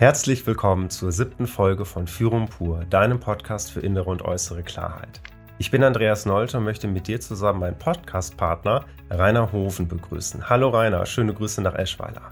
Herzlich 0.00 0.46
willkommen 0.46 0.88
zur 0.88 1.12
siebten 1.12 1.46
Folge 1.46 1.84
von 1.84 2.06
Führung 2.06 2.48
pur, 2.48 2.86
deinem 2.86 3.20
Podcast 3.20 3.70
für 3.70 3.80
innere 3.80 4.08
und 4.08 4.22
äußere 4.22 4.62
Klarheit. 4.62 5.20
Ich 5.58 5.70
bin 5.70 5.84
Andreas 5.84 6.24
Nolte 6.24 6.56
und 6.56 6.64
möchte 6.64 6.88
mit 6.88 7.06
dir 7.06 7.20
zusammen 7.20 7.60
meinen 7.60 7.78
Podcast-Partner 7.78 8.86
Rainer 9.10 9.52
Hofen 9.52 9.88
begrüßen. 9.88 10.48
Hallo 10.48 10.70
Rainer, 10.70 11.04
schöne 11.04 11.34
Grüße 11.34 11.60
nach 11.60 11.74
Eschweiler. 11.74 12.30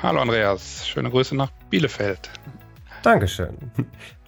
Hallo 0.00 0.20
Andreas, 0.20 0.88
schöne 0.88 1.10
Grüße 1.10 1.36
nach 1.36 1.50
Bielefeld. 1.68 2.30
Dankeschön. 3.02 3.58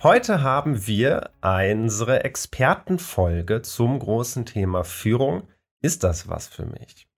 Heute 0.03 0.43
haben 0.43 0.87
wir 0.87 1.31
unsere 1.41 2.23
Expertenfolge 2.25 3.63
zum 3.63 3.99
großen 3.99 4.45
Thema 4.45 4.85
Führung. 4.85 5.49
Ist 5.81 6.05
das 6.05 6.29
was 6.29 6.49
für 6.49 6.67
mich? 6.67 7.09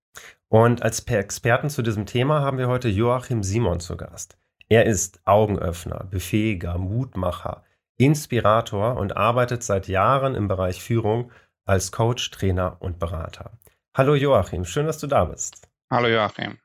Und 0.47 0.85
als 0.85 1.01
Experten 1.01 1.71
zu 1.71 1.83
diesem 1.83 2.07
Thema 2.07 2.41
haben 2.41 2.59
wir 2.59 2.69
heute 2.69 2.89
Joachim 2.89 3.43
Simon 3.43 3.81
zu 3.81 3.97
Gast. 3.97 4.40
Er 4.73 4.87
ist 4.87 5.21
Augenöffner, 5.25 6.07
Befähiger, 6.13 6.79
Mutmacher, 6.79 7.65
Inspirator 7.97 8.97
und 8.97 9.17
arbeitet 9.17 9.65
seit 9.65 9.89
Jahren 9.89 10.37
im 10.37 10.47
Bereich 10.47 10.81
Führung 10.81 11.33
als 11.65 11.91
Coach, 11.91 12.31
Trainer 12.31 12.77
und 12.79 13.01
Berater. 13.01 13.51
Hallo 13.97 14.15
Joachim, 14.15 14.65
schön, 14.65 14.87
dass 14.87 14.99
du 14.99 15.09
da 15.09 15.25
bist. 15.25 15.69
Hallo 15.91 16.07
Joachim. 16.07 16.59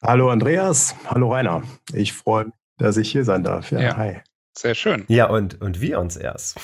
Hallo 0.00 0.30
Andreas, 0.30 0.96
hallo 1.06 1.30
Rainer. 1.30 1.62
Ich 1.92 2.14
freue 2.14 2.46
mich, 2.46 2.54
dass 2.78 2.96
ich 2.96 3.12
hier 3.12 3.26
sein 3.26 3.44
darf. 3.44 3.70
Ja, 3.70 3.80
ja. 3.80 3.96
hi. 3.98 4.20
Sehr 4.56 4.74
schön. 4.74 5.04
Ja, 5.08 5.28
und, 5.28 5.60
und 5.60 5.82
wir 5.82 6.00
uns 6.00 6.16
erst. 6.16 6.58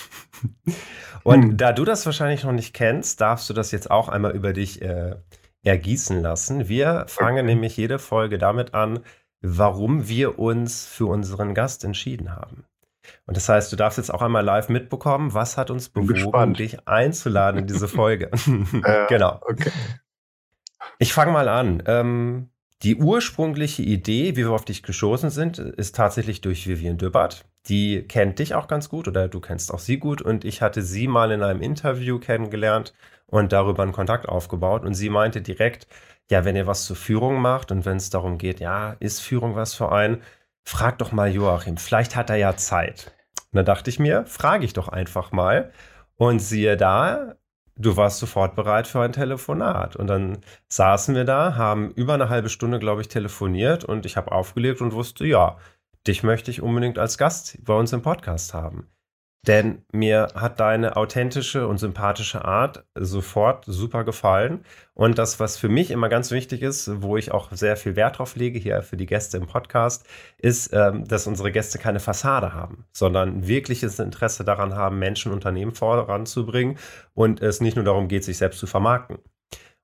Und 1.25 1.43
hm. 1.43 1.57
da 1.59 1.73
du 1.73 1.85
das 1.85 2.07
wahrscheinlich 2.07 2.45
noch 2.45 2.53
nicht 2.53 2.73
kennst, 2.73 3.21
darfst 3.21 3.51
du 3.51 3.53
das 3.53 3.73
jetzt 3.73 3.91
auch 3.91 4.09
einmal 4.09 4.35
über 4.35 4.55
dich 4.55 4.81
äh, 4.81 5.17
ergießen 5.65 6.23
lassen. 6.23 6.69
Wir 6.69 7.05
fangen 7.09 7.45
okay. 7.45 7.47
nämlich 7.47 7.77
jede 7.77 7.99
Folge 7.99 8.39
damit 8.39 8.73
an, 8.73 9.01
warum 9.41 10.09
wir 10.09 10.39
uns 10.39 10.87
für 10.87 11.07
unseren 11.07 11.55
Gast 11.55 11.85
entschieden 11.85 12.35
haben. 12.35 12.65
Und 13.27 13.37
das 13.37 13.49
heißt, 13.49 13.73
du 13.73 13.77
darfst 13.77 13.99
jetzt 13.99 14.13
auch 14.13 14.23
einmal 14.23 14.45
live 14.45 14.69
mitbekommen, 14.69 15.35
was 15.35 15.57
hat 15.57 15.71
uns 15.71 15.89
bewogen, 15.89 16.55
dich 16.55 16.87
einzuladen 16.87 17.61
in 17.61 17.67
diese 17.67 17.89
Folge. 17.89 18.31
äh, 18.85 19.07
genau. 19.09 19.41
Okay. 19.43 19.71
Ich 20.99 21.13
fange 21.13 21.33
mal 21.33 21.49
an. 21.49 21.83
Ähm, 21.87 22.51
die 22.83 22.97
ursprüngliche 22.97 23.83
Idee, 23.83 24.37
wie 24.37 24.45
wir 24.45 24.53
auf 24.53 24.65
dich 24.65 24.83
gestoßen 24.83 25.31
sind, 25.31 25.59
ist 25.59 25.97
tatsächlich 25.97 26.41
durch 26.41 26.69
Vivian 26.69 26.97
Dübbert. 26.97 27.45
Die 27.67 28.03
kennt 28.03 28.39
dich 28.39 28.55
auch 28.55 28.69
ganz 28.69 28.89
gut 28.89 29.09
oder 29.09 29.29
du 29.29 29.41
kennst 29.41 29.73
auch 29.75 29.81
sie 29.81 29.99
gut. 29.99 30.23
Und 30.23 30.45
ich 30.45 30.63
hatte 30.63 30.83
sie 30.83 31.09
mal 31.09 31.33
in 31.33 31.43
einem 31.43 31.61
Interview 31.61 32.19
kennengelernt 32.19 32.95
und 33.27 33.53
darüber 33.53 33.83
einen 33.83 33.93
Kontakt 33.93 34.29
aufgebaut. 34.29 34.85
Und 34.85 34.95
sie 34.95 35.11
meinte 35.11 35.43
direkt, 35.43 35.89
ja, 36.31 36.45
wenn 36.45 36.57
ihr 36.57 36.67
was 36.67 36.85
zur 36.85 36.97
Führung 36.97 37.41
macht 37.41 37.73
und 37.73 37.85
wenn 37.87 37.97
es 37.97 38.11
darum 38.11 38.39
geht, 38.39 38.61
ja, 38.61 38.97
ist 39.01 39.21
Führung 39.21 39.57
was 39.57 39.75
für 39.75 39.93
einen, 39.93 40.23
frag 40.65 40.99
doch 40.99 41.13
mal 41.13 41.31
Joachim, 41.33 41.77
vielleicht 41.77 42.17
hat 42.17 42.31
er 42.31 42.37
ja 42.37 42.57
Zeit. 42.57 43.13
Und 43.53 43.57
dann 43.57 43.65
dachte 43.65 43.91
ich 43.91 43.99
mir, 43.99 44.27
frage 44.27 44.65
ich 44.65 44.75
doch 44.75 44.89
einfach 44.89 45.33
mal. 45.33 45.73
Und 46.17 46.41
siehe 46.41 46.77
da, 46.77 47.37
du 47.77 47.97
warst 47.97 48.19
sofort 48.19 48.55
bereit 48.57 48.87
für 48.87 49.01
ein 49.01 49.13
Telefonat. 49.13 49.97
Und 49.97 50.09
dann 50.09 50.39
saßen 50.69 51.15
wir 51.15 51.25
da, 51.25 51.57
haben 51.57 51.93
über 51.93 52.15
eine 52.15 52.29
halbe 52.29 52.51
Stunde, 52.51 52.79
glaube 52.79 53.01
ich, 53.01 53.09
telefoniert 53.09 53.85
und 53.85 54.05
ich 54.05 54.17
habe 54.17 54.33
aufgelegt 54.33 54.83
und 54.83 54.93
wusste, 54.93 55.27
ja, 55.27 55.57
dich 56.07 56.23
möchte 56.23 56.51
ich 56.51 56.61
unbedingt 56.61 56.99
als 56.99 57.17
Gast 57.19 57.59
bei 57.65 57.75
uns 57.75 57.93
im 57.93 58.03
Podcast 58.03 58.53
haben. 58.53 58.89
Denn 59.47 59.83
mir 59.93 60.29
hat 60.35 60.59
deine 60.61 60.97
authentische 60.97 61.69
und 61.69 61.79
sympathische 61.79 62.45
Art 62.45 62.85
sofort 62.95 63.65
super 63.67 64.05
gefallen. 64.05 64.65
Und 64.95 65.17
das, 65.17 65.39
was 65.39 65.57
für 65.57 65.69
mich 65.69 65.91
immer 65.91 66.09
ganz 66.09 66.31
wichtig 66.33 66.61
ist, 66.63 67.03
wo 67.03 67.17
ich 67.17 67.31
auch 67.31 67.53
sehr 67.53 67.77
viel 67.77 67.95
Wert 67.95 68.19
drauf 68.19 68.35
lege 68.37 68.59
hier 68.59 68.83
für 68.83 68.97
die 68.97 69.07
Gäste 69.07 69.37
im 69.37 69.47
Podcast, 69.47 70.05
ist, 70.39 70.73
ähm, 70.73 71.07
dass 71.07 71.27
unsere 71.27 71.53
Gäste 71.53 71.79
keine 71.79 72.01
Fassade 72.01 72.53
haben, 72.53 72.85
sondern 72.93 73.47
wirkliches 73.47 73.99
Interesse 74.01 74.45
daran 74.45 74.75
haben, 74.75 74.99
Menschen, 74.99 75.33
Unternehmen 75.33 75.73
voranzubringen 75.73 76.77
und 77.15 77.41
es 77.41 77.61
nicht 77.61 77.77
nur 77.77 77.85
darum 77.85 78.09
geht, 78.09 78.25
sich 78.25 78.39
selbst 78.39 78.59
zu 78.59 78.67
vermarkten. 78.67 79.19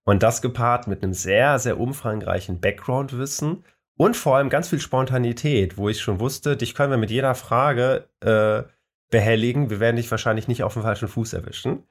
Und 0.04 0.22
das 0.22 0.42
gepaart 0.42 0.88
mit 0.88 1.02
einem 1.02 1.14
sehr, 1.14 1.58
sehr 1.58 1.78
umfangreichen 1.80 2.60
Background-Wissen 2.60 3.64
und 3.96 4.16
vor 4.16 4.36
allem 4.36 4.50
ganz 4.50 4.68
viel 4.68 4.80
Spontanität, 4.80 5.78
wo 5.78 5.88
ich 5.88 6.00
schon 6.00 6.20
wusste, 6.20 6.56
dich 6.56 6.74
können 6.74 6.90
wir 6.90 6.98
mit 6.98 7.10
jeder 7.10 7.34
Frage 7.34 8.08
äh, 8.20 8.64
behelligen. 9.10 9.70
Wir 9.70 9.80
werden 9.80 9.96
dich 9.96 10.10
wahrscheinlich 10.10 10.48
nicht 10.48 10.62
auf 10.62 10.74
dem 10.74 10.82
falschen 10.82 11.08
Fuß 11.08 11.32
erwischen. 11.32 11.84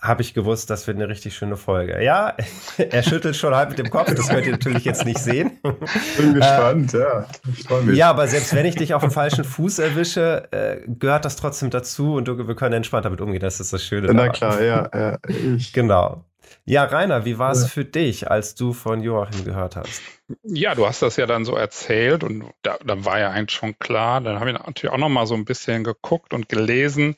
Habe 0.00 0.20
ich 0.20 0.34
gewusst, 0.34 0.68
das 0.68 0.86
wird 0.86 0.98
eine 0.98 1.08
richtig 1.08 1.34
schöne 1.34 1.56
Folge. 1.56 2.02
Ja, 2.04 2.36
er 2.76 3.02
schüttelt 3.02 3.34
schon 3.34 3.54
halb 3.54 3.70
mit 3.70 3.78
dem 3.78 3.88
Kopf. 3.88 4.14
Das 4.14 4.28
könnt 4.28 4.44
ihr 4.44 4.52
natürlich 4.52 4.84
jetzt 4.84 5.06
nicht 5.06 5.18
sehen. 5.18 5.58
Bin 6.18 6.34
gespannt, 6.34 6.92
äh, 6.92 7.00
ja. 7.00 7.26
Ja, 7.92 8.10
aber 8.10 8.28
selbst 8.28 8.54
wenn 8.54 8.66
ich 8.66 8.76
dich 8.76 8.92
auf 8.92 9.02
dem 9.02 9.10
falschen 9.10 9.44
Fuß 9.44 9.78
erwische, 9.78 10.48
äh, 10.52 10.82
gehört 10.86 11.24
das 11.24 11.36
trotzdem 11.36 11.70
dazu 11.70 12.14
und 12.14 12.28
du, 12.28 12.46
wir 12.46 12.54
können 12.54 12.74
entspannt 12.74 13.06
damit 13.06 13.22
umgehen. 13.22 13.40
Das 13.40 13.58
ist 13.58 13.72
das 13.72 13.82
Schöne. 13.82 14.12
Na 14.12 14.28
klar, 14.28 14.62
ja. 14.62 14.90
ja 14.94 15.18
ich. 15.28 15.72
Genau. 15.72 16.24
Ja, 16.68 16.82
Rainer, 16.82 17.24
wie 17.24 17.38
war 17.38 17.52
es 17.52 17.62
ja. 17.62 17.68
für 17.68 17.84
dich, 17.84 18.28
als 18.28 18.56
du 18.56 18.72
von 18.72 19.00
Joachim 19.00 19.44
gehört 19.44 19.76
hast? 19.76 20.02
Ja, 20.42 20.74
du 20.74 20.84
hast 20.84 21.00
das 21.00 21.16
ja 21.16 21.26
dann 21.26 21.44
so 21.44 21.54
erzählt 21.54 22.24
und 22.24 22.44
da, 22.62 22.76
da 22.84 23.04
war 23.04 23.20
ja 23.20 23.30
eigentlich 23.30 23.56
schon 23.56 23.78
klar. 23.78 24.20
Dann 24.20 24.40
habe 24.40 24.50
ich 24.50 24.58
natürlich 24.58 24.92
auch 24.92 24.98
noch 24.98 25.08
mal 25.08 25.26
so 25.26 25.34
ein 25.34 25.44
bisschen 25.44 25.84
geguckt 25.84 26.34
und 26.34 26.48
gelesen. 26.48 27.14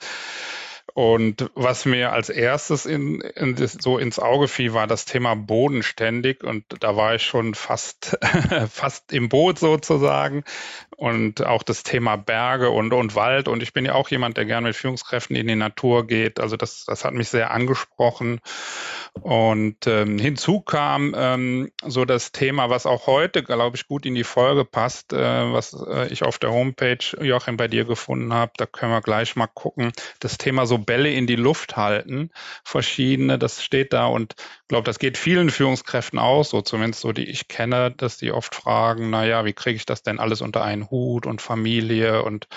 Und 0.98 1.48
was 1.54 1.84
mir 1.84 2.10
als 2.10 2.28
erstes 2.28 2.84
in, 2.84 3.20
in 3.20 3.54
das, 3.54 3.74
so 3.74 3.98
ins 3.98 4.18
Auge 4.18 4.48
fiel, 4.48 4.74
war 4.74 4.88
das 4.88 5.04
Thema 5.04 5.36
bodenständig. 5.36 6.42
Und 6.42 6.64
da 6.80 6.96
war 6.96 7.14
ich 7.14 7.22
schon 7.22 7.54
fast, 7.54 8.18
fast 8.68 9.12
im 9.12 9.28
Boot 9.28 9.60
sozusagen. 9.60 10.42
Und 10.96 11.46
auch 11.46 11.62
das 11.62 11.84
Thema 11.84 12.16
Berge 12.16 12.70
und, 12.70 12.92
und 12.92 13.14
Wald. 13.14 13.46
Und 13.46 13.62
ich 13.62 13.72
bin 13.72 13.84
ja 13.84 13.94
auch 13.94 14.08
jemand, 14.08 14.36
der 14.36 14.44
gerne 14.44 14.66
mit 14.66 14.76
Führungskräften 14.76 15.36
in 15.36 15.46
die 15.46 15.54
Natur 15.54 16.04
geht. 16.04 16.40
Also 16.40 16.56
das, 16.56 16.84
das 16.84 17.04
hat 17.04 17.14
mich 17.14 17.28
sehr 17.28 17.52
angesprochen. 17.52 18.40
Und 19.12 19.86
ähm, 19.86 20.18
hinzu 20.18 20.60
kam 20.60 21.14
ähm, 21.16 21.70
so 21.86 22.06
das 22.06 22.32
Thema, 22.32 22.70
was 22.70 22.86
auch 22.86 23.06
heute, 23.06 23.44
glaube 23.44 23.76
ich, 23.76 23.86
gut 23.86 24.04
in 24.04 24.16
die 24.16 24.24
Folge 24.24 24.64
passt, 24.64 25.12
äh, 25.12 25.52
was 25.52 25.74
äh, 25.74 26.08
ich 26.08 26.24
auf 26.24 26.38
der 26.38 26.50
Homepage, 26.50 26.98
Joachim, 27.20 27.56
bei 27.56 27.68
dir 27.68 27.84
gefunden 27.84 28.32
habe. 28.34 28.50
Da 28.56 28.66
können 28.66 28.90
wir 28.90 29.00
gleich 29.00 29.36
mal 29.36 29.46
gucken. 29.46 29.92
Das 30.18 30.38
Thema 30.38 30.66
so 30.66 30.87
Bälle 30.88 31.10
in 31.12 31.26
die 31.26 31.36
Luft 31.36 31.76
halten, 31.76 32.30
verschiedene, 32.64 33.38
das 33.38 33.62
steht 33.62 33.92
da 33.92 34.06
und 34.06 34.36
ich 34.38 34.68
glaube, 34.68 34.86
das 34.86 34.98
geht 34.98 35.18
vielen 35.18 35.50
Führungskräften 35.50 36.18
aus, 36.18 36.48
so 36.48 36.62
zumindest 36.62 37.02
so, 37.02 37.12
die 37.12 37.28
ich 37.28 37.46
kenne, 37.46 37.90
dass 37.90 38.16
die 38.16 38.32
oft 38.32 38.54
fragen, 38.54 39.10
naja, 39.10 39.44
wie 39.44 39.52
kriege 39.52 39.76
ich 39.76 39.84
das 39.84 40.02
denn 40.02 40.18
alles 40.18 40.40
unter 40.40 40.64
einen 40.64 40.90
Hut 40.90 41.26
und 41.26 41.42
Familie 41.42 42.22
und, 42.22 42.48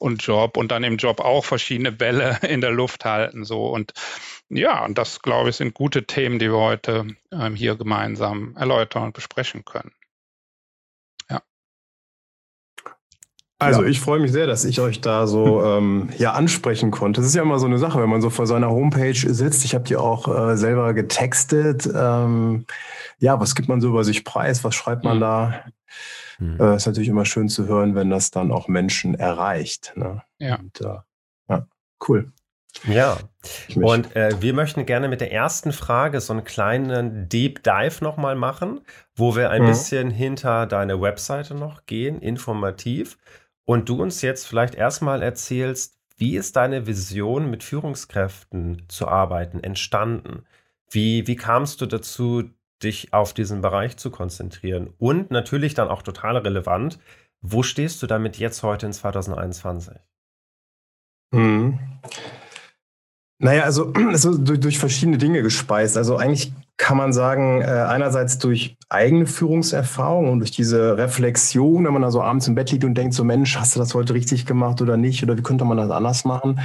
und 0.00 0.20
Job 0.24 0.56
und 0.56 0.72
dann 0.72 0.82
im 0.82 0.96
Job 0.96 1.20
auch 1.20 1.44
verschiedene 1.44 1.92
Bälle 1.92 2.40
in 2.48 2.60
der 2.60 2.72
Luft 2.72 3.04
halten, 3.04 3.44
so 3.44 3.68
und 3.68 3.92
ja, 4.48 4.84
und 4.84 4.98
das, 4.98 5.22
glaube 5.22 5.50
ich, 5.50 5.56
sind 5.56 5.72
gute 5.74 6.06
Themen, 6.06 6.40
die 6.40 6.50
wir 6.50 6.58
heute 6.58 7.06
ähm, 7.32 7.54
hier 7.54 7.76
gemeinsam 7.76 8.56
erläutern 8.56 9.04
und 9.04 9.14
besprechen 9.14 9.64
können. 9.64 9.92
Also 13.58 13.82
ja. 13.82 13.88
ich 13.88 14.00
freue 14.00 14.20
mich 14.20 14.32
sehr, 14.32 14.46
dass 14.46 14.64
ich 14.64 14.80
euch 14.80 15.00
da 15.00 15.26
so 15.26 15.64
ähm, 15.64 16.10
ja 16.18 16.32
ansprechen 16.32 16.90
konnte. 16.90 17.20
Das 17.20 17.28
ist 17.28 17.34
ja 17.34 17.42
immer 17.42 17.58
so 17.58 17.66
eine 17.66 17.78
Sache, 17.78 18.00
wenn 18.00 18.10
man 18.10 18.20
so 18.20 18.30
vor 18.30 18.46
seiner 18.46 18.70
Homepage 18.70 19.14
sitzt. 19.14 19.64
Ich 19.64 19.74
habe 19.74 19.84
die 19.84 19.96
auch 19.96 20.28
äh, 20.28 20.56
selber 20.56 20.92
getextet. 20.94 21.88
Ähm, 21.92 22.66
ja, 23.18 23.40
was 23.40 23.54
gibt 23.54 23.68
man 23.68 23.80
so 23.80 23.88
über 23.88 24.04
sich 24.04 24.24
preis? 24.24 24.62
Was 24.64 24.74
schreibt 24.74 25.04
man 25.04 25.16
mhm. 25.16 25.20
da? 25.20 25.64
Mhm. 26.38 26.60
Äh, 26.60 26.76
ist 26.76 26.86
natürlich 26.86 27.08
immer 27.08 27.24
schön 27.24 27.48
zu 27.48 27.66
hören, 27.66 27.94
wenn 27.94 28.10
das 28.10 28.30
dann 28.30 28.52
auch 28.52 28.68
Menschen 28.68 29.14
erreicht. 29.14 29.92
Ne? 29.96 30.22
Ja. 30.38 30.56
Und, 30.56 30.80
äh, 30.82 30.98
ja, 31.48 31.66
cool. 32.08 32.32
Ja, 32.84 33.16
und 33.74 34.14
äh, 34.14 34.42
wir 34.42 34.52
möchten 34.52 34.84
gerne 34.84 35.08
mit 35.08 35.20
der 35.20 35.32
ersten 35.32 35.72
Frage 35.72 36.20
so 36.20 36.34
einen 36.34 36.44
kleinen 36.44 37.28
Deep 37.28 37.62
Dive 37.62 38.02
nochmal 38.04 38.36
machen, 38.36 38.80
wo 39.14 39.34
wir 39.34 39.50
ein 39.50 39.62
mhm. 39.62 39.68
bisschen 39.68 40.10
hinter 40.10 40.66
deine 40.66 41.00
Webseite 41.00 41.54
noch 41.54 41.86
gehen, 41.86 42.20
informativ. 42.20 43.16
Und 43.66 43.88
du 43.88 44.00
uns 44.00 44.22
jetzt 44.22 44.46
vielleicht 44.46 44.74
erstmal 44.74 45.22
erzählst, 45.22 45.98
wie 46.16 46.36
ist 46.36 46.56
deine 46.56 46.86
Vision, 46.86 47.50
mit 47.50 47.62
Führungskräften 47.62 48.84
zu 48.88 49.06
arbeiten, 49.08 49.62
entstanden? 49.62 50.44
Wie, 50.88 51.26
wie 51.26 51.36
kamst 51.36 51.80
du 51.80 51.86
dazu, 51.86 52.48
dich 52.82 53.12
auf 53.12 53.34
diesen 53.34 53.60
Bereich 53.60 53.96
zu 53.96 54.10
konzentrieren? 54.10 54.94
Und 54.98 55.30
natürlich 55.30 55.74
dann 55.74 55.88
auch 55.88 56.02
total 56.02 56.38
relevant, 56.38 56.98
wo 57.42 57.62
stehst 57.62 58.02
du 58.02 58.06
damit 58.06 58.38
jetzt 58.38 58.62
heute 58.62 58.86
in 58.86 58.92
2021? 58.92 59.96
Mhm. 61.32 61.78
Naja, 63.38 63.64
also 63.64 63.92
es 64.12 64.24
ist 64.24 64.44
durch, 64.44 64.60
durch, 64.60 64.78
verschiedene 64.78 65.18
Dinge 65.18 65.42
gespeist. 65.42 65.96
Also 65.96 66.16
eigentlich 66.16 66.52
kann 66.76 66.96
man 66.96 67.12
sagen, 67.12 67.62
äh, 67.62 67.64
einerseits 67.64 68.38
durch 68.38 68.76
eigene 68.88 69.26
Führungserfahrung 69.26 70.30
und 70.30 70.38
durch 70.40 70.50
diese 70.50 70.96
Reflexion, 70.96 71.84
wenn 71.84 71.92
man 71.92 72.02
da 72.02 72.10
so 72.10 72.22
abends 72.22 72.48
im 72.48 72.54
Bett 72.54 72.70
liegt 72.72 72.84
und 72.84 72.94
denkt, 72.94 73.14
so 73.14 73.24
Mensch, 73.24 73.56
hast 73.56 73.76
du 73.76 73.80
das 73.80 73.94
heute 73.94 74.14
richtig 74.14 74.46
gemacht 74.46 74.80
oder 74.80 74.96
nicht? 74.96 75.22
Oder 75.22 75.36
wie 75.36 75.42
könnte 75.42 75.64
man 75.64 75.76
das 75.76 75.90
anders 75.90 76.24
machen? 76.24 76.60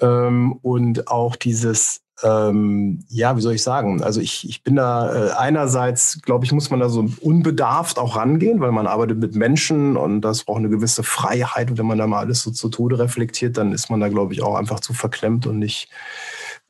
Ähm, 0.00 0.58
und 0.62 1.08
auch 1.08 1.36
dieses 1.36 2.00
ähm, 2.22 3.04
ja, 3.08 3.36
wie 3.36 3.40
soll 3.40 3.54
ich 3.54 3.62
sagen? 3.62 4.02
Also 4.02 4.20
ich, 4.20 4.48
ich 4.48 4.62
bin 4.64 4.76
da 4.76 5.14
äh, 5.14 5.30
einerseits, 5.32 6.20
glaube 6.22 6.44
ich, 6.44 6.52
muss 6.52 6.70
man 6.70 6.80
da 6.80 6.88
so 6.88 7.08
unbedarft 7.20 7.98
auch 7.98 8.16
rangehen, 8.16 8.60
weil 8.60 8.72
man 8.72 8.86
arbeitet 8.86 9.18
mit 9.18 9.36
Menschen 9.36 9.96
und 9.96 10.22
das 10.22 10.44
braucht 10.44 10.58
eine 10.58 10.68
gewisse 10.68 11.04
Freiheit. 11.04 11.70
Und 11.70 11.78
wenn 11.78 11.86
man 11.86 11.98
da 11.98 12.06
mal 12.06 12.18
alles 12.18 12.42
so 12.42 12.50
zu 12.50 12.68
Tode 12.68 12.98
reflektiert, 12.98 13.56
dann 13.56 13.72
ist 13.72 13.88
man 13.90 14.00
da, 14.00 14.08
glaube 14.08 14.32
ich, 14.32 14.42
auch 14.42 14.56
einfach 14.56 14.80
zu 14.80 14.94
verklemmt 14.94 15.46
und 15.46 15.58
nicht 15.58 15.88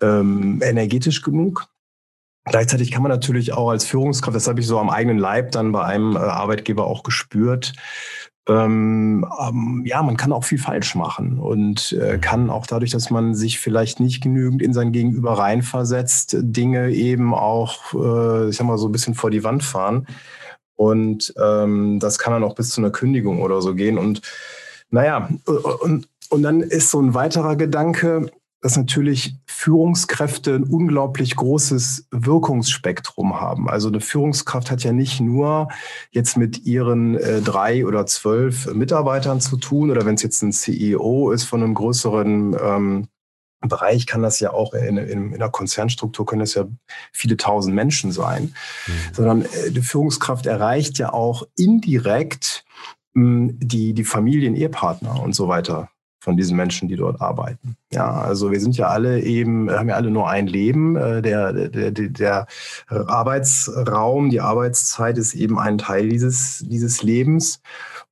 ähm, 0.02 0.60
energetisch 0.62 1.22
genug. 1.22 1.68
Gleichzeitig 2.44 2.90
kann 2.90 3.02
man 3.02 3.10
natürlich 3.10 3.52
auch 3.52 3.70
als 3.70 3.84
Führungskraft, 3.84 4.34
das 4.34 4.48
habe 4.48 4.60
ich 4.60 4.66
so 4.66 4.78
am 4.78 4.90
eigenen 4.90 5.18
Leib 5.18 5.52
dann 5.52 5.72
bei 5.72 5.84
einem 5.84 6.16
äh, 6.16 6.18
Arbeitgeber 6.18 6.86
auch 6.86 7.02
gespürt, 7.02 7.72
ähm, 8.48 9.26
ähm, 9.40 9.82
ja, 9.84 10.02
man 10.02 10.16
kann 10.16 10.32
auch 10.32 10.44
viel 10.44 10.58
falsch 10.58 10.94
machen 10.94 11.38
und 11.38 11.92
äh, 11.92 12.14
mhm. 12.14 12.20
kann 12.20 12.50
auch 12.50 12.66
dadurch, 12.66 12.90
dass 12.90 13.10
man 13.10 13.34
sich 13.34 13.58
vielleicht 13.58 14.00
nicht 14.00 14.22
genügend 14.22 14.62
in 14.62 14.72
sein 14.72 14.92
Gegenüber 14.92 15.38
reinversetzt, 15.38 16.36
Dinge 16.40 16.90
eben 16.90 17.34
auch, 17.34 17.92
äh, 17.94 18.48
ich 18.48 18.56
sag 18.56 18.66
mal, 18.66 18.78
so 18.78 18.88
ein 18.88 18.92
bisschen 18.92 19.14
vor 19.14 19.30
die 19.30 19.44
Wand 19.44 19.62
fahren. 19.62 20.06
Und 20.76 21.34
ähm, 21.42 21.98
das 21.98 22.18
kann 22.18 22.32
dann 22.32 22.44
auch 22.44 22.54
bis 22.54 22.70
zu 22.70 22.80
einer 22.80 22.90
Kündigung 22.90 23.42
oder 23.42 23.60
so 23.60 23.74
gehen. 23.74 23.98
Und 23.98 24.22
naja, 24.90 25.28
und, 25.80 26.08
und 26.30 26.42
dann 26.42 26.60
ist 26.60 26.90
so 26.90 27.00
ein 27.00 27.14
weiterer 27.14 27.56
Gedanke, 27.56 28.30
dass 28.60 28.76
natürlich 28.76 29.36
Führungskräfte 29.46 30.54
ein 30.54 30.64
unglaublich 30.64 31.36
großes 31.36 32.08
Wirkungsspektrum 32.10 33.40
haben. 33.40 33.68
Also 33.68 33.88
eine 33.88 34.00
Führungskraft 34.00 34.70
hat 34.70 34.82
ja 34.82 34.92
nicht 34.92 35.20
nur 35.20 35.68
jetzt 36.10 36.36
mit 36.36 36.64
ihren 36.64 37.16
äh, 37.16 37.40
drei 37.40 37.86
oder 37.86 38.06
zwölf 38.06 38.72
Mitarbeitern 38.72 39.40
zu 39.40 39.56
tun 39.56 39.90
oder 39.90 40.04
wenn 40.04 40.16
es 40.16 40.22
jetzt 40.22 40.42
ein 40.42 40.52
CEO 40.52 41.30
ist 41.30 41.44
von 41.44 41.62
einem 41.62 41.74
größeren 41.74 42.56
ähm, 42.60 43.08
Bereich, 43.60 44.06
kann 44.06 44.22
das 44.22 44.38
ja 44.38 44.52
auch 44.52 44.72
in, 44.72 44.96
in, 44.96 45.32
in 45.32 45.34
einer 45.34 45.50
Konzernstruktur 45.50 46.24
können 46.24 46.40
das 46.40 46.54
ja 46.54 46.66
viele 47.12 47.36
tausend 47.36 47.74
Menschen 47.74 48.12
sein, 48.12 48.54
mhm. 48.86 48.92
sondern 49.12 49.42
äh, 49.42 49.70
die 49.70 49.82
Führungskraft 49.82 50.46
erreicht 50.46 50.98
ja 50.98 51.12
auch 51.12 51.44
indirekt 51.56 52.64
mh, 53.14 53.54
die, 53.56 53.94
die 53.94 54.04
Familien, 54.04 54.54
Ehepartner 54.54 55.20
und 55.20 55.34
so 55.34 55.48
weiter 55.48 55.90
von 56.20 56.36
diesen 56.36 56.56
Menschen, 56.56 56.88
die 56.88 56.96
dort 56.96 57.20
arbeiten. 57.20 57.76
Ja, 57.92 58.10
also 58.10 58.50
wir 58.50 58.60
sind 58.60 58.76
ja 58.76 58.88
alle 58.88 59.20
eben, 59.22 59.70
haben 59.70 59.88
ja 59.88 59.94
alle 59.94 60.10
nur 60.10 60.28
ein 60.28 60.46
Leben. 60.46 60.96
Äh, 60.96 61.22
der, 61.22 61.52
der, 61.52 61.90
der 61.92 62.46
Arbeitsraum, 62.88 64.30
die 64.30 64.40
Arbeitszeit 64.40 65.16
ist 65.16 65.34
eben 65.34 65.58
ein 65.58 65.78
Teil 65.78 66.08
dieses, 66.08 66.64
dieses 66.66 67.02
Lebens. 67.02 67.60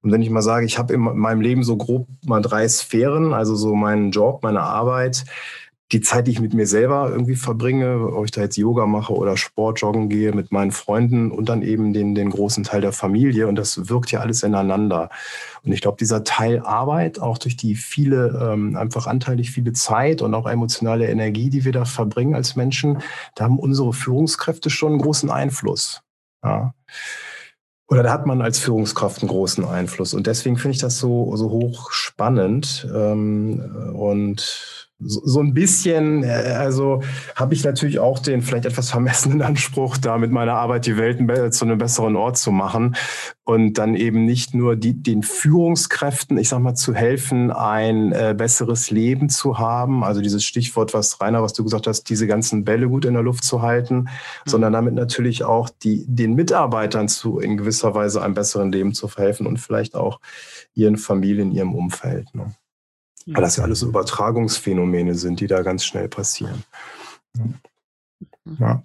Und 0.03 0.13
wenn 0.13 0.23
ich 0.23 0.31
mal 0.31 0.43
sage, 0.43 0.67
ich 0.67 0.79
habe 0.79 0.95
in 0.95 1.01
meinem 1.01 1.41
Leben 1.41 1.65
so 1.65 1.77
grob 1.77 2.07
mal 2.25 2.41
drei 2.41 2.69
Sphären, 2.69 3.35
also 3.35 3.57
so 3.57 3.75
meinen 3.75 4.13
Job, 4.13 4.43
meine 4.43 4.63
Arbeit, 4.63 5.25
die 5.93 6.01
Zeit, 6.01 6.27
die 6.27 6.33
ich 6.33 6.41
mit 6.41 6.53
mir 6.53 6.67
selber 6.67 7.11
irgendwie 7.11 7.37
verbringe, 7.37 8.13
ob 8.13 8.25
ich 8.25 8.33
da 8.33 8.41
jetzt 8.41 8.57
Yoga 8.57 8.87
mache 8.87 9.15
oder 9.15 9.37
Sport 9.37 9.81
joggen 9.81 10.09
gehe 10.09 10.33
mit 10.33 10.51
meinen 10.51 10.73
Freunden 10.73 11.31
und 11.31 11.49
dann 11.49 11.63
eben 11.63 11.93
den, 11.93 12.17
den 12.17 12.31
großen 12.31 12.65
Teil 12.65 12.81
der 12.81 12.93
Familie. 12.93 13.47
Und 13.47 13.55
das 13.55 13.89
wirkt 13.89 14.11
ja 14.11 14.19
alles 14.19 14.43
ineinander. 14.43 15.11
Und 15.63 15.73
ich 15.73 15.81
glaube, 15.81 15.97
dieser 15.99 16.25
Teil 16.25 16.61
Arbeit, 16.61 17.21
auch 17.21 17.39
durch 17.39 17.57
die 17.57 17.77
viele, 17.77 18.51
ähm, 18.53 18.77
einfach 18.77 19.07
anteilig 19.07 19.53
viele 19.53 19.73
Zeit 19.75 20.23
und 20.23 20.35
auch 20.35 20.49
emotionale 20.49 21.07
Energie, 21.07 21.51
die 21.51 21.65
wir 21.65 21.73
da 21.73 21.85
verbringen 21.85 22.35
als 22.35 22.57
Menschen, 22.57 23.01
da 23.37 23.45
haben 23.45 23.61
unsere 23.61 23.93
Führungskräfte 23.93 24.71
schon 24.71 24.93
einen 24.93 25.03
großen 25.03 25.31
Einfluss. 25.31 26.03
Ja. 26.43 26.75
Oder 27.89 28.03
da 28.03 28.13
hat 28.13 28.27
man 28.27 28.43
als 28.43 28.59
Führungskraft 28.59 29.23
einen 29.23 29.29
großen 29.29 29.65
Einfluss. 29.65 30.15
Und 30.15 30.27
deswegen 30.27 30.57
finde 30.57 30.75
ich 30.75 30.81
das 30.81 30.99
so, 30.99 31.37
so 31.37 31.51
hoch 31.51 31.93
spannend. 31.93 32.89
Ähm, 32.93 33.95
und 33.95 34.86
so, 34.99 35.21
so 35.25 35.41
ein 35.41 35.53
bisschen, 35.53 36.25
äh, 36.25 36.55
also 36.57 37.03
habe 37.35 37.55
ich 37.55 37.65
natürlich 37.65 37.99
auch 37.99 38.19
den 38.19 38.41
vielleicht 38.41 38.65
etwas 38.65 38.91
vermessenen 38.91 39.43
Anspruch, 39.57 39.99
da 39.99 40.17
mit 40.19 40.33
meiner 40.33 40.55
Arbeit 40.55 40.87
die 40.87 40.97
Welt 40.97 41.55
zu 41.55 41.65
einem 41.65 41.79
besseren 41.79 42.17
Ort 42.17 42.39
zu 42.39 42.51
machen 42.51 42.97
und 43.45 43.75
dann 43.75 43.95
eben 43.95 44.25
nicht 44.25 44.55
nur 44.55 44.75
die, 44.75 45.03
den 45.03 45.23
Führungskräften, 45.23 46.39
ich 46.39 46.49
sag 46.49 46.61
mal, 46.61 46.75
zu 46.75 46.95
helfen, 46.95 47.51
ein 47.51 48.13
äh, 48.13 48.35
besseres 48.37 48.91
Leben 48.91 49.29
zu 49.29 49.59
haben. 49.59 50.03
Also 50.03 50.21
dieses 50.21 50.45
Stichwort, 50.45 50.95
was 50.95 51.21
Rainer, 51.21 51.43
was 51.43 51.53
du 51.53 51.63
gesagt 51.63 51.87
hast, 51.87 52.05
diese 52.05 52.27
ganzen 52.27 52.65
Bälle 52.65 52.89
gut 52.89 53.05
in 53.05 53.15
der 53.15 53.23
Luft 53.23 53.45
zu 53.45 53.63
halten, 53.63 53.95
mhm. 53.97 54.09
sondern 54.47 54.73
damit 54.73 54.95
natürlich 54.95 55.45
auch 55.45 55.69
die, 55.69 56.07
den 56.09 56.35
Mitarbeitern 56.35 57.09
zu 57.09 57.39
in 57.39 57.57
gewisser 57.57 57.95
Weise 57.95 58.23
einem 58.23 58.35
besseren 58.35 58.73
Leben 58.73 58.95
zu 58.95 59.09
verhelfen 59.09 59.47
und 59.47 59.59
vielleicht 59.59 59.95
auch 59.95 60.21
ihren 60.75 60.97
Familien, 60.97 61.53
ihrem 61.53 61.75
Umfeld. 61.75 62.35
Ne? 62.35 62.55
Weil 63.27 63.43
das 63.43 63.57
ja 63.57 63.65
alles 63.65 63.83
Übertragungsphänomene 63.83 65.15
sind, 65.15 65.41
die 65.41 65.49
da 65.49 65.63
ganz 65.63 65.85
schnell 65.85 66.09
passieren. 66.09 66.63
Ja. 68.61 68.83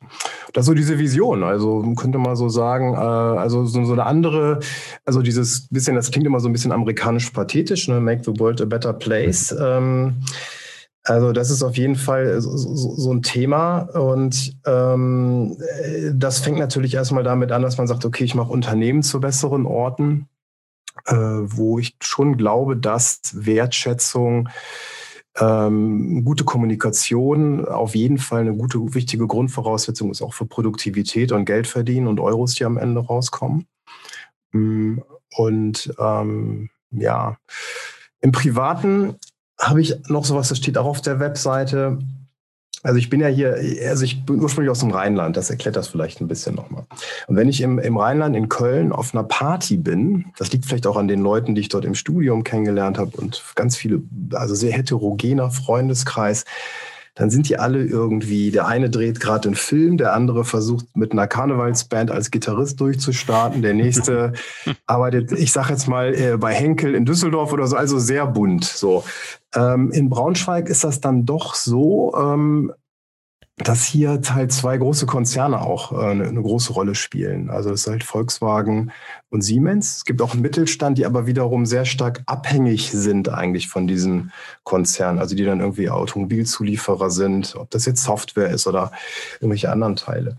Das 0.54 0.64
ist 0.64 0.68
so 0.68 0.74
diese 0.74 0.98
Vision. 0.98 1.44
Also 1.44 1.82
könnte 1.96 2.18
man 2.18 2.36
so 2.36 2.50
sagen, 2.50 2.94
äh, 2.94 2.98
also 2.98 3.66
so, 3.66 3.86
so, 3.86 3.94
eine 3.94 4.06
andere, 4.06 4.60
also 5.06 5.22
dieses 5.22 5.68
bisschen, 5.68 5.96
das 5.96 6.12
klingt 6.12 6.26
immer 6.26 6.40
so 6.40 6.50
ein 6.50 6.54
bisschen 6.54 6.72
amerikanisch 6.72 7.30
pathetisch, 7.30 7.88
ne? 7.88 8.00
Make 8.00 8.24
the 8.26 8.40
world 8.40 8.62
a 8.62 8.66
better 8.66 8.94
place. 8.94 9.56
Ähm, 9.58 10.24
also 11.04 11.32
das 11.32 11.50
ist 11.50 11.64
auf 11.64 11.78
jeden 11.78 11.96
Fall 11.96 12.42
so, 12.42 12.56
so, 12.56 12.96
so 12.96 13.12
ein 13.12 13.24
Thema 13.24 13.82
und 13.98 14.56
ähm, 14.66 15.58
das 16.14 16.40
fängt 16.40 16.60
natürlich 16.60 16.94
erstmal 16.94 17.24
damit 17.24 17.52
an, 17.52 17.64
dass 17.64 17.78
man 17.78 17.88
sagt, 17.88 18.06
okay, 18.06 18.24
ich 18.24 18.36
mache 18.36 18.52
Unternehmen 18.52 19.02
zu 19.02 19.20
besseren 19.20 19.66
Orten 19.66 20.28
äh, 21.06 21.16
wo 21.16 21.80
ich 21.80 21.96
schon 22.02 22.38
glaube, 22.38 22.78
dass 22.78 23.22
Wertschätzung, 23.34 24.50
ähm, 25.40 26.26
gute 26.26 26.44
Kommunikation 26.44 27.66
auf 27.66 27.96
jeden 27.96 28.18
Fall 28.18 28.42
eine 28.42 28.56
gute, 28.56 28.80
wichtige 28.94 29.28
Grundvoraussetzung 29.28 30.12
ist 30.12 30.22
auch 30.22 30.34
für 30.34 30.46
Produktivität 30.46 31.32
und 31.32 31.46
Geld 31.46 31.68
verdienen 31.68 32.08
und 32.08 32.20
Euros, 32.20 32.56
die 32.56 32.66
am 32.66 32.78
Ende 32.78 33.02
rauskommen. 33.02 33.66
Mm, 34.52 35.00
und 35.38 35.94
ähm, 35.98 36.70
ja, 36.92 37.38
im 38.20 38.32
Privaten 38.34 39.16
habe 39.60 39.82
ich 39.82 39.96
noch 40.10 40.26
sowas, 40.26 40.50
das 40.50 40.58
steht 40.58 40.78
auch 40.78 40.86
auf 40.86 41.02
der 41.02 41.20
Webseite. 41.20 42.00
Also 42.84 42.98
ich 42.98 43.10
bin 43.10 43.20
ja 43.20 43.28
hier, 43.28 43.56
also 43.88 44.04
ich 44.04 44.26
bin 44.26 44.42
ursprünglich 44.42 44.72
aus 44.72 44.80
dem 44.80 44.92
Rheinland, 44.92 45.38
das 45.38 45.50
erklärt 45.50 45.76
das 45.76 45.88
vielleicht 45.88 46.20
ein 46.20 46.28
bisschen 46.28 46.56
nochmal. 46.56 46.84
Und 47.28 47.36
wenn 47.36 47.48
ich 47.48 47.62
im, 47.62 47.78
im 47.80 47.98
Rheinland 47.98 48.36
in 48.36 48.50
Köln 48.50 48.92
auf 48.92 49.14
einer 49.14 49.24
Party 49.24 49.78
bin, 49.78 50.26
das 50.38 50.52
liegt 50.52 50.66
vielleicht 50.66 50.88
auch 50.88 50.98
an 50.98 51.08
den 51.08 51.22
Leuten, 51.22 51.54
die 51.54 51.62
ich 51.62 51.70
dort 51.70 51.86
im 51.86 51.96
Studium 51.96 52.44
kennengelernt 52.44 52.98
habe 52.98 53.16
und 53.18 53.44
ganz 53.56 53.78
viele, 53.78 54.02
also 54.34 54.56
sehr 54.56 54.72
heterogener 54.74 55.52
Freundeskreis, 55.52 56.46
dann 57.16 57.30
sind 57.30 57.50
die 57.50 57.58
alle 57.58 57.84
irgendwie, 57.84 58.52
der 58.52 58.68
eine 58.68 58.90
dreht 58.90 59.20
gerade 59.20 59.50
einen 59.50 59.56
Film, 59.56 59.98
der 59.98 60.14
andere 60.14 60.46
versucht 60.46 60.86
mit 60.96 61.12
einer 61.12 61.28
Karnevalsband 61.28 62.10
als 62.10 62.32
Gitarrist 62.32 62.80
durchzustarten, 62.80 63.62
der 63.62 63.74
nächste 63.74 64.34
arbeitet, 64.86 65.32
ich 65.34 65.52
sage 65.52 65.74
jetzt 65.74 65.88
mal, 65.88 66.14
äh, 66.14 66.38
bei 66.38 66.54
Henkel 66.54 66.96
in 66.96 67.06
Düsseldorf 67.06 67.52
oder 67.52 67.68
so, 67.68 67.76
also 67.76 68.00
sehr 68.00 68.26
bunt. 68.28 68.64
So. 68.64 69.04
Ähm, 69.54 69.92
in 69.92 70.10
Braunschweig 70.10 70.70
ist 70.70 70.84
das 70.84 71.02
dann 71.02 71.26
doch 71.26 71.56
so, 71.56 72.14
ähm, 72.16 72.72
dass 73.58 73.86
hier 73.86 74.22
halt 74.30 74.52
zwei 74.52 74.78
große 74.78 75.06
Konzerne 75.06 75.62
auch 75.62 75.92
äh, 75.92 76.12
eine, 76.12 76.28
eine, 76.28 76.42
große 76.42 76.74
Rolle 76.74 76.96
spielen. 76.96 77.50
Also 77.50 77.72
es 77.72 77.82
ist 77.82 77.88
halt 77.88 78.04
Volkswagen 78.04 78.92
und 79.30 79.42
Siemens. 79.42 79.98
Es 79.98 80.06
gibt 80.06 80.22
auch 80.22 80.34
einen 80.34 80.42
Mittelstand, 80.42 80.98
die 80.98 81.06
aber 81.06 81.28
wiederum 81.28 81.66
sehr 81.66 81.86
stark 81.86 82.24
abhängig 82.26 82.92
sind 82.92 83.30
eigentlich 83.30 83.68
von 83.68 83.88
diesen 83.88 84.32
Konzernen. 84.64 85.20
Also 85.20 85.36
die 85.36 85.44
dann 85.44 85.60
irgendwie 85.60 85.90
Automobilzulieferer 85.90 87.12
sind, 87.12 87.56
ob 87.56 87.70
das 87.70 87.86
jetzt 87.86 88.04
Software 88.04 88.50
ist 88.50 88.68
oder 88.68 88.92
irgendwelche 89.40 89.72
anderen 89.72 89.96
Teile. 89.96 90.38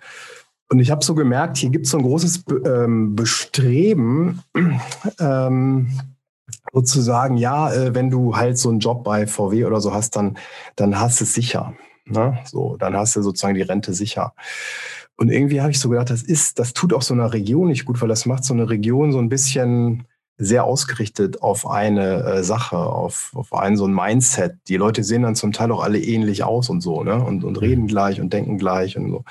Und 0.68 0.80
ich 0.80 0.90
habe 0.90 1.04
so 1.04 1.14
gemerkt, 1.14 1.58
hier 1.58 1.70
gibt 1.70 1.84
es 1.84 1.92
so 1.92 1.98
ein 1.98 2.04
großes 2.04 2.44
ähm, 2.64 3.14
Bestreben, 3.14 4.42
ähm, 5.20 6.00
sozusagen, 6.72 7.36
ja, 7.36 7.72
äh, 7.72 7.94
wenn 7.94 8.08
du 8.08 8.36
halt 8.36 8.56
so 8.58 8.70
einen 8.70 8.80
Job 8.80 9.04
bei 9.04 9.26
VW 9.26 9.66
oder 9.66 9.80
so 9.80 9.92
hast, 9.92 10.16
dann, 10.16 10.38
dann 10.76 10.98
hast 10.98 11.20
du 11.20 11.24
es 11.24 11.34
sicher. 11.34 11.74
Ne? 12.04 12.38
So, 12.44 12.76
dann 12.76 12.96
hast 12.96 13.16
du 13.16 13.22
sozusagen 13.22 13.54
die 13.54 13.62
Rente 13.62 13.94
sicher. 13.94 14.34
Und 15.16 15.30
irgendwie 15.30 15.60
habe 15.60 15.70
ich 15.70 15.78
so 15.78 15.88
gedacht, 15.88 16.10
das 16.10 16.22
ist, 16.22 16.58
das 16.58 16.72
tut 16.72 16.92
auch 16.92 17.02
so 17.02 17.14
einer 17.14 17.32
Region 17.32 17.68
nicht 17.68 17.84
gut, 17.84 18.00
weil 18.00 18.08
das 18.08 18.26
macht 18.26 18.44
so 18.44 18.54
eine 18.54 18.68
Region 18.68 19.12
so 19.12 19.18
ein 19.18 19.28
bisschen 19.28 20.04
sehr 20.38 20.64
ausgerichtet 20.64 21.42
auf 21.42 21.68
eine 21.68 22.24
äh, 22.24 22.42
Sache, 22.42 22.76
auf, 22.76 23.30
auf 23.34 23.52
einen 23.54 23.76
so 23.76 23.86
ein 23.86 23.94
Mindset. 23.94 24.56
Die 24.68 24.76
Leute 24.76 25.04
sehen 25.04 25.22
dann 25.22 25.36
zum 25.36 25.52
Teil 25.52 25.70
auch 25.70 25.82
alle 25.82 26.00
ähnlich 26.00 26.42
aus 26.42 26.68
und 26.68 26.80
so, 26.80 27.04
ne? 27.04 27.22
Und, 27.22 27.44
und 27.44 27.60
reden 27.60 27.86
gleich 27.86 28.20
und 28.20 28.32
denken 28.32 28.58
gleich 28.58 28.96
und 28.96 29.10
so. 29.10 29.24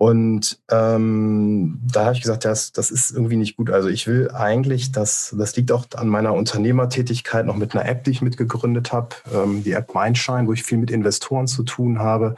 Und 0.00 0.58
ähm, 0.70 1.78
da 1.92 2.06
habe 2.06 2.14
ich 2.14 2.22
gesagt, 2.22 2.46
das, 2.46 2.72
das 2.72 2.90
ist 2.90 3.10
irgendwie 3.10 3.36
nicht 3.36 3.58
gut. 3.58 3.68
Also 3.68 3.90
ich 3.90 4.06
will 4.06 4.30
eigentlich, 4.30 4.92
dass 4.92 5.34
das 5.38 5.54
liegt 5.56 5.70
auch 5.72 5.84
an 5.94 6.08
meiner 6.08 6.32
Unternehmertätigkeit 6.32 7.44
noch 7.44 7.56
mit 7.56 7.74
einer 7.76 7.86
App, 7.86 8.04
die 8.04 8.12
ich 8.12 8.22
mitgegründet 8.22 8.94
habe, 8.94 9.16
ähm, 9.30 9.62
die 9.62 9.72
App 9.72 9.94
Mindshine, 9.94 10.46
wo 10.46 10.54
ich 10.54 10.62
viel 10.62 10.78
mit 10.78 10.90
Investoren 10.90 11.46
zu 11.46 11.64
tun 11.64 11.98
habe 11.98 12.34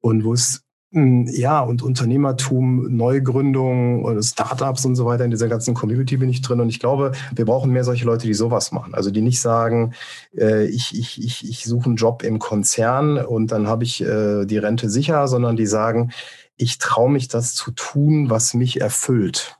und 0.00 0.24
wo 0.24 0.32
es 0.32 0.64
hm, 0.90 1.28
ja, 1.28 1.60
und 1.60 1.80
Unternehmertum, 1.82 2.96
Neugründung, 2.96 4.20
Startups 4.20 4.84
und 4.84 4.96
so 4.96 5.06
weiter, 5.06 5.24
in 5.24 5.30
dieser 5.30 5.48
ganzen 5.48 5.74
Community 5.74 6.16
bin 6.16 6.28
ich 6.28 6.42
drin. 6.42 6.60
Und 6.60 6.70
ich 6.70 6.80
glaube, 6.80 7.12
wir 7.34 7.44
brauchen 7.44 7.70
mehr 7.70 7.84
solche 7.84 8.04
Leute, 8.04 8.26
die 8.26 8.34
sowas 8.34 8.72
machen. 8.72 8.94
Also 8.94 9.12
die 9.12 9.22
nicht 9.22 9.40
sagen, 9.40 9.94
äh, 10.36 10.66
ich, 10.66 10.98
ich, 10.98 11.22
ich, 11.22 11.48
ich 11.48 11.64
suche 11.64 11.86
einen 11.86 11.96
Job 11.96 12.24
im 12.24 12.40
Konzern 12.40 13.18
und 13.18 13.52
dann 13.52 13.68
habe 13.68 13.84
ich 13.84 14.02
äh, 14.02 14.44
die 14.44 14.58
Rente 14.58 14.90
sicher, 14.90 15.28
sondern 15.28 15.56
die 15.56 15.66
sagen, 15.66 16.10
ich 16.56 16.78
traue 16.78 17.10
mich 17.10 17.28
das 17.28 17.54
zu 17.54 17.70
tun, 17.72 18.30
was 18.30 18.54
mich 18.54 18.80
erfüllt. 18.80 19.58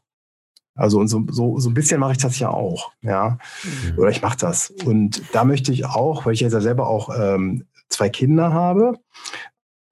Also 0.77 0.99
und 0.99 1.09
so, 1.09 1.25
so, 1.31 1.59
so 1.59 1.71
ein 1.71 1.75
bisschen 1.75 2.01
mache 2.01 2.13
ich 2.13 2.19
das 2.19 2.39
ja 2.39 2.51
auch, 2.51 2.93
ja. 3.01 3.39
Mhm. 3.63 3.99
Oder 3.99 4.11
ich 4.11 4.23
mache 4.23 4.39
das. 4.39 4.71
Und 4.85 5.23
da 5.33 5.45
möchte 5.45 5.73
ich 5.73 5.85
auch, 5.85 6.27
weil 6.27 6.35
ich 6.35 6.41
jetzt 6.41 6.53
ja 6.53 6.61
selber 6.61 6.89
auch 6.89 7.11
ähm, 7.17 7.67
zwei 7.89 8.09
Kinder 8.09 8.53
habe, 8.53 8.99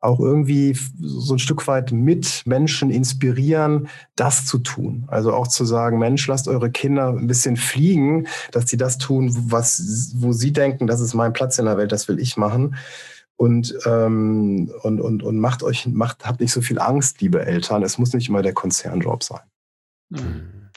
auch 0.01 0.19
irgendwie 0.19 0.77
so 0.99 1.35
ein 1.35 1.39
Stück 1.39 1.69
weit 1.69 1.93
mit 1.93 2.43
Menschen 2.45 2.91
inspirieren, 2.91 3.89
das 4.17 4.47
zu 4.47 4.59
tun. 4.59 5.05
Also 5.07 5.33
auch 5.33 5.47
zu 5.47 5.65
sagen, 5.65 6.01
Mensch, 6.01 6.27
lasst 6.27 6.49
eure 6.49 6.73
Kinder 6.73 7.11
ein 7.11 7.29
bisschen 7.29 7.57
fliegen, 7.57 8.27
dass 8.51 8.69
sie 8.69 8.77
das 8.77 8.99
tun, 8.99 9.33
was, 9.53 10.13
wo 10.17 10.33
sie 10.33 10.53
denken, 10.53 10.89
das 10.89 11.01
ist 11.01 11.15
mein 11.15 11.33
Platz 11.33 11.59
in 11.59 11.67
der 11.67 11.77
Welt, 11.77 11.93
das 11.93 12.09
will 12.09 12.19
ich 12.19 12.37
machen. 12.37 12.75
Und, 13.43 13.77
ähm, 13.87 14.71
und, 14.83 15.01
und, 15.01 15.25
und 15.25 15.41
macht 15.41 15.65
euch, 15.65 15.85
macht, 15.89 16.25
habt 16.25 16.39
nicht 16.39 16.53
so 16.53 16.61
viel 16.61 16.79
Angst, 16.79 17.21
liebe 17.21 17.45
Eltern. 17.45 17.83
Es 17.83 17.99
muss 17.99 18.13
nicht 18.13 18.29
immer 18.29 18.41
der 18.41 18.53
Konzernjob 18.53 19.25
sein. 19.25 19.41
Mhm. 20.11 20.71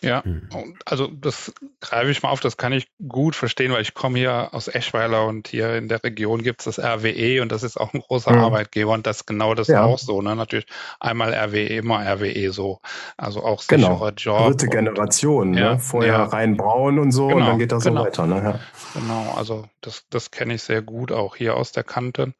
Ja, 0.00 0.22
mhm. 0.24 0.76
also 0.84 1.08
das 1.08 1.52
greife 1.80 2.10
ich 2.10 2.22
mal 2.22 2.30
auf, 2.30 2.38
das 2.38 2.56
kann 2.56 2.72
ich 2.72 2.86
gut 3.08 3.34
verstehen, 3.34 3.72
weil 3.72 3.82
ich 3.82 3.94
komme 3.94 4.18
hier 4.18 4.50
aus 4.52 4.68
Eschweiler 4.68 5.26
und 5.26 5.48
hier 5.48 5.74
in 5.74 5.88
der 5.88 6.04
Region 6.04 6.42
gibt 6.42 6.60
es 6.60 6.76
das 6.76 6.78
RWE 6.78 7.42
und 7.42 7.50
das 7.50 7.64
ist 7.64 7.80
auch 7.80 7.92
ein 7.92 8.00
großer 8.00 8.32
mhm. 8.32 8.38
Arbeitgeber 8.38 8.92
und 8.92 9.08
das 9.08 9.26
genau 9.26 9.54
das 9.54 9.66
ja. 9.66 9.82
auch 9.82 9.98
so. 9.98 10.22
Ne? 10.22 10.36
Natürlich 10.36 10.66
einmal 11.00 11.34
RWE, 11.34 11.66
immer 11.66 11.98
RWE 11.98 12.52
so. 12.52 12.80
Also 13.16 13.42
auch 13.42 13.66
genau. 13.66 13.94
sicherer 13.94 14.12
Job. 14.12 14.46
Dritte 14.46 14.68
Generation, 14.68 15.50
ne? 15.50 15.60
ja, 15.60 15.78
vorher 15.78 16.12
ja. 16.12 16.24
rein 16.24 16.56
braun 16.56 17.00
und 17.00 17.10
so 17.10 17.26
genau, 17.26 17.40
und 17.40 17.46
dann 17.46 17.58
geht 17.58 17.72
das 17.72 17.82
genau. 17.82 18.02
so 18.02 18.06
weiter. 18.06 18.26
Ne? 18.28 18.36
Ja. 18.36 18.60
Genau, 19.00 19.34
also 19.36 19.64
das, 19.80 20.04
das 20.10 20.30
kenne 20.30 20.54
ich 20.54 20.62
sehr 20.62 20.82
gut 20.82 21.10
auch 21.10 21.34
hier 21.34 21.56
aus 21.56 21.72
der 21.72 21.84
Kante. 21.84 22.34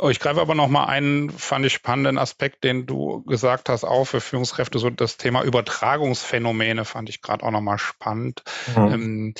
Oh, 0.00 0.08
ich 0.08 0.18
greife 0.18 0.40
aber 0.40 0.54
noch 0.54 0.68
mal 0.68 0.86
einen, 0.86 1.30
fand 1.30 1.64
ich 1.66 1.72
spannenden 1.72 2.18
Aspekt, 2.18 2.64
den 2.64 2.86
du 2.86 3.22
gesagt 3.22 3.68
hast, 3.68 3.84
auch 3.84 4.04
für 4.06 4.20
Führungskräfte, 4.20 4.78
so 4.78 4.90
das 4.90 5.16
Thema 5.16 5.42
Übertragungsphänomene 5.42 6.84
fand 6.96 7.10
ich 7.10 7.20
gerade 7.20 7.44
auch 7.44 7.50
nochmal 7.50 7.76
spannend, 7.78 8.42
mhm. 8.74 8.92
Ähm, 8.92 9.24
mhm. 9.26 9.34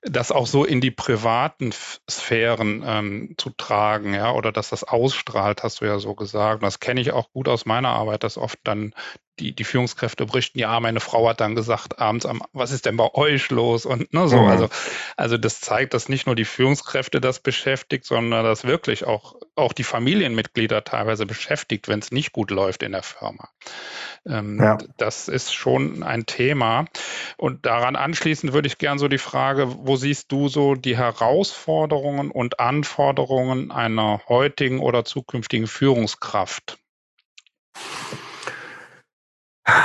das 0.00 0.32
auch 0.32 0.46
so 0.46 0.64
in 0.64 0.80
die 0.80 0.90
privaten 0.90 1.70
Sphären 2.10 2.82
ähm, 2.86 3.34
zu 3.36 3.50
tragen, 3.50 4.14
ja, 4.14 4.32
oder 4.32 4.50
dass 4.50 4.70
das 4.70 4.82
ausstrahlt, 4.82 5.62
hast 5.62 5.82
du 5.82 5.84
ja 5.84 5.98
so 5.98 6.14
gesagt. 6.14 6.62
Und 6.62 6.64
das 6.64 6.80
kenne 6.80 7.02
ich 7.02 7.12
auch 7.12 7.30
gut 7.32 7.48
aus 7.48 7.66
meiner 7.66 7.90
Arbeit, 7.90 8.24
dass 8.24 8.38
oft 8.38 8.58
dann 8.64 8.94
die, 9.38 9.54
die 9.54 9.64
Führungskräfte 9.64 10.26
berichten, 10.26 10.58
ja, 10.58 10.78
meine 10.80 11.00
Frau 11.00 11.28
hat 11.28 11.40
dann 11.40 11.54
gesagt 11.54 11.98
abends, 11.98 12.26
am, 12.26 12.42
was 12.52 12.70
ist 12.70 12.86
denn 12.86 12.96
bei 12.96 13.14
euch 13.14 13.50
los? 13.50 13.86
Und 13.86 14.12
ne, 14.12 14.28
so, 14.28 14.36
mhm. 14.36 14.48
also, 14.48 14.68
also 15.16 15.38
das 15.38 15.60
zeigt, 15.60 15.94
dass 15.94 16.08
nicht 16.08 16.26
nur 16.26 16.36
die 16.36 16.44
Führungskräfte 16.44 17.20
das 17.20 17.40
beschäftigt, 17.40 18.04
sondern 18.04 18.44
dass 18.44 18.64
wirklich 18.64 19.06
auch, 19.06 19.36
auch 19.56 19.72
die 19.72 19.84
Familienmitglieder 19.84 20.84
teilweise 20.84 21.24
beschäftigt, 21.24 21.88
wenn 21.88 22.00
es 22.00 22.12
nicht 22.12 22.32
gut 22.32 22.50
läuft 22.50 22.82
in 22.82 22.92
der 22.92 23.02
Firma. 23.02 23.48
Ähm, 24.26 24.60
ja. 24.60 24.78
Das 24.98 25.28
ist 25.28 25.54
schon 25.54 26.02
ein 26.02 26.26
Thema. 26.26 26.84
Und 27.36 27.64
daran 27.66 27.96
anschließend 27.96 28.52
würde 28.52 28.68
ich 28.68 28.78
gern 28.78 28.98
so 28.98 29.08
die 29.08 29.18
Frage, 29.18 29.66
wo 29.86 29.96
siehst 29.96 30.30
du 30.30 30.48
so 30.48 30.74
die 30.74 30.96
Herausforderungen 30.96 32.30
und 32.30 32.60
Anforderungen 32.60 33.72
einer 33.72 34.20
heutigen 34.28 34.80
oder 34.80 35.04
zukünftigen 35.04 35.66
Führungskraft? 35.66 36.78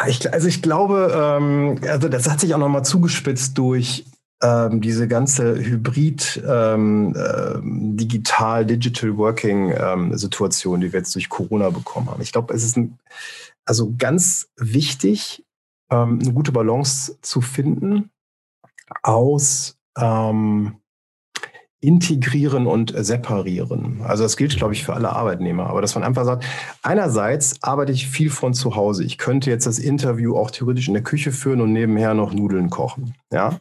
Ich, 0.07 0.34
also 0.34 0.48
ich 0.48 0.62
glaube, 0.62 1.12
ähm, 1.13 1.79
also 1.88 2.10
das 2.10 2.29
hat 2.29 2.39
sich 2.39 2.53
auch 2.53 2.60
nochmal 2.60 2.84
zugespitzt 2.84 3.57
durch 3.57 4.05
ähm, 4.41 4.81
diese 4.81 5.07
ganze 5.07 5.55
Hybrid 5.55 6.43
ähm, 6.48 7.15
äh, 7.15 7.60
ähm, 9.74 10.17
Situation, 10.17 10.81
die 10.81 10.93
wir 10.93 11.00
jetzt 11.00 11.15
durch 11.15 11.29
Corona 11.29 11.69
bekommen 11.69 12.10
haben. 12.10 12.22
Ich 12.22 12.31
glaube, 12.31 12.53
es 12.53 12.63
ist 12.63 12.77
ein, 12.77 12.98
also 13.65 13.93
ganz 13.98 14.48
wichtig, 14.55 15.43
ähm, 15.91 16.19
eine 16.22 16.34
gute 16.34 16.51
Balance 16.51 17.17
zu 17.22 17.41
finden 17.41 18.10
aus 19.03 19.77
ähm, 19.98 20.77
integrieren 21.88 22.67
und 22.67 22.94
separieren. 22.98 24.01
Also 24.03 24.24
das 24.24 24.36
gilt, 24.36 24.58
glaube 24.58 24.74
ich, 24.74 24.84
für 24.84 24.94
alle 24.94 25.13
Arbeitnehmer. 25.13 25.67
Aber 25.67 25.79
dass 25.79 25.96
man 25.96 26.03
einfach 26.03 26.25
sagt, 26.25 26.44
einerseits 26.84 27.63
arbeite 27.63 27.94
ich 27.94 28.08
viel 28.08 28.29
von 28.29 28.53
zu 28.53 28.75
Hause. 28.75 29.06
Ich 29.06 29.17
könnte 29.17 29.50
jetzt 29.50 29.65
das 29.65 29.79
Interview 29.79 30.36
auch 30.36 30.51
theoretisch 30.51 30.89
in 30.89 30.96
der 30.96 31.03
Küche 31.03 31.32
führen 31.32 31.62
und 31.62 31.72
nebenher 31.72 32.13
noch 32.13 32.34
Nudeln 32.34 32.70
kochen. 32.70 33.13
Ja, 33.32 33.60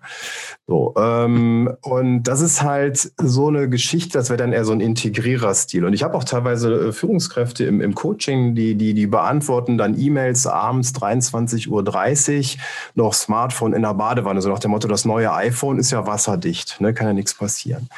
so. 0.66 0.94
Ähm, 0.96 1.72
und 1.82 2.24
das 2.24 2.40
ist 2.40 2.62
halt 2.62 3.12
so 3.16 3.46
eine 3.46 3.68
Geschichte, 3.68 4.18
das 4.18 4.28
wäre 4.28 4.38
dann 4.38 4.52
eher 4.52 4.64
so 4.64 4.72
ein 4.72 4.80
Integrierer-Stil. 4.80 5.84
Und 5.84 5.92
ich 5.92 6.02
habe 6.02 6.16
auch 6.16 6.24
teilweise 6.24 6.88
äh, 6.88 6.92
Führungskräfte 6.92 7.64
im, 7.64 7.80
im 7.80 7.94
Coaching, 7.94 8.56
die, 8.56 8.74
die, 8.74 8.94
die 8.94 9.06
beantworten 9.06 9.78
dann 9.78 9.98
E-Mails 9.98 10.48
abends 10.48 10.92
23.30 10.94 11.68
Uhr 11.68 12.62
noch 12.96 13.14
Smartphone 13.14 13.72
in 13.72 13.82
der 13.82 13.94
Badewanne. 13.94 14.42
So 14.42 14.48
nach 14.48 14.58
dem 14.58 14.72
Motto, 14.72 14.88
das 14.88 15.04
neue 15.04 15.32
iPhone 15.32 15.78
ist 15.78 15.92
ja 15.92 16.06
wasserdicht, 16.06 16.80
ne? 16.80 16.92
kann 16.92 17.06
ja 17.06 17.12
nichts 17.12 17.34
passieren. 17.34 17.88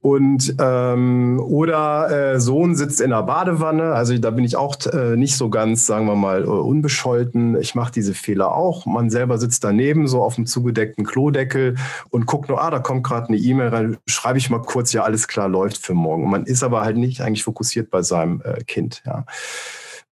Und 0.00 0.54
ähm, 0.58 1.40
oder 1.40 2.34
äh, 2.34 2.40
Sohn 2.40 2.74
sitzt 2.74 3.00
in 3.00 3.10
der 3.10 3.22
Badewanne. 3.22 3.92
Also 3.92 4.16
da 4.18 4.30
bin 4.30 4.44
ich 4.44 4.56
auch 4.56 4.76
äh, 4.86 5.16
nicht 5.16 5.36
so 5.36 5.50
ganz, 5.50 5.86
sagen 5.86 6.06
wir 6.06 6.16
mal, 6.16 6.44
äh, 6.44 6.46
unbescholten. 6.46 7.58
Ich 7.60 7.74
mache 7.74 7.92
diese 7.92 8.14
Fehler 8.14 8.54
auch. 8.54 8.86
Man 8.86 9.10
selber 9.10 9.38
sitzt 9.38 9.64
daneben, 9.64 10.06
so 10.06 10.22
auf 10.22 10.34
dem 10.34 10.46
zugedeckten 10.46 11.04
Klodeckel 11.04 11.76
und 12.10 12.26
guckt 12.26 12.48
nur, 12.48 12.62
ah, 12.62 12.70
da 12.70 12.78
kommt 12.78 13.04
gerade 13.04 13.28
eine 13.28 13.36
E-Mail 13.36 13.68
rein, 13.68 13.96
schreibe 14.06 14.38
ich 14.38 14.50
mal 14.50 14.62
kurz, 14.62 14.92
ja, 14.92 15.02
alles 15.02 15.28
klar, 15.28 15.48
läuft 15.48 15.78
für 15.78 15.94
morgen. 15.94 16.30
Man 16.30 16.44
ist 16.44 16.62
aber 16.62 16.82
halt 16.82 16.96
nicht 16.96 17.20
eigentlich 17.20 17.44
fokussiert 17.44 17.90
bei 17.90 18.02
seinem 18.02 18.42
äh, 18.44 18.62
Kind, 18.64 19.02
ja. 19.06 19.24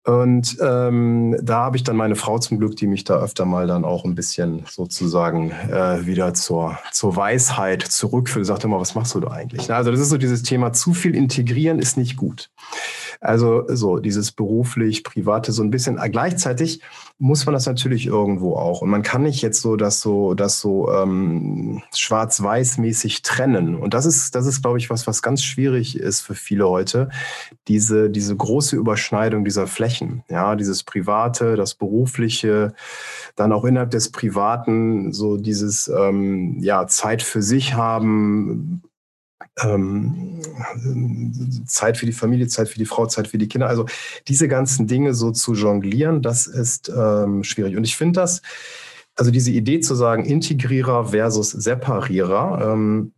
Und 0.05 0.59
ähm, 0.61 1.37
da 1.43 1.61
habe 1.61 1.79
ich 1.79 1.83
dann 1.83 1.97
meine 1.97 2.15
Frau 2.15 2.39
zum 2.39 2.59
Glück, 2.59 2.77
die 2.77 2.87
mich 2.87 3.05
da 3.05 3.17
öfter 3.17 3.47
mal 3.47 3.67
dann 3.67 3.85
auch 3.85 4.05
ein 4.05 4.15
bisschen 4.15 4.65
sozusagen 4.69 5.51
äh, 5.51 6.05
wieder 6.05 6.35
zur, 6.35 6.79
zur 6.93 7.17
Weisheit 7.17 7.83
zurückführt. 7.83 8.45
Sagt 8.45 8.65
immer, 8.65 8.79
was 8.79 8.95
machst 8.95 9.15
du 9.15 9.21
da 9.21 9.31
eigentlich? 9.31 9.73
Also 9.73 9.91
das 9.91 10.01
ist 10.01 10.11
so 10.11 10.19
dieses 10.19 10.43
Thema, 10.43 10.75
zu 10.75 10.93
viel 10.93 11.15
integrieren 11.15 11.79
ist 11.79 11.97
nicht 11.97 12.17
gut. 12.17 12.51
Also 13.25 13.65
so 13.69 14.01
dieses 14.01 14.33
beruflich, 14.33 15.03
private 15.03 15.51
so 15.51 15.63
ein 15.63 15.71
bisschen. 15.71 15.97
Gleichzeitig 15.97 16.83
muss 17.19 17.47
man 17.47 17.55
das 17.55 17.65
natürlich 17.65 18.07
irgendwo 18.07 18.57
auch. 18.57 18.83
Und 18.83 18.91
man 18.91 19.03
kann 19.03 19.23
nicht 19.23 19.41
jetzt 19.41 19.63
so 19.63 19.77
das 19.77 20.03
so, 20.03 20.35
das 20.35 20.61
so 20.61 20.93
ähm, 20.93 21.83
schwarz-weiß-mäßig 21.95 23.23
trennen. 23.23 23.77
Und 23.77 23.95
das 23.95 24.05
ist, 24.05 24.35
das 24.35 24.45
ist, 24.45 24.61
glaube 24.61 24.77
ich, 24.77 24.91
was, 24.91 25.07
was 25.07 25.23
ganz 25.23 25.43
schwierig 25.43 25.99
ist 25.99 26.21
für 26.21 26.35
viele 26.35 26.69
heute. 26.69 27.09
Diese, 27.67 28.11
diese 28.11 28.37
große 28.37 28.77
Überschneidung 28.77 29.47
dieser 29.47 29.67
Flächen. 29.67 30.23
Ja, 30.29 30.55
dieses 30.55 30.83
Private, 30.83 31.57
das 31.57 31.75
Berufliche, 31.75 32.75
dann 33.37 33.53
auch 33.53 33.65
innerhalb 33.65 33.91
des 33.91 34.13
Privaten 34.13 35.15
so 35.15 35.39
dieses 35.39 35.89
ähm, 35.89 36.59
ja, 36.61 36.87
Zeit 36.87 37.23
für 37.23 37.41
sich 37.41 37.73
haben, 37.73 38.83
ähm, 39.63 40.41
Zeit 41.67 41.97
für 41.97 42.07
die 42.07 42.13
Familie, 42.13 42.49
Zeit 42.49 42.69
für 42.69 42.79
die 42.79 42.87
Frau, 42.87 43.07
Zeit 43.07 43.29
für 43.29 43.39
die 43.39 43.49
Kinder. 43.49 43.69
Also 43.69 43.87
diese 44.29 44.49
ganzen 44.49 44.87
Dinge 44.87 45.15
so 45.15 45.31
zu 45.31 45.55
jonglieren, 45.55 46.23
das 46.23 46.47
ist 46.47 46.89
ähm, 46.89 47.45
schwierig. 47.45 47.77
Und 47.77 47.85
ich 47.85 47.97
finde 47.97 48.21
das, 48.21 48.43
also 49.17 49.31
diese 49.31 49.51
Idee 49.51 49.81
zu 49.81 49.95
sagen, 49.95 50.25
Integrierer 50.25 51.07
versus 51.07 51.51
Separierer, 51.51 52.73
ähm, 52.73 53.13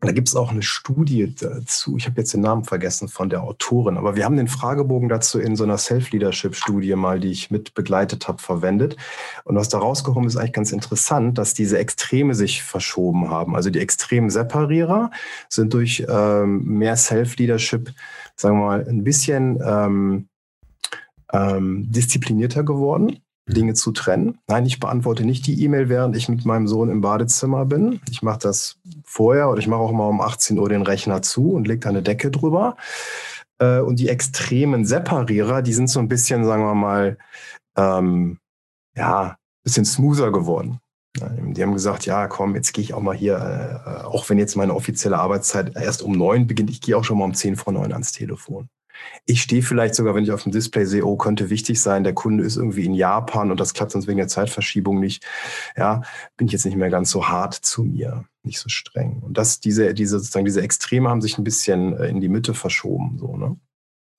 da 0.00 0.12
gibt 0.12 0.28
es 0.28 0.36
auch 0.36 0.50
eine 0.50 0.62
Studie 0.62 1.34
dazu. 1.38 1.96
Ich 1.98 2.06
habe 2.06 2.18
jetzt 2.20 2.32
den 2.32 2.40
Namen 2.40 2.64
vergessen 2.64 3.08
von 3.08 3.28
der 3.28 3.42
Autorin, 3.42 3.98
aber 3.98 4.16
wir 4.16 4.24
haben 4.24 4.36
den 4.36 4.48
Fragebogen 4.48 5.10
dazu 5.10 5.38
in 5.38 5.56
so 5.56 5.64
einer 5.64 5.76
Self-Leadership-Studie 5.76 6.94
mal, 6.94 7.20
die 7.20 7.30
ich 7.30 7.50
mit 7.50 7.74
begleitet 7.74 8.26
habe, 8.26 8.40
verwendet. 8.40 8.96
Und 9.44 9.56
was 9.56 9.68
da 9.68 9.78
rausgekommen 9.78 10.26
ist, 10.26 10.36
eigentlich 10.36 10.54
ganz 10.54 10.72
interessant, 10.72 11.36
dass 11.36 11.52
diese 11.52 11.78
Extreme 11.78 12.34
sich 12.34 12.62
verschoben 12.62 13.30
haben. 13.30 13.54
Also 13.54 13.68
die 13.68 13.80
extremen 13.80 14.30
Separierer 14.30 15.10
sind 15.50 15.74
durch 15.74 16.04
ähm, 16.08 16.64
mehr 16.64 16.96
Self-Leadership, 16.96 17.92
sagen 18.36 18.58
wir 18.58 18.66
mal, 18.66 18.88
ein 18.88 19.04
bisschen 19.04 19.60
ähm, 19.62 20.28
ähm, 21.32 21.92
disziplinierter 21.92 22.64
geworden 22.64 23.20
Dinge 23.50 23.74
zu 23.74 23.92
trennen. 23.92 24.38
Nein, 24.48 24.66
ich 24.66 24.80
beantworte 24.80 25.24
nicht 25.24 25.46
die 25.46 25.62
E-Mail, 25.62 25.88
während 25.88 26.16
ich 26.16 26.28
mit 26.28 26.44
meinem 26.44 26.66
Sohn 26.66 26.88
im 26.90 27.00
Badezimmer 27.00 27.64
bin. 27.66 28.00
Ich 28.10 28.22
mache 28.22 28.38
das 28.40 28.76
vorher 29.04 29.50
oder 29.50 29.58
ich 29.58 29.66
mache 29.66 29.80
auch 29.80 29.92
mal 29.92 30.08
um 30.08 30.20
18 30.20 30.58
Uhr 30.58 30.68
den 30.68 30.82
Rechner 30.82 31.22
zu 31.22 31.52
und 31.52 31.68
lege 31.68 31.80
da 31.80 31.88
eine 31.88 32.02
Decke 32.02 32.30
drüber. 32.30 32.76
Äh, 33.58 33.80
und 33.80 34.00
die 34.00 34.08
extremen 34.08 34.84
Separierer, 34.84 35.62
die 35.62 35.72
sind 35.72 35.88
so 35.88 36.00
ein 36.00 36.08
bisschen, 36.08 36.44
sagen 36.44 36.64
wir 36.64 36.74
mal, 36.74 37.18
ähm, 37.76 38.38
ja, 38.96 39.36
bisschen 39.62 39.84
smoother 39.84 40.32
geworden. 40.32 40.80
Die 41.16 41.62
haben 41.62 41.72
gesagt, 41.72 42.06
ja, 42.06 42.28
komm, 42.28 42.54
jetzt 42.54 42.72
gehe 42.72 42.84
ich 42.84 42.94
auch 42.94 43.02
mal 43.02 43.16
hier, 43.16 43.36
äh, 43.36 44.04
auch 44.04 44.30
wenn 44.30 44.38
jetzt 44.38 44.56
meine 44.56 44.74
offizielle 44.74 45.18
Arbeitszeit 45.18 45.74
erst 45.74 46.02
um 46.02 46.12
neun 46.12 46.46
beginnt, 46.46 46.70
ich 46.70 46.80
gehe 46.80 46.96
auch 46.96 47.04
schon 47.04 47.18
mal 47.18 47.24
um 47.24 47.34
zehn 47.34 47.56
vor 47.56 47.72
neun 47.72 47.92
ans 47.92 48.12
Telefon. 48.12 48.68
Ich 49.26 49.42
stehe 49.42 49.62
vielleicht 49.62 49.94
sogar, 49.94 50.14
wenn 50.14 50.24
ich 50.24 50.32
auf 50.32 50.42
dem 50.42 50.52
Display 50.52 50.84
sehe, 50.84 51.04
oh, 51.04 51.16
könnte 51.16 51.50
wichtig 51.50 51.80
sein, 51.80 52.04
der 52.04 52.14
Kunde 52.14 52.44
ist 52.44 52.56
irgendwie 52.56 52.84
in 52.84 52.94
Japan 52.94 53.50
und 53.50 53.60
das 53.60 53.74
klappt 53.74 53.92
sonst 53.92 54.06
wegen 54.06 54.18
der 54.18 54.28
Zeitverschiebung 54.28 54.98
nicht. 54.98 55.24
Ja, 55.76 56.02
bin 56.36 56.46
ich 56.46 56.52
jetzt 56.52 56.64
nicht 56.64 56.76
mehr 56.76 56.90
ganz 56.90 57.10
so 57.10 57.28
hart 57.28 57.54
zu 57.54 57.84
mir, 57.84 58.24
nicht 58.42 58.58
so 58.58 58.68
streng. 58.68 59.20
Und 59.22 59.38
das, 59.38 59.60
diese, 59.60 59.94
diese, 59.94 60.18
sozusagen 60.18 60.44
diese 60.44 60.62
Extreme 60.62 61.08
haben 61.08 61.22
sich 61.22 61.38
ein 61.38 61.44
bisschen 61.44 61.96
äh, 61.96 62.08
in 62.08 62.20
die 62.20 62.28
Mitte 62.28 62.54
verschoben, 62.54 63.18
so, 63.18 63.36
ne? 63.36 63.56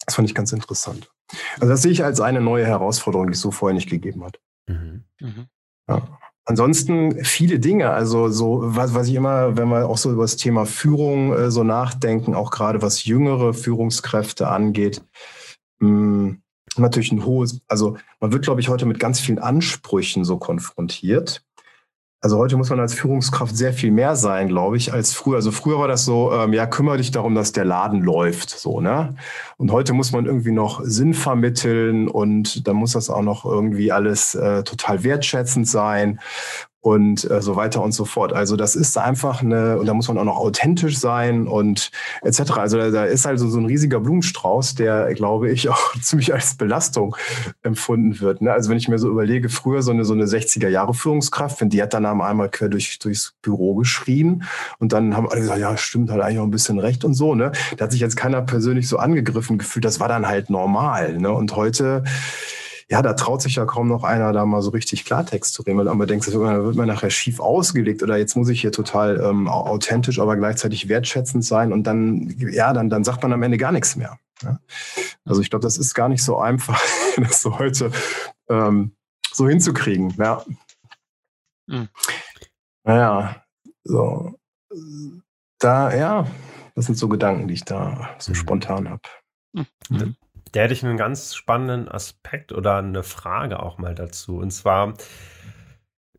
Das 0.05 0.15
fand 0.15 0.27
ich 0.27 0.35
ganz 0.35 0.51
interessant. 0.51 1.11
Also 1.55 1.67
das 1.67 1.83
sehe 1.83 1.91
ich 1.91 2.03
als 2.03 2.19
eine 2.19 2.41
neue 2.41 2.65
Herausforderung, 2.65 3.27
die 3.27 3.33
es 3.33 3.39
so 3.39 3.51
vorher 3.51 3.75
nicht 3.75 3.89
gegeben 3.89 4.23
hat. 4.23 4.39
Mhm. 4.67 5.03
Mhm. 5.19 5.47
Ja. 5.87 6.19
Ansonsten 6.45 7.23
viele 7.23 7.59
Dinge, 7.59 7.91
also 7.91 8.29
so, 8.29 8.61
was, 8.63 8.95
was 8.95 9.07
ich 9.07 9.13
immer, 9.13 9.57
wenn 9.57 9.69
wir 9.69 9.87
auch 9.87 9.97
so 9.97 10.11
über 10.11 10.23
das 10.23 10.37
Thema 10.37 10.65
Führung 10.65 11.33
äh, 11.33 11.51
so 11.51 11.63
nachdenken, 11.63 12.33
auch 12.33 12.49
gerade 12.49 12.81
was 12.81 13.05
jüngere 13.05 13.53
Führungskräfte 13.53 14.47
angeht, 14.47 15.03
mh, 15.79 15.87
hm, 15.87 16.41
natürlich 16.77 17.11
ein 17.11 17.25
hohes, 17.25 17.61
also 17.67 17.97
man 18.19 18.31
wird, 18.31 18.43
glaube 18.43 18.61
ich, 18.61 18.69
heute 18.69 18.85
mit 18.85 18.99
ganz 18.99 19.19
vielen 19.19 19.39
Ansprüchen 19.39 20.23
so 20.23 20.37
konfrontiert. 20.37 21.43
Also 22.23 22.37
heute 22.37 22.55
muss 22.55 22.69
man 22.69 22.79
als 22.79 22.93
Führungskraft 22.93 23.57
sehr 23.57 23.73
viel 23.73 23.89
mehr 23.89 24.15
sein, 24.15 24.47
glaube 24.47 24.77
ich, 24.77 24.93
als 24.93 25.11
früher. 25.11 25.37
Also 25.37 25.49
früher 25.49 25.79
war 25.79 25.87
das 25.87 26.05
so, 26.05 26.31
ähm, 26.31 26.53
ja, 26.53 26.67
kümmere 26.67 26.97
dich 26.97 27.09
darum, 27.09 27.33
dass 27.33 27.51
der 27.51 27.65
Laden 27.65 28.01
läuft, 28.01 28.51
so, 28.51 28.79
ne? 28.79 29.15
Und 29.57 29.71
heute 29.71 29.93
muss 29.93 30.11
man 30.11 30.27
irgendwie 30.27 30.51
noch 30.51 30.81
Sinn 30.83 31.15
vermitteln 31.15 32.07
und 32.07 32.67
dann 32.67 32.75
muss 32.75 32.91
das 32.93 33.09
auch 33.09 33.23
noch 33.23 33.43
irgendwie 33.43 33.91
alles 33.91 34.35
äh, 34.35 34.63
total 34.63 35.03
wertschätzend 35.03 35.67
sein 35.67 36.19
und 36.81 37.29
äh, 37.29 37.41
so 37.41 37.55
weiter 37.55 37.83
und 37.83 37.91
so 37.91 38.05
fort. 38.05 38.33
Also 38.33 38.55
das 38.55 38.75
ist 38.75 38.97
einfach 38.97 39.43
eine, 39.43 39.77
und 39.77 39.85
da 39.85 39.93
muss 39.93 40.07
man 40.07 40.17
auch 40.17 40.23
noch 40.23 40.37
authentisch 40.37 40.97
sein 40.97 41.47
und 41.47 41.91
etc. 42.23 42.57
Also 42.57 42.77
da, 42.77 42.89
da 42.89 43.05
ist 43.05 43.27
also 43.27 43.47
so 43.47 43.59
ein 43.59 43.67
riesiger 43.67 43.99
Blumenstrauß, 43.99 44.75
der, 44.75 45.13
glaube 45.13 45.51
ich, 45.51 45.69
auch 45.69 45.93
ziemlich 46.01 46.33
als 46.33 46.55
Belastung 46.55 47.15
empfunden 47.61 48.19
wird. 48.19 48.41
Ne? 48.41 48.51
Also 48.51 48.71
wenn 48.71 48.77
ich 48.77 48.87
mir 48.87 48.97
so 48.97 49.09
überlege, 49.09 49.49
früher 49.49 49.83
so 49.83 49.91
eine, 49.91 50.05
so 50.05 50.13
eine 50.13 50.25
60er 50.25 50.69
Jahre 50.69 50.95
Führungskraft, 50.95 51.61
wenn 51.61 51.69
die 51.69 51.81
hat 51.81 51.93
dann 51.93 52.05
einmal 52.05 52.49
quer 52.49 52.67
durch, 52.67 52.97
durchs 52.97 53.35
Büro 53.43 53.75
geschrien 53.75 54.43
und 54.79 54.91
dann 54.91 55.15
haben 55.15 55.29
alle 55.29 55.41
gesagt, 55.41 55.59
ja, 55.59 55.77
stimmt, 55.77 56.09
halt 56.09 56.21
eigentlich 56.21 56.39
auch 56.39 56.45
ein 56.45 56.51
bisschen 56.51 56.79
recht 56.79 57.05
und 57.05 57.13
so. 57.13 57.35
Ne? 57.35 57.51
Da 57.77 57.85
hat 57.85 57.91
sich 57.91 58.01
jetzt 58.01 58.17
keiner 58.17 58.41
persönlich 58.41 58.87
so 58.87 58.97
angegriffen 58.97 59.59
gefühlt, 59.59 59.85
das 59.85 59.99
war 59.99 60.07
dann 60.07 60.27
halt 60.27 60.49
normal. 60.49 61.19
Ne? 61.19 61.31
Und 61.31 61.55
heute 61.55 62.03
ja, 62.91 63.01
da 63.01 63.13
traut 63.13 63.41
sich 63.41 63.55
ja 63.55 63.63
kaum 63.63 63.87
noch 63.87 64.03
einer, 64.03 64.33
da 64.33 64.45
mal 64.45 64.61
so 64.61 64.71
richtig 64.71 65.05
Klartext 65.05 65.53
zu 65.53 65.61
reden, 65.61 65.77
weil 65.77 65.95
man 65.95 66.07
denkt, 66.09 66.27
das 66.27 66.33
wird 66.33 66.43
man, 66.43 66.61
wird 66.61 66.75
man 66.75 66.89
nachher 66.89 67.09
schief 67.09 67.39
ausgelegt 67.39 68.03
oder 68.03 68.17
jetzt 68.17 68.35
muss 68.35 68.49
ich 68.49 68.59
hier 68.59 68.73
total 68.73 69.17
ähm, 69.23 69.47
authentisch, 69.47 70.19
aber 70.19 70.35
gleichzeitig 70.35 70.89
wertschätzend 70.89 71.45
sein 71.45 71.71
und 71.71 71.85
dann, 71.85 72.35
ja, 72.37 72.73
dann, 72.73 72.89
dann 72.89 73.05
sagt 73.05 73.23
man 73.23 73.31
am 73.31 73.43
Ende 73.43 73.57
gar 73.57 73.71
nichts 73.71 73.95
mehr. 73.95 74.19
Ja? 74.43 74.59
Also 75.23 75.39
ich 75.39 75.49
glaube, 75.49 75.63
das 75.63 75.77
ist 75.77 75.93
gar 75.93 76.09
nicht 76.09 76.21
so 76.21 76.37
einfach, 76.37 76.81
das 77.15 77.41
so 77.41 77.57
heute 77.59 77.93
ähm, 78.49 78.91
so 79.31 79.47
hinzukriegen. 79.47 80.13
Ja. 80.17 80.43
Mhm. 81.67 81.87
Naja, 82.83 83.41
so. 83.85 84.37
Da, 85.59 85.95
ja, 85.95 86.27
das 86.75 86.87
sind 86.87 86.97
so 86.97 87.07
Gedanken, 87.07 87.47
die 87.47 87.53
ich 87.53 87.63
da 87.63 88.09
so 88.19 88.31
mhm. 88.31 88.35
spontan 88.35 88.89
habe. 88.89 89.01
Mhm. 89.53 90.17
Da 90.51 90.61
hätte 90.61 90.73
ich 90.73 90.83
einen 90.83 90.97
ganz 90.97 91.33
spannenden 91.35 91.87
Aspekt 91.87 92.51
oder 92.51 92.77
eine 92.77 93.03
Frage 93.03 93.61
auch 93.61 93.77
mal 93.77 93.95
dazu. 93.95 94.37
Und 94.37 94.51
zwar, 94.51 94.93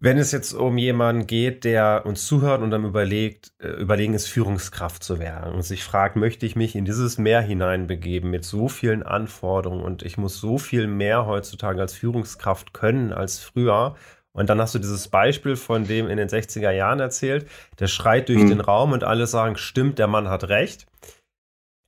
wenn 0.00 0.18
es 0.18 0.32
jetzt 0.32 0.54
um 0.54 0.78
jemanden 0.78 1.26
geht, 1.26 1.64
der 1.64 2.02
uns 2.06 2.26
zuhört 2.26 2.62
und 2.62 2.70
dann 2.70 2.84
überlegt, 2.84 3.52
äh, 3.60 3.68
überlegen 3.68 4.14
ist, 4.14 4.26
Führungskraft 4.26 5.04
zu 5.04 5.18
werden 5.18 5.54
und 5.54 5.62
sich 5.62 5.84
fragt, 5.84 6.16
möchte 6.16 6.46
ich 6.46 6.56
mich 6.56 6.74
in 6.74 6.84
dieses 6.84 7.18
Meer 7.18 7.42
hineinbegeben 7.42 8.30
mit 8.30 8.44
so 8.44 8.68
vielen 8.68 9.02
Anforderungen 9.02 9.84
und 9.84 10.02
ich 10.02 10.16
muss 10.16 10.38
so 10.38 10.58
viel 10.58 10.86
mehr 10.86 11.26
heutzutage 11.26 11.80
als 11.80 11.92
Führungskraft 11.92 12.72
können 12.72 13.12
als 13.12 13.38
früher. 13.38 13.96
Und 14.32 14.48
dann 14.48 14.58
hast 14.62 14.74
du 14.74 14.78
dieses 14.78 15.08
Beispiel 15.08 15.56
von 15.56 15.86
dem 15.86 16.08
in 16.08 16.16
den 16.16 16.28
60er 16.28 16.70
Jahren 16.70 17.00
erzählt, 17.00 17.46
der 17.78 17.86
schreit 17.86 18.30
durch 18.30 18.42
mhm. 18.42 18.48
den 18.48 18.60
Raum 18.62 18.92
und 18.92 19.04
alle 19.04 19.26
sagen, 19.26 19.58
stimmt, 19.58 19.98
der 19.98 20.06
Mann 20.06 20.28
hat 20.28 20.48
recht 20.48 20.86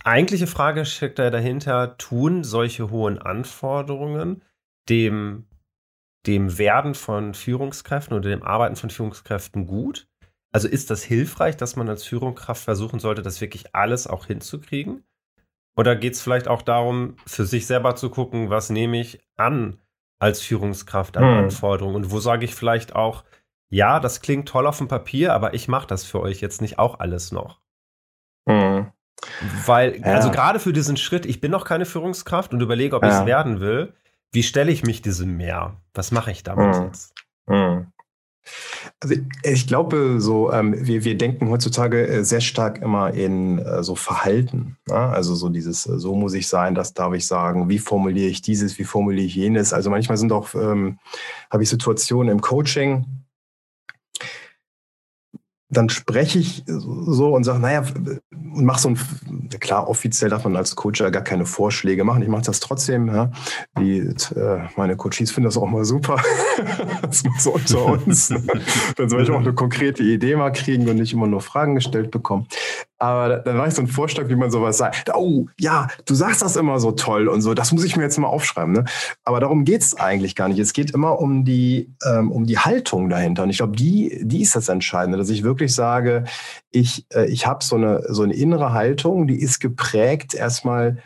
eigentliche 0.04 0.46
Frage 0.46 0.84
steckt 0.84 1.18
da 1.18 1.30
dahinter, 1.30 1.96
tun 1.96 2.44
solche 2.44 2.90
hohen 2.90 3.18
Anforderungen 3.18 4.42
dem, 4.88 5.46
dem 6.26 6.58
Werden 6.58 6.94
von 6.94 7.34
Führungskräften 7.34 8.16
oder 8.16 8.30
dem 8.30 8.43
Arbeiten 8.43 8.76
von 8.76 8.90
Führungskräften 8.90 9.67
gut? 9.67 10.08
Also 10.52 10.69
ist 10.69 10.90
das 10.90 11.02
hilfreich, 11.02 11.56
dass 11.56 11.75
man 11.75 11.88
als 11.88 12.04
Führungskraft 12.04 12.62
versuchen 12.62 13.00
sollte, 13.00 13.23
das 13.23 13.40
wirklich 13.40 13.75
alles 13.75 14.06
auch 14.06 14.26
hinzukriegen? 14.26 15.02
Oder 15.76 15.97
geht 15.97 16.14
es 16.14 16.23
vielleicht 16.23 16.47
auch 16.47 16.62
darum, 16.62 17.17
für 17.26 17.45
sich 17.45 17.67
selber 17.67 17.97
zu 17.97 18.08
gucken, 18.08 18.50
was 18.50 18.71
nehme 18.71 19.00
ich 19.00 19.21
an 19.36 19.80
als 20.21 20.40
Führungskraft 20.40 21.17
an 21.17 21.25
hm. 21.25 21.45
Anforderungen? 21.45 21.97
Und 21.97 22.10
wo 22.12 22.21
sage 22.21 22.45
ich 22.45 22.54
vielleicht 22.54 22.95
auch, 22.95 23.25
ja, 23.69 23.99
das 23.99 24.21
klingt 24.21 24.49
toll 24.49 24.67
auf 24.69 24.78
dem 24.78 24.86
Papier, 24.86 25.34
aber 25.34 25.54
ich 25.54 25.67
mache 25.67 25.88
das 25.88 26.04
für 26.04 26.21
euch 26.21 26.40
jetzt 26.40 26.60
nicht 26.60 26.78
auch 26.78 27.00
alles 27.00 27.32
noch. 27.32 27.60
Hm. 28.49 28.93
Weil, 29.67 30.00
ja. 30.00 30.15
also 30.15 30.30
gerade 30.30 30.58
für 30.58 30.73
diesen 30.73 30.97
Schritt, 30.97 31.26
ich 31.26 31.41
bin 31.41 31.50
noch 31.50 31.65
keine 31.65 31.87
Führungskraft 31.87 32.52
und 32.52 32.60
überlege, 32.60 32.97
ob 32.97 33.02
ja. 33.02 33.08
ich 33.08 33.15
es 33.15 33.26
werden 33.26 33.60
will, 33.60 33.93
wie 34.32 34.43
stelle 34.43 34.73
ich 34.73 34.82
mich 34.82 35.02
diesem 35.02 35.37
Meer? 35.37 35.76
Was 35.95 36.10
mache 36.10 36.30
ich 36.30 36.43
damit 36.43 36.76
mhm. 36.76 36.84
jetzt? 36.84 37.15
Mhm. 37.47 37.87
Also 39.00 39.15
ich 39.43 39.67
glaube, 39.67 40.21
so 40.21 40.52
ähm, 40.52 40.75
wir, 40.78 41.04
wir 41.04 41.17
denken 41.17 41.49
heutzutage 41.49 42.06
äh, 42.06 42.25
sehr 42.25 42.41
stark 42.41 42.82
immer 42.82 43.15
in 43.15 43.58
äh, 43.58 43.82
so 43.82 43.95
Verhalten. 43.95 44.76
Ne? 44.87 44.97
Also 44.97 45.34
so 45.34 45.49
dieses, 45.49 45.87
äh, 45.87 45.99
so 45.99 46.15
muss 46.15 46.34
ich 46.34 46.49
sein, 46.49 46.75
das 46.75 46.93
darf 46.93 47.15
ich 47.15 47.26
sagen, 47.26 47.69
wie 47.69 47.78
formuliere 47.78 48.28
ich 48.28 48.43
dieses, 48.43 48.78
wie 48.78 48.84
formuliere 48.84 49.26
ich 49.26 49.34
jenes. 49.34 49.73
Also 49.73 49.89
manchmal 49.89 50.19
sind 50.19 50.32
auch, 50.32 50.54
ähm, 50.54 50.99
habe 51.50 51.63
ich 51.63 51.71
Situationen 51.71 52.30
im 52.30 52.41
Coaching, 52.41 53.06
dann 55.76 55.89
spreche 55.89 56.39
ich 56.39 56.65
so 56.67 57.34
und 57.34 57.45
sage, 57.45 57.60
naja, 57.60 57.84
und 58.54 58.65
mach 58.65 58.78
so 58.78 58.91
ein, 58.91 58.99
klar, 59.60 59.89
offiziell 59.89 60.30
darf 60.30 60.45
man 60.45 60.56
als 60.56 60.76
Coach 60.76 61.00
ja 61.00 61.10
gar 61.10 61.23
keine 61.23 61.47
Vorschläge 61.47 62.04
machen. 62.04 62.23
Ich 62.23 62.28
mache 62.28 62.45
das 62.45 62.60
trotzdem. 62.60 63.08
Ja. 63.08 63.30
Die, 63.78 63.99
äh, 63.99 64.60
meine 64.76 64.97
Coaches 64.97 65.30
finden 65.30 65.45
das 65.45 65.56
auch 65.56 65.67
mal 65.67 65.84
super. 65.84 66.21
das 67.02 67.25
muss 67.25 67.45
so 67.45 67.54
unter 67.54 67.84
uns. 67.87 68.28
dann 68.97 69.08
soll 69.08 69.23
ich 69.23 69.30
auch 69.30 69.41
eine 69.41 69.54
konkrete 69.54 70.02
Idee 70.02 70.37
mal 70.37 70.50
kriegen 70.50 70.89
und 70.89 70.97
nicht 70.97 71.13
immer 71.13 71.26
nur 71.26 71.41
Fragen 71.41 71.75
gestellt 71.75 72.10
bekommen. 72.10 72.47
Aber 72.99 73.39
dann 73.39 73.58
war 73.58 73.67
ich 73.67 73.75
so 73.75 73.82
ein 73.82 73.89
Vorschlag, 73.89 74.28
wie 74.28 74.37
man 74.37 74.50
sowas 74.50 74.78
sagt. 74.78 75.10
Oh, 75.15 75.47
ja, 75.58 75.89
du 76.06 76.15
sagst 76.15 76.43
das 76.43 76.56
immer 76.56 76.78
so 76.78 76.93
toll 76.93 77.28
und 77.28 77.43
so. 77.43 77.52
Das 77.52 77.73
muss 77.73 77.84
ich 77.84 77.97
mir 77.97 78.04
jetzt 78.04 78.19
mal 78.19 78.28
aufschreiben. 78.28 78.73
Ne? 78.73 78.84
Aber 79.25 79.41
darum 79.41 79.65
geht 79.65 79.82
es 79.82 79.97
eigentlich 79.97 80.37
gar 80.37 80.49
nicht. 80.49 80.58
Es 80.58 80.73
geht 80.73 80.93
immer 80.93 81.19
um 81.19 81.45
die, 81.45 81.93
ähm, 82.06 82.30
um 82.30 82.47
die 82.47 82.58
Haltung 82.58 83.10
dahinter. 83.10 83.43
Und 83.43 83.50
ich 83.50 83.58
glaube, 83.58 83.76
die, 83.76 84.21
die 84.23 84.43
ist 84.43 84.54
das 84.54 84.69
Entscheidende, 84.69 85.19
dass 85.19 85.28
ich 85.28 85.43
wirklich 85.43 85.64
sage, 85.73 86.25
ich, 86.71 87.07
äh, 87.15 87.27
ich 87.27 87.47
habe 87.47 87.65
so 87.65 87.77
eine, 87.77 88.03
so 88.13 88.23
eine 88.25 88.35
innere 88.35 88.73
Haltung, 88.73 89.29
die 89.29 89.41
ist 89.41 89.61
geprägt 89.61 90.35
erstmal 90.35 90.99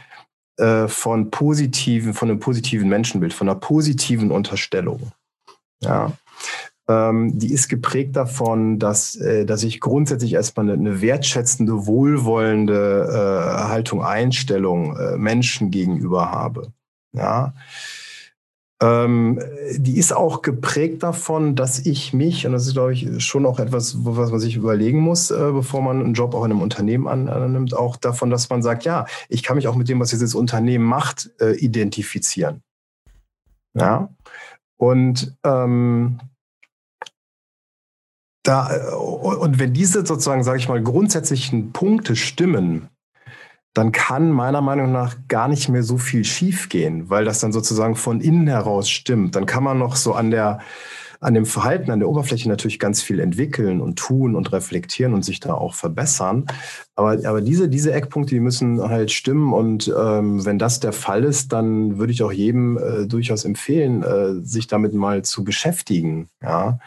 äh, 0.57 0.89
von 0.89 1.31
positiven, 1.31 2.15
von 2.15 2.31
einem 2.31 2.41
positiven 2.41 2.89
Menschenbild, 2.89 3.35
von 3.35 3.49
einer 3.49 3.59
positiven 3.59 4.31
Unterstellung. 4.31 5.13
Ja 5.81 6.13
ähm, 6.89 7.39
die 7.39 7.53
ist 7.53 7.69
geprägt 7.69 8.17
davon, 8.17 8.79
dass, 8.79 9.15
äh, 9.15 9.45
dass 9.45 9.63
ich 9.63 9.81
grundsätzlich 9.81 10.33
erstmal 10.33 10.69
eine, 10.69 10.73
eine 10.73 11.01
wertschätzende, 11.01 11.87
wohlwollende 11.87 13.09
äh, 13.13 13.69
Haltung, 13.69 14.03
Einstellung 14.03 14.97
äh, 14.97 15.17
Menschen 15.19 15.71
gegenüber 15.71 16.33
habe. 16.33 16.73
Ja. 17.13 17.53
Ähm, 18.81 19.41
die 19.77 19.99
ist 19.99 20.15
auch 20.15 20.43
geprägt 20.43 21.03
davon, 21.03 21.57
dass 21.57 21.81
ich 21.81 22.13
mich, 22.13 22.47
und 22.47 22.53
das 22.53 22.67
ist, 22.67 22.75
glaube 22.75 22.93
ich, 22.93 23.25
schon 23.25 23.45
auch 23.45 23.59
etwas, 23.59 23.97
was 24.05 24.31
man 24.31 24.39
sich 24.39 24.55
überlegen 24.55 25.01
muss, 25.01 25.33
äh, 25.33 25.51
bevor 25.53 25.83
man 25.83 26.01
einen 26.01 26.15
Job 26.15 26.35
auch 26.35 26.45
in 26.45 26.53
einem 26.53 26.63
Unternehmen 26.63 27.09
annimmt, 27.09 27.75
auch 27.75 27.97
davon, 27.97 28.31
dass 28.31 28.51
man 28.51 28.63
sagt, 28.63 28.85
ja, 28.85 29.07
ich 29.29 29.43
kann 29.43 29.57
mich 29.57 29.67
auch 29.67 29.75
mit 29.75 29.89
dem, 29.89 29.99
was 29.99 30.13
jetzt 30.13 30.23
das 30.23 30.37
Unternehmen 30.37 30.85
macht, 30.85 31.31
äh, 31.41 31.57
identifizieren. 31.57 32.63
Ja. 33.75 34.11
Und 34.77 35.37
ähm, 35.45 36.21
da, 38.45 38.77
äh, 38.77 38.95
und 38.95 39.59
wenn 39.59 39.73
diese 39.75 40.07
sozusagen, 40.07 40.45
sage 40.45 40.59
ich 40.59 40.69
mal, 40.69 40.83
grundsätzlichen 40.83 41.73
Punkte 41.73 42.15
stimmen, 42.15 42.89
dann 43.79 43.93
kann 43.93 44.33
meiner 44.33 44.61
Meinung 44.61 44.91
nach 44.91 45.15
gar 45.29 45.47
nicht 45.47 45.69
mehr 45.69 45.85
so 45.85 45.99
viel 45.99 46.25
schiefgehen, 46.25 47.11
weil 47.11 47.25
das 47.25 47.39
dann 47.39 47.53
sozusagen 47.53 47.95
von 47.95 48.21
innen 48.21 48.49
heraus 48.49 48.91
stimmt. 48.91 49.37
Dann 49.37 49.47
kann 49.47 49.63
man 49.63 49.79
noch 49.79 49.95
so 49.95 50.15
an 50.15 50.33
der, 50.33 50.59
an 51.21 51.35
dem 51.35 51.47
Verhalten, 51.47 51.91
an 51.91 51.99
der 51.99 52.09
Oberfläche 52.09 52.49
natürlich 52.49 52.79
ganz 52.79 53.03
viel 53.03 53.19
entwickeln 53.19 53.81
und 53.81 53.97
tun 53.99 54.37
und 54.37 54.53
reflektieren 54.53 55.15
und 55.15 55.25
sich 55.25 55.41
da 55.41 55.55
auch 55.55 55.75
verbessern. 55.75 56.47
Aber, 56.95 57.13
aber 57.29 57.41
diese, 57.41 57.69
diese 57.69 57.93
Eckpunkte, 57.93 58.35
die 58.35 58.41
müssen 58.41 58.81
halt 58.81 59.11
stimmen. 59.11 59.53
Und 59.53 59.93
ähm, 59.97 60.45
wenn 60.45 60.59
das 60.59 60.81
der 60.81 60.93
Fall 60.93 61.25
ist, 61.25 61.53
dann 61.53 61.99
würde 61.99 62.13
ich 62.13 62.23
auch 62.23 62.33
jedem 62.33 62.79
äh, 62.79 63.07
durchaus 63.07 63.45
empfehlen, 63.45 64.03
äh, 64.03 64.45
sich 64.45 64.67
damit 64.67 64.95
mal 64.95 65.23
zu 65.23 65.45
beschäftigen. 65.45 66.29
Ja. 66.43 66.79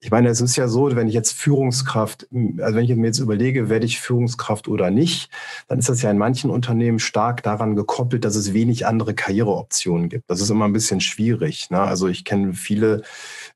Ich 0.00 0.10
meine, 0.10 0.28
es 0.28 0.40
ist 0.40 0.56
ja 0.56 0.66
so, 0.66 0.94
wenn 0.96 1.08
ich 1.08 1.14
jetzt 1.14 1.32
Führungskraft, 1.32 2.26
also 2.58 2.76
wenn 2.76 2.84
ich 2.84 2.96
mir 2.96 3.06
jetzt 3.06 3.18
überlege, 3.18 3.68
werde 3.68 3.84
ich 3.84 4.00
Führungskraft 4.00 4.66
oder 4.66 4.90
nicht, 4.90 5.30
dann 5.68 5.78
ist 5.78 5.90
das 5.90 6.00
ja 6.00 6.10
in 6.10 6.16
manchen 6.16 6.50
Unternehmen 6.50 6.98
stark 6.98 7.42
daran 7.42 7.76
gekoppelt, 7.76 8.24
dass 8.24 8.36
es 8.36 8.54
wenig 8.54 8.86
andere 8.86 9.12
Karriereoptionen 9.12 10.08
gibt. 10.08 10.24
Das 10.28 10.40
ist 10.40 10.48
immer 10.48 10.64
ein 10.64 10.72
bisschen 10.72 11.02
schwierig. 11.02 11.68
Ne? 11.70 11.80
Also 11.80 12.08
ich 12.08 12.24
kenne 12.24 12.54
viele, 12.54 13.02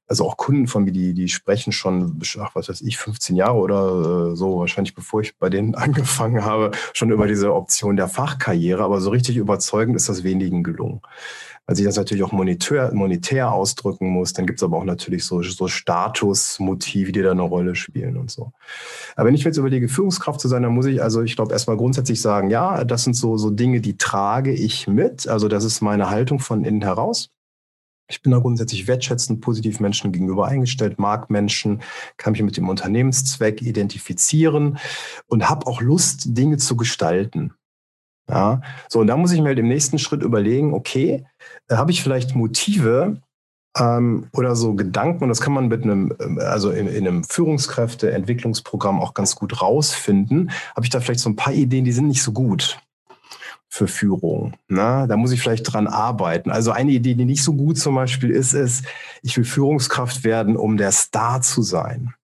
also 0.06 0.26
auch 0.26 0.36
Kunden 0.36 0.66
von 0.66 0.84
mir, 0.84 0.92
die, 0.92 1.14
die 1.14 1.28
sprechen 1.28 1.72
schon, 1.72 2.20
ach, 2.40 2.54
was 2.54 2.68
weiß 2.68 2.82
ich, 2.82 2.98
15 2.98 3.36
Jahre 3.36 3.56
oder 3.56 4.32
äh, 4.32 4.36
so, 4.36 4.58
wahrscheinlich 4.58 4.94
bevor 4.94 5.20
ich 5.20 5.36
bei 5.38 5.48
denen 5.48 5.74
angefangen 5.74 6.44
habe, 6.44 6.72
schon 6.92 7.10
über 7.10 7.26
diese 7.26 7.54
Option 7.54 7.96
der 7.96 8.08
Fachkarriere. 8.08 8.82
Aber 8.82 9.00
so 9.00 9.10
richtig 9.10 9.36
überzeugend 9.36 9.96
ist 9.96 10.08
das 10.08 10.24
wenigen 10.24 10.62
gelungen 10.62 11.00
weil 11.66 11.76
sich 11.76 11.86
das 11.86 11.96
natürlich 11.96 12.22
auch 12.22 12.32
monetär, 12.32 12.92
monetär 12.92 13.52
ausdrücken 13.52 14.08
muss. 14.08 14.32
Dann 14.32 14.46
gibt 14.46 14.58
es 14.58 14.62
aber 14.62 14.76
auch 14.76 14.84
natürlich 14.84 15.24
so, 15.24 15.42
so 15.42 15.66
Statusmotive, 15.66 17.12
die 17.12 17.22
da 17.22 17.30
eine 17.30 17.42
Rolle 17.42 17.74
spielen 17.74 18.16
und 18.16 18.30
so. 18.30 18.52
Aber 19.16 19.28
wenn 19.28 19.34
ich 19.34 19.44
jetzt 19.44 19.56
überlege, 19.56 19.88
Führungskraft 19.88 20.40
zu 20.40 20.48
sein, 20.48 20.62
dann 20.62 20.74
muss 20.74 20.86
ich 20.86 21.02
also, 21.02 21.22
ich 21.22 21.36
glaube, 21.36 21.52
erstmal 21.52 21.76
grundsätzlich 21.76 22.20
sagen, 22.20 22.50
ja, 22.50 22.84
das 22.84 23.04
sind 23.04 23.14
so, 23.14 23.36
so 23.38 23.50
Dinge, 23.50 23.80
die 23.80 23.96
trage 23.96 24.52
ich 24.52 24.86
mit. 24.86 25.26
Also 25.26 25.48
das 25.48 25.64
ist 25.64 25.80
meine 25.80 26.10
Haltung 26.10 26.38
von 26.38 26.64
innen 26.64 26.82
heraus. 26.82 27.30
Ich 28.08 28.20
bin 28.20 28.32
da 28.32 28.38
grundsätzlich 28.38 28.86
wertschätzend, 28.86 29.40
positiv 29.40 29.80
Menschen 29.80 30.12
gegenüber 30.12 30.46
eingestellt, 30.46 30.98
mag 30.98 31.30
Menschen, 31.30 31.82
kann 32.16 32.32
mich 32.32 32.42
mit 32.42 32.56
dem 32.56 32.68
Unternehmenszweck 32.68 33.62
identifizieren 33.62 34.78
und 35.26 35.48
habe 35.48 35.66
auch 35.66 35.80
Lust, 35.80 36.36
Dinge 36.36 36.58
zu 36.58 36.76
gestalten. 36.76 37.54
Ja, 38.28 38.62
so, 38.88 39.00
und 39.00 39.06
da 39.06 39.16
muss 39.16 39.32
ich 39.32 39.40
mir 39.40 39.48
halt 39.48 39.58
im 39.58 39.68
nächsten 39.68 39.98
Schritt 39.98 40.22
überlegen, 40.22 40.72
okay, 40.72 41.26
äh, 41.68 41.76
habe 41.76 41.90
ich 41.90 42.02
vielleicht 42.02 42.34
Motive 42.34 43.20
ähm, 43.78 44.28
oder 44.32 44.56
so 44.56 44.74
Gedanken, 44.74 45.24
und 45.24 45.28
das 45.28 45.42
kann 45.42 45.52
man 45.52 45.68
mit 45.68 45.82
einem, 45.82 46.14
ähm, 46.20 46.38
also 46.38 46.70
in, 46.70 46.88
in 46.88 47.06
einem 47.06 47.24
Führungskräfteentwicklungsprogramm 47.24 49.00
auch 49.00 49.12
ganz 49.12 49.34
gut 49.36 49.60
rausfinden, 49.60 50.50
habe 50.74 50.86
ich 50.86 50.90
da 50.90 51.00
vielleicht 51.00 51.20
so 51.20 51.28
ein 51.28 51.36
paar 51.36 51.52
Ideen, 51.52 51.84
die 51.84 51.92
sind 51.92 52.08
nicht 52.08 52.22
so 52.22 52.32
gut 52.32 52.78
für 53.74 53.88
Führung. 53.88 54.54
Na, 54.68 55.08
da 55.08 55.16
muss 55.16 55.32
ich 55.32 55.40
vielleicht 55.40 55.72
dran 55.72 55.88
arbeiten. 55.88 56.52
Also 56.52 56.70
eine 56.70 56.92
Idee, 56.92 57.14
die 57.14 57.24
nicht 57.24 57.42
so 57.42 57.54
gut 57.54 57.76
zum 57.76 57.96
Beispiel 57.96 58.30
ist, 58.30 58.54
ist, 58.54 58.84
ich 59.22 59.37
will 59.37 59.44
Führungskraft 59.44 60.22
werden, 60.22 60.56
um 60.56 60.76
der 60.76 60.92
Star 60.92 61.40
zu 61.40 61.62
sein 61.62 62.14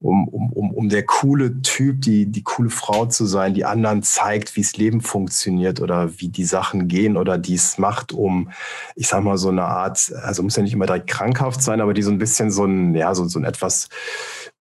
um, 0.00 0.26
um, 0.28 0.52
um, 0.52 0.72
um 0.72 0.88
der 0.88 1.04
coole 1.04 1.60
Typ, 1.60 2.00
die, 2.00 2.26
die 2.26 2.42
coole 2.42 2.70
Frau 2.70 3.04
zu 3.06 3.26
sein, 3.26 3.52
die 3.52 3.66
anderen 3.66 4.02
zeigt, 4.02 4.56
wie 4.56 4.62
das 4.62 4.76
Leben 4.76 5.02
funktioniert 5.02 5.80
oder 5.80 6.18
wie 6.18 6.28
die 6.28 6.44
Sachen 6.44 6.88
gehen 6.88 7.18
oder 7.18 7.36
dies 7.36 7.76
macht, 7.76 8.12
um, 8.12 8.50
ich 8.96 9.08
sag 9.08 9.22
mal, 9.22 9.36
so 9.36 9.50
eine 9.50 9.64
Art, 9.64 10.12
also 10.22 10.42
muss 10.42 10.56
ja 10.56 10.62
nicht 10.62 10.72
immer 10.72 10.86
direkt 10.86 11.06
krankhaft 11.06 11.62
sein, 11.62 11.82
aber 11.82 11.92
die 11.92 12.02
so 12.02 12.10
ein 12.10 12.18
bisschen 12.18 12.50
so 12.50 12.64
ein, 12.64 12.94
ja, 12.94 13.14
so, 13.14 13.26
so 13.28 13.38
ein 13.38 13.44
etwas, 13.44 13.90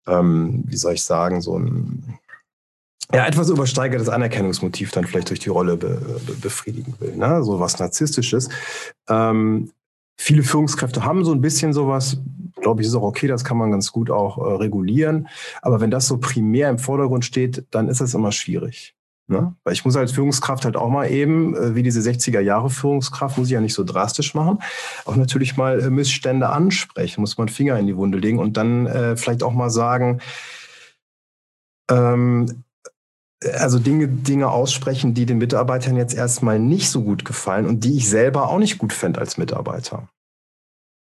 ähm, 0.08 0.64
wie 0.68 0.78
soll 0.78 0.94
ich 0.94 1.06
sagen, 1.06 1.42
so 1.42 1.58
ein, 1.58 2.20
ja, 3.14 3.26
etwas 3.26 3.50
übersteigertes 3.50 4.10
Anerkennungsmotiv 4.10 4.92
dann 4.92 5.06
vielleicht 5.06 5.30
durch 5.30 5.40
die 5.40 5.50
Rolle 5.50 5.78
be, 5.78 6.00
be, 6.26 6.34
befriedigen 6.34 6.94
will, 7.00 7.16
ne? 7.16 7.44
so 7.44 7.60
was 7.60 7.80
Narzisstisches. 7.80 8.50
Ähm, 9.08 9.72
viele 10.18 10.44
Führungskräfte 10.44 11.04
haben 11.04 11.26
so 11.26 11.32
ein 11.32 11.42
bisschen 11.42 11.74
sowas, 11.74 12.18
glaube 12.62 12.82
ich, 12.82 12.88
ist 12.88 12.96
auch 12.96 13.02
okay, 13.02 13.28
das 13.28 13.44
kann 13.44 13.58
man 13.58 13.72
ganz 13.72 13.92
gut 13.92 14.12
auch 14.12 14.38
äh, 14.38 14.56
regulieren. 14.56 15.28
Aber 15.62 15.82
wenn 15.82 15.90
das 15.90 16.08
so 16.08 16.18
primär 16.18 16.70
im 16.70 16.78
Vordergrund 16.78 17.26
steht, 17.26 17.66
dann 17.72 17.88
ist 17.88 18.02
das 18.02 18.14
immer 18.14 18.32
schwierig. 18.32 18.96
Ne? 19.30 19.56
Weil 19.64 19.74
ich 19.74 19.86
muss 19.86 19.96
als 19.96 20.12
Führungskraft 20.12 20.66
halt 20.66 20.76
auch 20.76 20.90
mal 20.90 21.10
eben, 21.10 21.56
äh, 21.56 21.76
wie 21.76 21.84
diese 21.84 22.02
60er 22.02 22.40
Jahre 22.40 22.70
Führungskraft, 22.70 23.38
muss 23.38 23.48
ich 23.48 23.54
ja 23.54 23.62
nicht 23.62 23.76
so 23.76 23.84
drastisch 23.84 24.34
machen, 24.34 24.60
auch 25.06 25.16
natürlich 25.16 25.56
mal 25.56 25.80
äh, 25.80 25.90
Missstände 25.90 26.50
ansprechen, 26.50 27.22
muss 27.22 27.38
man 27.38 27.48
Finger 27.48 27.78
in 27.78 27.86
die 27.88 27.96
Wunde 27.96 28.18
legen 28.18 28.40
und 28.40 28.58
dann 28.58 28.88
äh, 28.88 29.16
vielleicht 29.18 29.44
auch 29.44 29.54
mal 29.54 29.70
sagen, 29.70 30.20
ähm, 31.92 32.64
also 33.54 33.80
Dinge, 33.80 34.08
Dinge 34.08 34.50
aussprechen, 34.50 35.14
die 35.14 35.26
den 35.26 35.38
Mitarbeitern 35.38 35.96
jetzt 35.96 36.14
erstmal 36.14 36.60
nicht 36.60 36.90
so 36.90 37.04
gut 37.04 37.26
gefallen 37.26 37.66
und 37.66 37.84
die 37.84 37.98
ich 37.98 38.10
selber 38.10 38.50
auch 38.50 38.60
nicht 38.60 38.78
gut 38.78 38.94
fände 38.94 39.20
als 39.20 39.38
Mitarbeiter. 39.38 40.10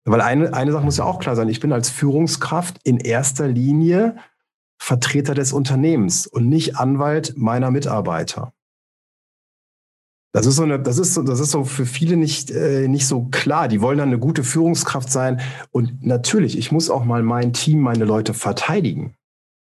Weil 0.05 0.21
eine, 0.21 0.53
eine 0.53 0.71
Sache 0.71 0.83
muss 0.83 0.97
ja 0.97 1.05
auch 1.05 1.19
klar 1.19 1.35
sein, 1.35 1.49
ich 1.49 1.59
bin 1.59 1.73
als 1.73 1.89
Führungskraft 1.89 2.79
in 2.83 2.97
erster 2.97 3.47
Linie 3.47 4.15
Vertreter 4.81 5.35
des 5.35 5.53
Unternehmens 5.53 6.25
und 6.25 6.49
nicht 6.49 6.77
Anwalt 6.77 7.35
meiner 7.37 7.69
Mitarbeiter. 7.69 8.51
Das 10.33 10.45
ist 10.45 10.55
so 10.55 10.63
eine, 10.63 10.79
das 10.79 10.97
ist 10.97 11.13
so, 11.13 11.21
das 11.21 11.39
ist 11.39 11.51
so 11.51 11.65
für 11.65 11.85
viele 11.85 12.15
nicht, 12.15 12.49
äh, 12.51 12.87
nicht 12.87 13.05
so 13.05 13.25
klar. 13.25 13.67
Die 13.67 13.81
wollen 13.81 13.97
dann 13.97 14.09
eine 14.09 14.17
gute 14.17 14.43
Führungskraft 14.43 15.11
sein. 15.11 15.41
Und 15.71 16.03
natürlich, 16.05 16.57
ich 16.57 16.71
muss 16.71 16.89
auch 16.89 17.03
mal 17.03 17.21
mein 17.21 17.53
Team, 17.53 17.81
meine 17.81 18.05
Leute 18.05 18.33
verteidigen. 18.33 19.13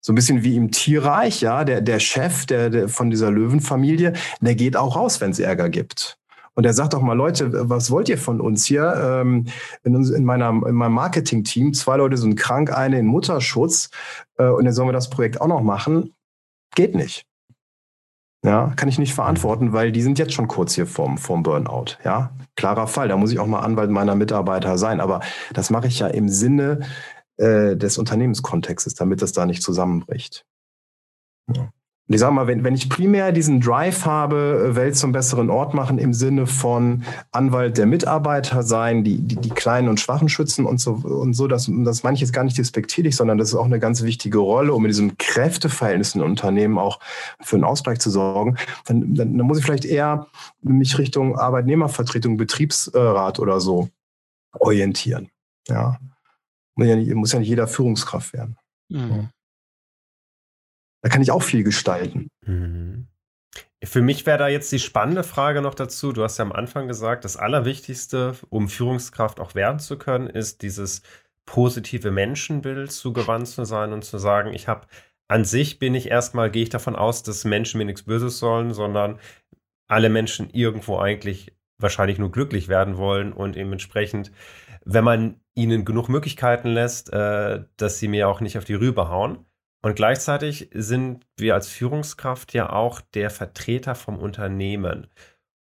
So 0.01 0.11
ein 0.11 0.15
bisschen 0.15 0.43
wie 0.43 0.55
im 0.55 0.71
Tierreich, 0.71 1.41
ja. 1.41 1.63
Der, 1.63 1.81
der 1.81 1.99
Chef 1.99 2.45
der, 2.47 2.69
der 2.69 2.89
von 2.89 3.09
dieser 3.09 3.31
Löwenfamilie, 3.31 4.13
der 4.41 4.55
geht 4.55 4.75
auch 4.75 4.95
raus, 4.95 5.21
wenn 5.21 5.31
es 5.31 5.39
Ärger 5.39 5.69
gibt. 5.69 6.17
Und 6.53 6.65
er 6.65 6.73
sagt 6.73 6.93
doch 6.93 7.01
mal, 7.01 7.13
Leute, 7.13 7.69
was 7.69 7.91
wollt 7.91 8.09
ihr 8.09 8.17
von 8.17 8.41
uns 8.41 8.65
hier? 8.65 8.93
Ähm, 9.01 9.45
in, 9.83 9.95
in, 9.95 10.25
meiner, 10.25 10.49
in 10.49 10.75
meinem 10.75 10.93
Marketing-Team, 10.93 11.73
zwei 11.73 11.97
Leute 11.97 12.17
sind 12.17 12.35
krank, 12.35 12.75
eine 12.75 12.99
in 12.99 13.05
Mutterschutz 13.05 13.89
äh, 14.37 14.47
und 14.47 14.65
dann 14.65 14.73
sollen 14.73 14.89
wir 14.89 14.93
das 14.93 15.09
Projekt 15.09 15.39
auch 15.39 15.47
noch 15.47 15.61
machen. 15.61 16.13
Geht 16.75 16.95
nicht. 16.95 17.25
Ja, 18.43 18.73
kann 18.75 18.89
ich 18.89 18.97
nicht 18.97 19.13
verantworten, 19.13 19.71
weil 19.71 19.91
die 19.91 20.01
sind 20.01 20.17
jetzt 20.17 20.33
schon 20.33 20.47
kurz 20.47 20.73
hier 20.73 20.87
vorm, 20.87 21.19
vorm 21.19 21.43
Burnout. 21.43 21.97
Ja, 22.03 22.31
klarer 22.55 22.87
Fall. 22.87 23.07
Da 23.07 23.15
muss 23.15 23.31
ich 23.31 23.39
auch 23.39 23.45
mal 23.45 23.59
Anwalt 23.59 23.91
meiner 23.91 24.15
Mitarbeiter 24.15 24.79
sein. 24.79 24.99
Aber 24.99 25.21
das 25.53 25.69
mache 25.69 25.87
ich 25.87 25.99
ja 25.99 26.07
im 26.07 26.27
Sinne 26.27 26.79
äh, 27.41 27.75
des 27.75 27.97
Unternehmenskontextes, 27.97 28.93
damit 28.93 29.21
das 29.21 29.31
da 29.33 29.45
nicht 29.45 29.63
zusammenbricht. 29.63 30.45
Ja. 31.55 31.71
Und 32.07 32.15
ich 32.15 32.19
sage 32.19 32.33
mal, 32.33 32.45
wenn, 32.45 32.63
wenn 32.63 32.75
ich 32.75 32.89
primär 32.89 33.31
diesen 33.31 33.61
Drive 33.61 34.05
habe, 34.05 34.71
äh, 34.71 34.75
Welt 34.75 34.97
zum 34.97 35.11
besseren 35.11 35.49
Ort 35.49 35.73
machen 35.73 35.97
im 35.97 36.13
Sinne 36.13 36.45
von 36.45 37.03
Anwalt 37.31 37.77
der 37.77 37.85
Mitarbeiter 37.85 38.63
sein, 38.63 39.03
die, 39.03 39.21
die, 39.21 39.37
die 39.37 39.49
Kleinen 39.49 39.87
und 39.87 39.99
Schwachen 39.99 40.27
schützen 40.27 40.65
und 40.65 40.79
so, 40.79 40.91
und 40.91 41.33
so 41.33 41.47
das, 41.47 41.71
das 41.71 42.03
meine 42.03 42.15
ich 42.15 42.21
jetzt 42.21 42.33
gar 42.33 42.43
nicht 42.43 42.57
despektierlich, 42.57 43.15
sondern 43.15 43.37
das 43.37 43.49
ist 43.49 43.55
auch 43.55 43.65
eine 43.65 43.79
ganz 43.79 44.03
wichtige 44.03 44.39
Rolle, 44.39 44.73
um 44.73 44.83
in 44.83 44.89
diesem 44.89 45.17
Kräfteverhältnis 45.17 46.13
in 46.13 46.21
Unternehmen 46.21 46.77
auch 46.77 46.99
für 47.39 47.55
einen 47.55 47.63
Ausgleich 47.63 47.99
zu 47.99 48.09
sorgen, 48.09 48.57
dann, 48.85 49.15
dann, 49.15 49.37
dann 49.37 49.47
muss 49.47 49.59
ich 49.59 49.63
vielleicht 49.63 49.85
eher 49.85 50.27
mich 50.61 50.97
Richtung 50.97 51.37
Arbeitnehmervertretung, 51.37 52.35
Betriebsrat 52.35 53.39
oder 53.39 53.61
so 53.61 53.89
orientieren. 54.59 55.29
Ja. 55.67 55.97
Muss 56.75 56.87
ja 56.87 56.95
nicht, 56.95 57.13
muss 57.13 57.31
ja 57.31 57.39
nicht 57.39 57.49
jeder 57.49 57.67
Führungskraft 57.67 58.33
werden. 58.33 58.57
Mhm. 58.89 59.29
Da 61.03 61.09
kann 61.09 61.21
ich 61.21 61.31
auch 61.31 61.43
viel 61.43 61.63
gestalten. 61.63 62.29
Mhm. 62.45 63.07
Für 63.83 64.01
mich 64.01 64.25
wäre 64.27 64.37
da 64.37 64.47
jetzt 64.47 64.71
die 64.71 64.79
spannende 64.79 65.23
Frage 65.23 65.61
noch 65.61 65.73
dazu. 65.73 66.11
Du 66.11 66.23
hast 66.23 66.37
ja 66.37 66.45
am 66.45 66.51
Anfang 66.51 66.87
gesagt, 66.87 67.25
das 67.25 67.35
Allerwichtigste, 67.35 68.35
um 68.49 68.69
Führungskraft 68.69 69.39
auch 69.39 69.55
werden 69.55 69.79
zu 69.79 69.97
können, 69.97 70.27
ist 70.27 70.61
dieses 70.61 71.01
positive 71.45 72.11
Menschenbild 72.11 72.91
zugewandt 72.91 73.47
zu 73.47 73.65
sein 73.65 73.91
und 73.91 74.03
zu 74.03 74.19
sagen, 74.19 74.53
ich 74.53 74.67
habe 74.67 74.85
an 75.27 75.45
sich 75.45 75.79
bin 75.79 75.95
ich 75.95 76.09
erstmal, 76.09 76.51
gehe 76.51 76.63
ich 76.63 76.69
davon 76.69 76.95
aus, 76.95 77.23
dass 77.23 77.45
Menschen 77.45 77.77
mir 77.79 77.85
nichts 77.85 78.03
Böses 78.03 78.37
sollen, 78.37 78.73
sondern 78.73 79.17
alle 79.87 80.09
Menschen 80.09 80.49
irgendwo 80.51 80.99
eigentlich 80.99 81.53
wahrscheinlich 81.79 82.19
nur 82.19 82.31
glücklich 82.31 82.67
werden 82.67 82.97
wollen 82.97 83.33
und 83.33 83.55
dementsprechend, 83.55 84.31
wenn 84.85 85.03
man 85.03 85.39
ihnen 85.53 85.85
genug 85.85 86.09
Möglichkeiten 86.09 86.69
lässt, 86.69 87.11
äh, 87.13 87.63
dass 87.77 87.99
sie 87.99 88.07
mir 88.07 88.27
auch 88.27 88.41
nicht 88.41 88.57
auf 88.57 88.65
die 88.65 88.73
Rübe 88.73 89.09
hauen, 89.09 89.45
und 89.81 89.95
gleichzeitig 89.95 90.69
sind 90.73 91.25
wir 91.37 91.55
als 91.55 91.67
Führungskraft 91.67 92.53
ja 92.53 92.71
auch 92.71 93.01
der 93.01 93.29
Vertreter 93.29 93.95
vom 93.95 94.19
Unternehmen. 94.19 95.07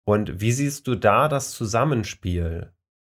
Und 0.04 0.40
wie 0.40 0.52
siehst 0.52 0.86
du 0.86 0.94
da 0.94 1.28
das 1.28 1.52
Zusammenspiel? 1.52 2.70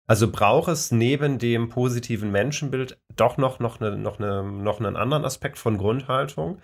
Also 0.06 0.30
braucht 0.30 0.68
es 0.70 0.92
neben 0.92 1.38
dem 1.38 1.68
positiven 1.68 2.30
Menschenbild 2.30 3.00
doch 3.16 3.36
noch, 3.36 3.58
noch, 3.58 3.80
eine, 3.80 3.96
noch, 3.96 4.20
eine, 4.20 4.42
noch 4.44 4.78
einen 4.78 4.96
anderen 4.96 5.24
Aspekt 5.24 5.58
von 5.58 5.78
Grundhaltung, 5.78 6.58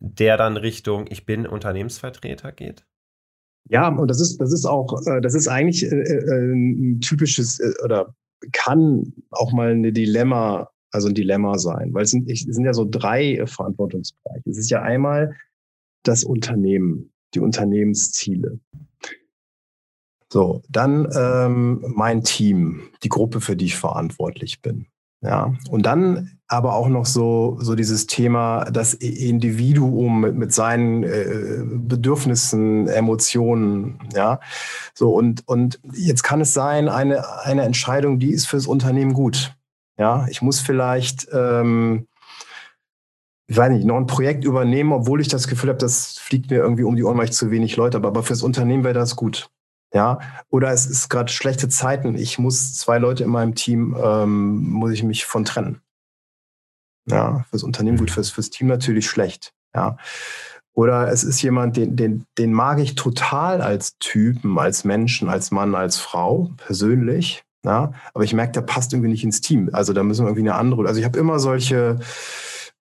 der 0.00 0.36
dann 0.36 0.56
Richtung 0.56 1.06
Ich 1.08 1.26
bin 1.26 1.46
Unternehmensvertreter 1.46 2.52
geht? 2.52 2.86
Ja, 3.70 3.88
und 3.88 4.08
das 4.08 4.20
ist, 4.20 4.40
das 4.40 4.52
ist 4.52 4.64
auch, 4.64 5.02
äh, 5.06 5.20
das 5.20 5.34
ist 5.34 5.48
eigentlich 5.48 5.84
äh, 5.84 5.94
äh, 5.94 6.52
ein 6.54 7.00
typisches 7.00 7.60
oder 7.84 8.14
kann 8.52 9.12
auch 9.30 9.52
mal 9.52 9.72
ein 9.72 9.94
Dilemma 9.94 10.70
also 10.90 11.08
ein 11.08 11.14
Dilemma 11.14 11.58
sein, 11.58 11.92
weil 11.92 12.04
es 12.04 12.10
sind, 12.10 12.30
es 12.30 12.40
sind 12.40 12.64
ja 12.64 12.72
so 12.72 12.86
drei 12.88 13.44
Verantwortungsbereiche. 13.46 14.48
Es 14.48 14.58
ist 14.58 14.70
ja 14.70 14.82
einmal 14.82 15.36
das 16.02 16.24
Unternehmen, 16.24 17.12
die 17.34 17.40
Unternehmensziele. 17.40 18.58
So, 20.30 20.62
dann 20.68 21.08
ähm, 21.14 21.84
mein 21.88 22.22
Team, 22.22 22.82
die 23.02 23.08
Gruppe, 23.08 23.40
für 23.40 23.56
die 23.56 23.66
ich 23.66 23.76
verantwortlich 23.76 24.60
bin. 24.60 24.86
Ja, 25.20 25.52
und 25.70 25.84
dann 25.84 26.38
aber 26.46 26.74
auch 26.74 26.88
noch 26.88 27.04
so, 27.04 27.58
so 27.60 27.74
dieses 27.74 28.06
Thema, 28.06 28.64
das 28.70 28.94
Individuum 28.94 30.20
mit, 30.20 30.36
mit 30.36 30.52
seinen 30.52 31.02
äh, 31.02 31.62
Bedürfnissen, 31.64 32.88
Emotionen, 32.88 33.98
ja. 34.14 34.40
So, 34.94 35.12
und, 35.12 35.46
und 35.46 35.80
jetzt 35.92 36.22
kann 36.22 36.40
es 36.40 36.54
sein, 36.54 36.88
eine, 36.88 37.42
eine 37.42 37.62
Entscheidung, 37.62 38.18
die 38.18 38.30
ist 38.30 38.46
fürs 38.46 38.66
Unternehmen 38.66 39.12
gut. 39.12 39.54
Ja, 39.98 40.26
ich 40.30 40.40
muss 40.40 40.60
vielleicht, 40.60 41.28
ähm, 41.32 42.06
ich 43.48 43.56
weiß 43.56 43.72
nicht, 43.72 43.86
noch 43.86 43.96
ein 43.96 44.06
Projekt 44.06 44.44
übernehmen, 44.44 44.92
obwohl 44.92 45.20
ich 45.20 45.28
das 45.28 45.48
Gefühl 45.48 45.70
habe, 45.70 45.78
das 45.78 46.18
fliegt 46.18 46.50
mir 46.50 46.58
irgendwie 46.58 46.84
um 46.84 46.96
die 46.96 47.02
Ohren, 47.02 47.18
weil 47.18 47.24
ich 47.24 47.32
zu 47.32 47.50
wenig 47.50 47.76
Leute 47.76 47.96
habe. 47.96 48.06
Aber 48.06 48.22
fürs 48.22 48.42
Unternehmen 48.42 48.84
wäre 48.84 48.94
das 48.94 49.16
gut. 49.16 49.50
Ja, 49.92 50.18
oder 50.50 50.70
es 50.70 50.86
ist 50.86 51.08
gerade 51.08 51.32
schlechte 51.32 51.68
Zeiten. 51.68 52.14
Ich 52.16 52.38
muss 52.38 52.74
zwei 52.74 52.98
Leute 52.98 53.24
in 53.24 53.30
meinem 53.30 53.54
Team, 53.54 53.96
ähm, 54.02 54.70
muss 54.70 54.92
ich 54.92 55.02
mich 55.02 55.24
von 55.24 55.44
trennen. 55.44 55.80
Ja, 57.06 57.44
fürs 57.48 57.62
Unternehmen 57.62 57.96
gut, 57.96 58.10
fürs, 58.10 58.30
fürs 58.30 58.50
Team 58.50 58.66
natürlich 58.66 59.08
schlecht. 59.08 59.54
Ja. 59.74 59.96
Oder 60.74 61.10
es 61.10 61.24
ist 61.24 61.42
jemand, 61.42 61.76
den, 61.76 61.96
den, 61.96 62.24
den 62.36 62.52
mag 62.52 62.78
ich 62.78 62.94
total 62.94 63.62
als 63.62 63.98
Typen, 63.98 64.58
als 64.58 64.84
Menschen, 64.84 65.28
als 65.28 65.50
Mann, 65.50 65.74
als 65.74 65.96
Frau, 65.96 66.50
persönlich. 66.56 67.42
Ja, 67.64 67.92
aber 68.14 68.22
ich 68.22 68.32
merke, 68.32 68.52
der 68.52 68.60
passt 68.60 68.92
irgendwie 68.92 69.10
nicht 69.10 69.24
ins 69.24 69.40
Team. 69.40 69.70
Also 69.72 69.92
da 69.92 70.04
müssen 70.04 70.24
wir 70.24 70.28
irgendwie 70.28 70.48
eine 70.48 70.54
andere. 70.54 70.86
Also 70.86 71.00
ich 71.00 71.04
habe 71.04 71.18
immer 71.18 71.40
solche, 71.40 71.98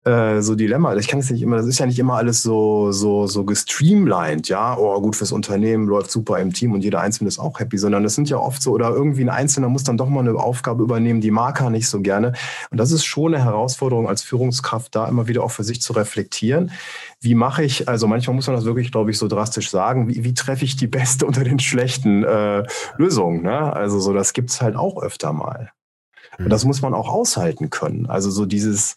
äh, 0.07 0.41
so 0.41 0.55
Dilemma. 0.55 0.95
Ich 0.95 1.07
kann 1.07 1.19
es 1.19 1.29
nicht 1.29 1.41
immer, 1.41 1.57
das 1.57 1.65
ist 1.65 1.79
ja 1.79 1.85
nicht 1.85 1.99
immer 1.99 2.15
alles 2.15 2.41
so, 2.41 2.91
so, 2.91 3.27
so 3.27 3.43
gestreamlined, 3.43 4.47
ja, 4.47 4.77
oh, 4.77 5.01
gut 5.01 5.17
fürs 5.17 5.33
Unternehmen, 5.33 5.85
läuft 5.87 6.11
super 6.11 6.39
im 6.39 6.53
Team 6.53 6.71
und 6.71 6.83
jeder 6.83 7.01
Einzelne 7.01 7.27
ist 7.27 7.39
auch 7.39 7.59
happy, 7.59 7.77
sondern 7.77 8.03
das 8.03 8.15
sind 8.15 8.29
ja 8.29 8.37
oft 8.37 8.61
so, 8.61 8.71
oder 8.71 8.89
irgendwie 8.89 9.23
ein 9.23 9.29
Einzelner 9.29 9.67
muss 9.67 9.83
dann 9.83 9.97
doch 9.97 10.07
mal 10.07 10.21
eine 10.21 10.35
Aufgabe 10.35 10.83
übernehmen, 10.83 11.19
die 11.19 11.31
mag 11.31 11.59
er 11.59 11.69
nicht 11.69 11.89
so 11.89 12.01
gerne. 12.01 12.33
Und 12.71 12.77
das 12.77 12.91
ist 12.91 13.03
schon 13.03 13.35
eine 13.35 13.43
Herausforderung 13.43 14.07
als 14.07 14.23
Führungskraft, 14.23 14.95
da 14.95 15.07
immer 15.07 15.27
wieder 15.27 15.43
auch 15.43 15.51
für 15.51 15.65
sich 15.65 15.81
zu 15.81 15.91
reflektieren. 15.93 16.71
Wie 17.19 17.35
mache 17.35 17.63
ich, 17.63 17.89
also 17.89 18.07
manchmal 18.07 18.35
muss 18.35 18.47
man 18.47 18.55
das 18.55 18.65
wirklich, 18.65 18.91
glaube 18.91 19.11
ich, 19.11 19.17
so 19.17 19.27
drastisch 19.27 19.69
sagen, 19.69 20.07
wie, 20.07 20.23
wie 20.23 20.33
treffe 20.33 20.63
ich 20.63 20.77
die 20.77 20.87
beste 20.87 21.25
unter 21.27 21.43
den 21.43 21.59
schlechten 21.59 22.23
äh, 22.23 22.63
Lösungen? 22.97 23.43
Ne? 23.43 23.73
Also 23.73 23.99
so, 23.99 24.13
das 24.13 24.31
gibt's 24.31 24.61
halt 24.61 24.77
auch 24.77 25.01
öfter 25.01 25.33
mal. 25.33 25.71
Und 26.39 26.49
das 26.49 26.65
muss 26.65 26.81
man 26.81 26.93
auch 26.93 27.09
aushalten 27.09 27.69
können. 27.69 28.05
Also 28.05 28.29
so 28.29 28.45
dieses, 28.45 28.95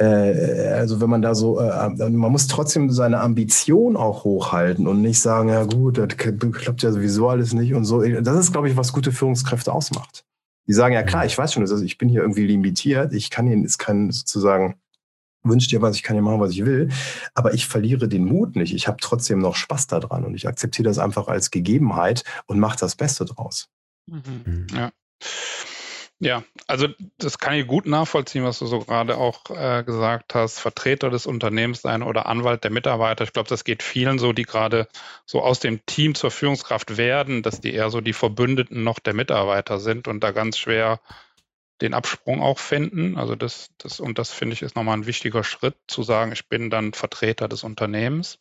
also 0.00 1.00
wenn 1.00 1.10
man 1.10 1.22
da 1.22 1.34
so, 1.34 1.58
äh, 1.58 1.88
man 2.10 2.32
muss 2.32 2.46
trotzdem 2.46 2.90
seine 2.90 3.20
Ambition 3.20 3.96
auch 3.96 4.24
hochhalten 4.24 4.86
und 4.86 5.02
nicht 5.02 5.20
sagen, 5.20 5.48
ja 5.48 5.64
gut, 5.64 5.98
das 5.98 6.08
klappt 6.16 6.82
ja 6.82 6.92
sowieso 6.92 7.28
alles 7.28 7.52
nicht 7.52 7.74
und 7.74 7.84
so. 7.84 8.02
Das 8.02 8.38
ist, 8.38 8.52
glaube 8.52 8.68
ich, 8.68 8.76
was 8.76 8.92
gute 8.92 9.10
Führungskräfte 9.10 9.72
ausmacht. 9.72 10.24
Die 10.68 10.72
sagen, 10.72 10.94
ja 10.94 11.02
klar, 11.02 11.26
ich 11.26 11.36
weiß 11.36 11.52
schon, 11.52 11.62
also 11.62 11.82
ich 11.82 11.98
bin 11.98 12.08
hier 12.08 12.20
irgendwie 12.20 12.46
limitiert, 12.46 13.12
ich 13.12 13.30
kann 13.30 13.46
hier, 13.46 13.58
es 13.64 13.78
kann 13.78 14.12
sozusagen, 14.12 14.76
wünscht 15.42 15.72
dir 15.72 15.82
was, 15.82 15.96
ich 15.96 16.02
kann 16.02 16.14
hier 16.14 16.22
machen, 16.22 16.40
was 16.40 16.52
ich 16.52 16.64
will, 16.64 16.90
aber 17.34 17.54
ich 17.54 17.66
verliere 17.66 18.06
den 18.06 18.24
Mut 18.24 18.54
nicht. 18.54 18.74
Ich 18.74 18.86
habe 18.86 18.98
trotzdem 19.00 19.38
noch 19.38 19.56
Spaß 19.56 19.86
daran 19.88 20.24
und 20.24 20.34
ich 20.34 20.46
akzeptiere 20.46 20.86
das 20.86 20.98
einfach 20.98 21.26
als 21.26 21.50
Gegebenheit 21.50 22.22
und 22.46 22.60
mache 22.60 22.78
das 22.78 22.94
Beste 22.94 23.24
draus. 23.24 23.68
Mhm. 24.06 24.22
mhm. 24.44 24.66
Ja. 24.74 24.90
Ja, 26.20 26.42
also 26.66 26.88
das 27.18 27.38
kann 27.38 27.54
ich 27.54 27.66
gut 27.68 27.86
nachvollziehen, 27.86 28.42
was 28.42 28.58
du 28.58 28.66
so 28.66 28.80
gerade 28.80 29.16
auch 29.16 29.50
äh, 29.50 29.84
gesagt 29.84 30.34
hast. 30.34 30.58
Vertreter 30.58 31.10
des 31.10 31.26
Unternehmens 31.26 31.82
sein 31.82 32.02
oder 32.02 32.26
Anwalt 32.26 32.64
der 32.64 32.72
Mitarbeiter. 32.72 33.22
Ich 33.22 33.32
glaube, 33.32 33.48
das 33.48 33.62
geht 33.62 33.84
vielen 33.84 34.18
so, 34.18 34.32
die 34.32 34.42
gerade 34.42 34.88
so 35.26 35.42
aus 35.42 35.60
dem 35.60 35.86
Team 35.86 36.16
zur 36.16 36.32
Führungskraft 36.32 36.96
werden, 36.96 37.44
dass 37.44 37.60
die 37.60 37.72
eher 37.72 37.90
so 37.90 38.00
die 38.00 38.12
Verbündeten 38.12 38.82
noch 38.82 38.98
der 38.98 39.14
Mitarbeiter 39.14 39.78
sind 39.78 40.08
und 40.08 40.18
da 40.24 40.32
ganz 40.32 40.58
schwer 40.58 41.00
den 41.80 41.94
Absprung 41.94 42.42
auch 42.42 42.58
finden. 42.58 43.16
Also 43.16 43.36
das, 43.36 43.70
das, 43.78 44.00
und 44.00 44.18
das 44.18 44.32
finde 44.32 44.54
ich 44.54 44.62
ist 44.62 44.74
nochmal 44.74 44.98
ein 44.98 45.06
wichtiger 45.06 45.44
Schritt, 45.44 45.76
zu 45.86 46.02
sagen, 46.02 46.32
ich 46.32 46.48
bin 46.48 46.68
dann 46.68 46.94
Vertreter 46.94 47.48
des 47.48 47.62
Unternehmens. 47.62 48.38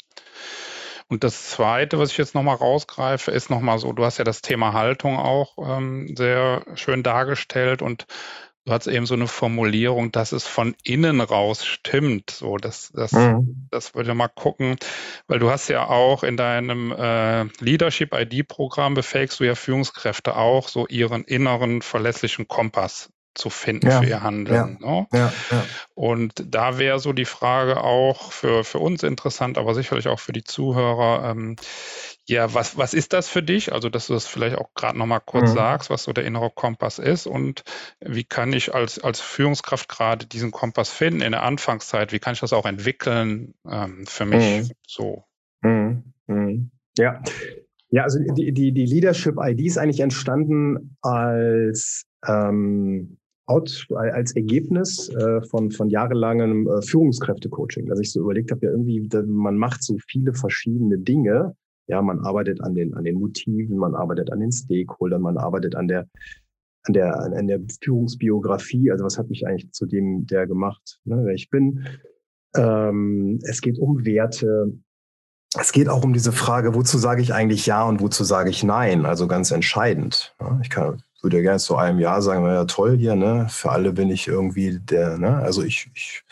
Und 1.09 1.23
das 1.23 1.49
Zweite, 1.49 1.99
was 1.99 2.11
ich 2.11 2.17
jetzt 2.17 2.35
nochmal 2.35 2.57
rausgreife, 2.57 3.31
ist 3.31 3.49
nochmal 3.49 3.79
so, 3.79 3.93
du 3.93 4.03
hast 4.03 4.17
ja 4.17 4.25
das 4.25 4.41
Thema 4.41 4.73
Haltung 4.73 5.17
auch 5.17 5.57
ähm, 5.57 6.13
sehr 6.17 6.65
schön 6.75 7.01
dargestellt 7.01 7.81
und 7.81 8.07
du 8.65 8.73
hast 8.73 8.87
eben 8.87 9.05
so 9.05 9.13
eine 9.13 9.27
Formulierung, 9.27 10.11
dass 10.11 10.33
es 10.33 10.45
von 10.45 10.75
innen 10.83 11.21
raus 11.21 11.65
stimmt. 11.65 12.31
So, 12.31 12.57
das, 12.57 12.91
das, 12.93 13.13
mhm. 13.13 13.67
das 13.71 13.95
würde 13.95 14.13
mal 14.13 14.27
gucken, 14.27 14.75
weil 15.27 15.39
du 15.39 15.49
hast 15.49 15.69
ja 15.69 15.87
auch 15.87 16.23
in 16.23 16.35
deinem 16.35 16.91
äh, 16.91 17.43
Leadership 17.61 18.13
ID-Programm 18.13 18.93
befähigst 18.93 19.39
du 19.39 19.45
ja 19.45 19.55
Führungskräfte 19.55 20.35
auch, 20.35 20.67
so 20.67 20.87
ihren 20.87 21.23
inneren 21.23 21.81
verlässlichen 21.81 22.49
Kompass 22.49 23.09
zu 23.37 23.49
finden 23.49 23.87
ja, 23.87 24.01
für 24.01 24.07
ihr 24.07 24.23
Handeln. 24.23 24.79
Ja, 24.81 24.87
ne? 24.87 25.07
ja, 25.13 25.33
Und 25.93 26.33
da 26.53 26.77
wäre 26.77 26.99
so 26.99 27.13
die 27.13 27.25
Frage 27.25 27.83
auch 27.83 28.31
für, 28.31 28.63
für 28.63 28.79
uns 28.79 29.03
interessant, 29.03 29.57
aber 29.57 29.73
sicherlich 29.73 30.07
auch 30.07 30.19
für 30.19 30.33
die 30.33 30.43
Zuhörer, 30.43 31.29
ähm, 31.29 31.55
ja, 32.25 32.53
was, 32.53 32.77
was 32.77 32.93
ist 32.93 33.13
das 33.13 33.29
für 33.29 33.41
dich? 33.41 33.71
Also, 33.71 33.89
dass 33.89 34.07
du 34.07 34.13
das 34.13 34.27
vielleicht 34.27 34.57
auch 34.57 34.73
gerade 34.73 34.97
nochmal 34.97 35.21
kurz 35.25 35.51
mhm. 35.51 35.55
sagst, 35.55 35.89
was 35.89 36.03
so 36.03 36.11
der 36.11 36.25
innere 36.25 36.49
Kompass 36.49 36.99
ist 36.99 37.25
und 37.25 37.63
wie 38.01 38.25
kann 38.25 38.51
ich 38.51 38.75
als, 38.75 38.99
als 38.99 39.21
Führungskraft 39.21 39.87
gerade 39.87 40.25
diesen 40.25 40.51
Kompass 40.51 40.89
finden 40.89 41.21
in 41.21 41.31
der 41.31 41.43
Anfangszeit? 41.43 42.11
Wie 42.11 42.19
kann 42.19 42.33
ich 42.33 42.41
das 42.41 42.53
auch 42.53 42.65
entwickeln 42.65 43.53
ähm, 43.69 44.05
für 44.05 44.25
mich 44.25 44.69
mhm. 44.69 44.71
so? 44.85 45.23
Mhm. 45.61 46.13
mhm. 46.27 46.71
Ja. 46.97 47.21
Ja, 47.89 48.03
also 48.03 48.19
die, 48.19 48.51
die, 48.51 48.73
die 48.73 48.85
Leadership 48.85 49.37
ID 49.39 49.61
ist 49.61 49.77
eigentlich 49.77 50.01
entstanden 50.01 50.97
als 51.01 52.05
ähm, 52.27 53.16
out, 53.47 53.87
als 53.95 54.35
Ergebnis 54.35 55.09
äh, 55.09 55.41
von, 55.49 55.71
von 55.71 55.89
jahrelangem 55.89 56.67
äh, 56.67 56.81
Führungskräftecoaching, 56.81 57.87
dass 57.87 57.99
ich 57.99 58.11
so 58.11 58.19
überlegt 58.19 58.51
habe, 58.51 58.65
ja 58.65 58.71
irgendwie, 58.71 59.07
man 59.25 59.57
macht 59.57 59.83
so 59.83 59.97
viele 60.07 60.33
verschiedene 60.33 60.99
Dinge. 60.99 61.55
Ja, 61.87 62.01
man 62.01 62.19
arbeitet 62.19 62.61
an 62.61 62.75
den, 62.75 62.93
an 62.93 63.05
den 63.05 63.15
Motiven, 63.15 63.77
man 63.77 63.95
arbeitet 63.95 64.31
an 64.31 64.41
den 64.41 64.51
Stakeholdern, 64.51 65.21
man 65.21 65.37
arbeitet 65.37 65.75
an 65.75 65.87
der, 65.87 66.07
an 66.83 66.93
der, 66.93 67.19
an 67.21 67.47
der 67.47 67.61
Führungsbiografie. 67.81 68.91
Also 68.91 69.05
was 69.05 69.17
hat 69.17 69.29
mich 69.29 69.47
eigentlich 69.47 69.71
zu 69.71 69.85
dem 69.85 70.27
der 70.27 70.45
gemacht, 70.47 70.99
ne, 71.05 71.21
wer 71.23 71.33
ich 71.33 71.49
bin? 71.49 71.87
Ähm, 72.57 73.39
es 73.43 73.61
geht 73.61 73.79
um 73.79 74.05
Werte. 74.05 74.73
Es 75.57 75.71
geht 75.71 75.87
auch 75.87 76.03
um 76.03 76.11
diese 76.11 76.33
Frage, 76.33 76.75
wozu 76.75 76.97
sage 76.97 77.21
ich 77.21 77.33
eigentlich 77.33 77.65
Ja 77.65 77.85
und 77.85 78.01
wozu 78.01 78.25
sage 78.25 78.49
ich 78.49 78.65
Nein? 78.65 79.05
Also 79.05 79.27
ganz 79.27 79.51
entscheidend. 79.51 80.35
Ja, 80.41 80.59
ich 80.61 80.69
kann 80.69 81.01
würde 81.21 81.37
ja 81.37 81.43
gerne 81.43 81.59
zu 81.59 81.75
einem 81.75 81.99
Jahr 81.99 82.21
sagen, 82.21 82.45
ja 82.45 82.65
toll 82.65 82.97
hier, 82.97 83.15
ne? 83.15 83.47
Für 83.49 83.71
alle 83.71 83.93
bin 83.93 84.09
ich 84.09 84.27
irgendwie 84.27 84.79
der, 84.79 85.17
ne? 85.17 85.37
Also 85.37 85.63
ich, 85.63 85.89
ich 85.93 86.23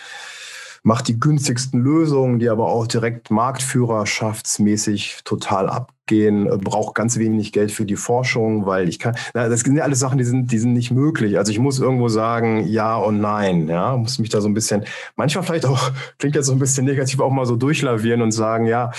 mache 0.85 1.03
die 1.03 1.19
günstigsten 1.19 1.81
Lösungen, 1.81 2.37
die 2.37 2.47
aber 2.47 2.67
auch 2.67 2.85
direkt 2.85 3.31
marktführerschaftsmäßig 3.31 5.21
total 5.23 5.67
abgehen, 5.67 6.45
äh, 6.45 6.57
brauche 6.57 6.93
ganz 6.93 7.17
wenig 7.17 7.51
Geld 7.51 7.71
für 7.71 7.85
die 7.85 7.95
Forschung, 7.95 8.67
weil 8.67 8.87
ich 8.87 8.99
kann, 8.99 9.15
na, 9.33 9.49
das 9.49 9.61
sind 9.61 9.75
ja 9.75 9.83
alles 9.83 9.99
Sachen, 9.99 10.19
die 10.19 10.23
sind, 10.23 10.51
die 10.51 10.59
sind 10.59 10.73
nicht 10.73 10.91
möglich. 10.91 11.39
Also 11.39 11.51
ich 11.51 11.57
muss 11.57 11.79
irgendwo 11.79 12.07
sagen, 12.07 12.67
ja 12.67 12.95
und 12.97 13.19
nein, 13.19 13.67
ja, 13.67 13.97
muss 13.97 14.19
mich 14.19 14.29
da 14.29 14.41
so 14.41 14.47
ein 14.47 14.53
bisschen, 14.53 14.85
manchmal 15.15 15.43
vielleicht 15.43 15.65
auch, 15.65 15.91
klingt 16.19 16.35
jetzt 16.35 16.45
so 16.45 16.53
ein 16.53 16.59
bisschen 16.59 16.85
negativ, 16.85 17.19
auch 17.19 17.31
mal 17.31 17.47
so 17.47 17.55
durchlavieren 17.55 18.21
und 18.21 18.31
sagen, 18.31 18.67
ja, 18.67 18.91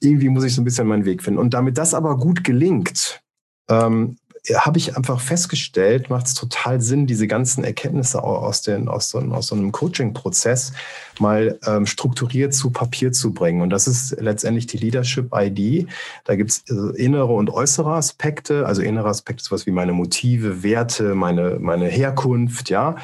irgendwie 0.00 0.28
muss 0.28 0.42
ich 0.42 0.54
so 0.54 0.62
ein 0.62 0.64
bisschen 0.64 0.88
meinen 0.88 1.04
Weg 1.04 1.22
finden. 1.22 1.38
Und 1.38 1.54
damit 1.54 1.78
das 1.78 1.94
aber 1.94 2.18
gut 2.18 2.42
gelingt, 2.42 3.22
ähm, 3.70 4.16
habe 4.52 4.78
ich 4.78 4.96
einfach 4.96 5.20
festgestellt, 5.20 6.10
macht 6.10 6.26
es 6.26 6.34
total 6.34 6.80
Sinn, 6.80 7.06
diese 7.06 7.26
ganzen 7.26 7.64
Erkenntnisse 7.64 8.22
aus, 8.22 8.60
den, 8.60 8.88
aus, 8.88 9.08
so, 9.08 9.18
aus 9.18 9.46
so 9.46 9.54
einem 9.54 9.72
Coaching-Prozess 9.72 10.72
mal 11.18 11.58
ähm, 11.66 11.86
strukturiert 11.86 12.52
zu 12.52 12.70
Papier 12.70 13.12
zu 13.12 13.32
bringen. 13.32 13.62
Und 13.62 13.70
das 13.70 13.86
ist 13.86 14.20
letztendlich 14.20 14.66
die 14.66 14.76
Leadership 14.76 15.30
ID. 15.34 15.88
Da 16.24 16.36
gibt 16.36 16.50
es 16.50 16.64
äh, 16.68 17.02
innere 17.02 17.32
und 17.32 17.48
äußere 17.48 17.94
Aspekte. 17.94 18.66
Also 18.66 18.82
innere 18.82 19.08
Aspekte, 19.08 19.42
sowas 19.42 19.64
wie 19.64 19.70
meine 19.70 19.92
Motive, 19.92 20.62
Werte, 20.62 21.14
meine, 21.14 21.58
meine 21.58 21.86
Herkunft, 21.86 22.68
ja. 22.68 22.96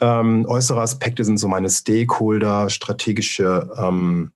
Ähm, 0.00 0.46
äußere 0.48 0.80
Aspekte 0.80 1.24
sind 1.24 1.38
so 1.38 1.46
meine 1.46 1.70
Stakeholder, 1.70 2.70
strategische 2.70 3.70
ähm, 3.78 4.32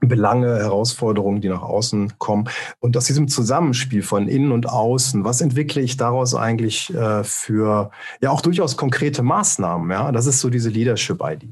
Belange, 0.00 0.56
Herausforderungen, 0.58 1.40
die 1.40 1.48
nach 1.48 1.62
außen 1.62 2.18
kommen. 2.18 2.48
Und 2.80 2.96
aus 2.96 3.06
diesem 3.06 3.28
Zusammenspiel 3.28 4.02
von 4.02 4.28
innen 4.28 4.52
und 4.52 4.68
außen, 4.68 5.24
was 5.24 5.40
entwickle 5.40 5.80
ich 5.80 5.96
daraus 5.96 6.34
eigentlich 6.34 6.94
äh, 6.94 7.24
für 7.24 7.90
ja 8.20 8.30
auch 8.30 8.40
durchaus 8.40 8.76
konkrete 8.76 9.22
Maßnahmen? 9.22 9.90
Ja, 9.90 10.12
das 10.12 10.26
ist 10.26 10.40
so 10.40 10.50
diese 10.50 10.68
Leadership-ID. 10.68 11.48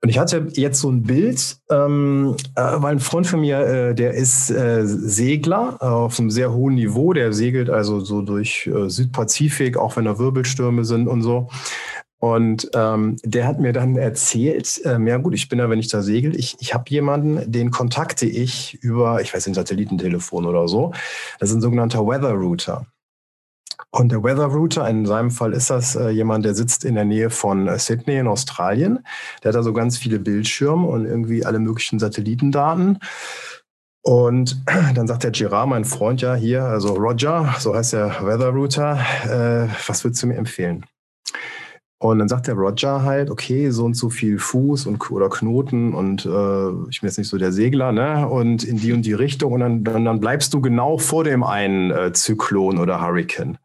Und 0.00 0.10
ich 0.10 0.18
hatte 0.18 0.46
jetzt 0.52 0.80
so 0.80 0.90
ein 0.90 1.02
Bild, 1.02 1.56
ähm, 1.70 2.36
äh, 2.54 2.62
weil 2.76 2.92
ein 2.92 3.00
Freund 3.00 3.26
von 3.26 3.40
mir, 3.40 3.58
äh, 3.58 3.94
der 3.96 4.14
ist 4.14 4.48
äh, 4.48 4.86
Segler 4.86 5.82
auf 5.82 6.20
einem 6.20 6.30
sehr 6.30 6.52
hohen 6.52 6.76
Niveau, 6.76 7.12
der 7.12 7.32
segelt 7.32 7.68
also 7.68 7.98
so 7.98 8.22
durch 8.22 8.68
äh, 8.68 8.88
Südpazifik, 8.88 9.76
auch 9.76 9.96
wenn 9.96 10.04
da 10.04 10.20
Wirbelstürme 10.20 10.84
sind 10.84 11.08
und 11.08 11.22
so. 11.22 11.48
Und 12.20 12.68
ähm, 12.74 13.16
der 13.22 13.46
hat 13.46 13.60
mir 13.60 13.72
dann 13.72 13.96
erzählt, 13.96 14.80
ähm, 14.84 15.06
ja 15.06 15.18
gut, 15.18 15.34
ich 15.34 15.48
bin 15.48 15.58
da, 15.58 15.70
wenn 15.70 15.78
ich 15.78 15.88
da 15.88 16.02
segel, 16.02 16.34
ich, 16.34 16.56
ich 16.58 16.74
habe 16.74 16.84
jemanden, 16.88 17.50
den 17.50 17.70
kontakte 17.70 18.26
ich 18.26 18.74
über, 18.82 19.20
ich 19.20 19.32
weiß 19.32 19.46
nicht, 19.46 19.54
Satellitentelefon 19.54 20.44
oder 20.44 20.66
so. 20.66 20.92
Das 21.38 21.50
ist 21.50 21.56
ein 21.56 21.60
sogenannter 21.60 22.04
Weather 22.06 22.32
Router. 22.32 22.86
Und 23.90 24.10
der 24.10 24.22
Weather 24.22 24.46
Router, 24.46 24.88
in 24.88 25.06
seinem 25.06 25.30
Fall 25.30 25.52
ist 25.52 25.70
das 25.70 25.94
äh, 25.94 26.10
jemand, 26.10 26.44
der 26.44 26.54
sitzt 26.54 26.84
in 26.84 26.96
der 26.96 27.04
Nähe 27.04 27.30
von 27.30 27.68
äh, 27.68 27.78
Sydney 27.78 28.18
in 28.18 28.26
Australien. 28.26 28.98
Der 29.42 29.50
hat 29.50 29.56
da 29.56 29.62
so 29.62 29.72
ganz 29.72 29.96
viele 29.96 30.18
Bildschirme 30.18 30.86
und 30.86 31.06
irgendwie 31.06 31.44
alle 31.44 31.60
möglichen 31.60 32.00
Satellitendaten. 32.00 32.98
Und 34.02 34.60
dann 34.94 35.06
sagt 35.06 35.22
der 35.22 35.30
Girard, 35.30 35.68
mein 35.68 35.84
Freund, 35.84 36.20
ja 36.20 36.34
hier, 36.34 36.64
also 36.64 36.94
Roger, 36.94 37.54
so 37.60 37.74
heißt 37.74 37.92
der 37.92 38.26
Weather 38.26 38.48
Router, 38.48 38.98
äh, 39.24 39.68
was 39.86 40.04
würdest 40.04 40.22
du 40.22 40.26
mir 40.26 40.36
empfehlen? 40.36 40.84
Und 42.00 42.20
dann 42.20 42.28
sagt 42.28 42.46
der 42.46 42.54
Roger 42.54 43.02
halt, 43.02 43.28
okay, 43.28 43.70
so 43.70 43.84
und 43.84 43.94
so 43.94 44.08
viel 44.08 44.38
Fuß 44.38 44.86
und 44.86 45.10
oder 45.10 45.28
Knoten 45.28 45.94
und 45.94 46.24
äh, 46.26 46.68
ich 46.90 47.00
bin 47.00 47.08
jetzt 47.08 47.18
nicht 47.18 47.28
so 47.28 47.38
der 47.38 47.50
Segler, 47.50 47.90
ne? 47.90 48.28
Und 48.28 48.62
in 48.62 48.76
die 48.76 48.92
und 48.92 49.02
die 49.02 49.14
Richtung 49.14 49.52
und 49.52 49.60
dann, 49.60 49.82
dann, 49.82 50.04
dann 50.04 50.20
bleibst 50.20 50.54
du 50.54 50.60
genau 50.60 50.98
vor 50.98 51.24
dem 51.24 51.42
einen 51.42 51.90
äh, 51.90 52.12
Zyklon 52.12 52.78
oder 52.78 53.00
Hurricane. 53.00 53.58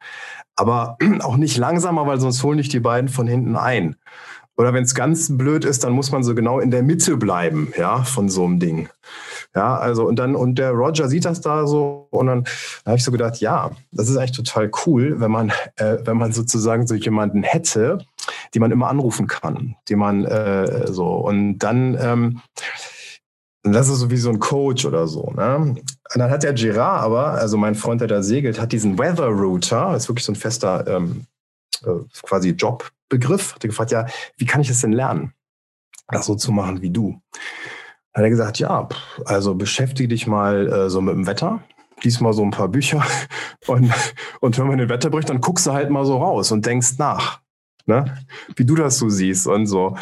Aber 0.56 0.98
auch 1.19 1.38
nicht 1.38 1.58
langsamer, 1.58 2.08
weil 2.08 2.19
sonst 2.19 2.43
holen 2.43 2.58
dich 2.58 2.69
die 2.69 2.80
beiden 2.80 3.08
von 3.08 3.28
hinten 3.28 3.56
ein. 3.56 3.96
Oder 4.58 4.74
wenn 4.74 4.84
es 4.84 4.96
ganz 4.96 5.36
blöd 5.36 5.65
ist, 5.65 5.84
dann 5.84 5.93
muss 5.93 6.12
man 6.12 6.24
so 6.24 6.34
genau 6.34 6.60
in 6.60 6.72
der 6.72 6.84
Mitte 6.84 7.17
bleiben, 7.17 7.72
ja, 7.78 8.04
von 8.04 8.30
so 8.30 8.46
einem 8.46 8.60
Ding. 8.60 8.89
Ja, 9.56 9.78
also 9.78 10.08
und 10.08 10.18
dann, 10.18 10.36
und 10.36 10.58
der 10.58 10.72
Roger 10.72 11.08
sieht 11.08 11.26
das 11.26 11.42
da 11.42 11.68
so 11.68 12.08
und 12.10 12.28
dann, 12.28 12.44
dann 12.44 12.92
habe 12.92 12.98
ich 12.98 13.04
so 13.04 13.12
gedacht, 13.12 13.39
ja, 13.39 13.72
das 13.92 14.10
ist 14.10 14.18
eigentlich 14.18 14.32
total 14.32 14.72
cool, 14.86 15.20
wenn 15.20 15.30
man, 15.30 15.52
äh, 15.76 15.98
wenn 16.06 16.18
man 16.18 16.34
sozusagen 16.34 16.88
so 16.88 16.96
jemanden 16.96 17.44
hätte, 17.44 18.00
die 18.54 18.60
man 18.60 18.72
immer 18.72 18.88
anrufen 18.88 19.28
kann, 19.28 19.76
die 19.89 19.96
man 19.96 20.26
äh, 20.26 20.92
so 20.92 21.08
und 21.08 21.60
dann 21.60 21.98
ähm, 22.02 22.42
das 23.63 23.88
ist 23.88 24.00
so 24.00 24.12
wie 24.12 24.18
so 24.18 24.30
ein 24.30 24.39
Coach 24.39 24.86
oder 24.86 25.08
so. 25.08 25.32
Ne? 25.36 25.56
Und 25.56 25.82
dann 26.16 26.30
hat 26.30 26.44
der 26.44 26.54
Girard 26.54 27.02
aber, 27.02 27.28
also 27.32 27.58
mein 27.58 27.76
Freund, 27.76 28.02
der 28.02 28.10
da 28.10 28.22
segelt, 28.22 28.60
hat 28.60 28.72
diesen 28.74 29.00
Weather 29.00 29.28
Router, 29.28 29.96
ist 29.96 30.10
wirklich 30.10 30.26
so 30.26 30.34
ein 30.34 30.36
fester 30.36 30.86
ähm, 30.86 31.26
äh, 31.86 32.04
quasi 32.24 32.50
Jobbegriff, 32.50 33.56
hat 33.56 33.63
er 33.63 33.70
gefragt, 33.70 33.92
ja, 33.92 34.06
wie 34.38 34.46
kann 34.46 34.62
ich 34.62 34.68
das 34.68 34.82
denn 34.82 34.92
lernen, 34.92 35.34
das 36.10 36.26
so 36.26 36.36
zu 36.36 36.52
machen 36.52 36.82
wie 36.82 36.89
du? 36.89 37.22
Hat 38.13 38.23
er 38.23 38.30
gesagt, 38.30 38.60
ja, 38.60 38.88
also 39.26 39.56
beschäftige 39.56 40.10
dich 40.10 40.28
mal 40.28 40.67
äh, 40.67 40.89
so 40.89 41.02
mit 41.02 41.15
dem 41.15 41.28
Wetter, 41.28 41.63
lies 42.04 42.19
mal 42.19 42.34
so 42.34 42.43
ein 42.43 42.52
paar 42.52 42.67
Bücher 42.67 43.04
und, 43.67 43.91
und 44.39 44.58
wenn 44.58 44.67
man 44.67 44.78
den 44.78 44.89
Wetterbericht, 44.89 45.30
dann 45.30 45.41
guckst 45.41 45.65
du 45.65 45.73
halt 45.73 45.89
mal 45.89 46.06
so 46.06 46.17
raus 46.17 46.52
und 46.52 46.65
denkst 46.65 46.97
nach, 46.97 47.41
ne? 47.86 48.17
wie 48.56 48.65
du 48.65 48.76
das 48.76 48.97
so 48.97 49.10
siehst 49.10 49.47
und 49.47 49.65
so. 49.65 49.95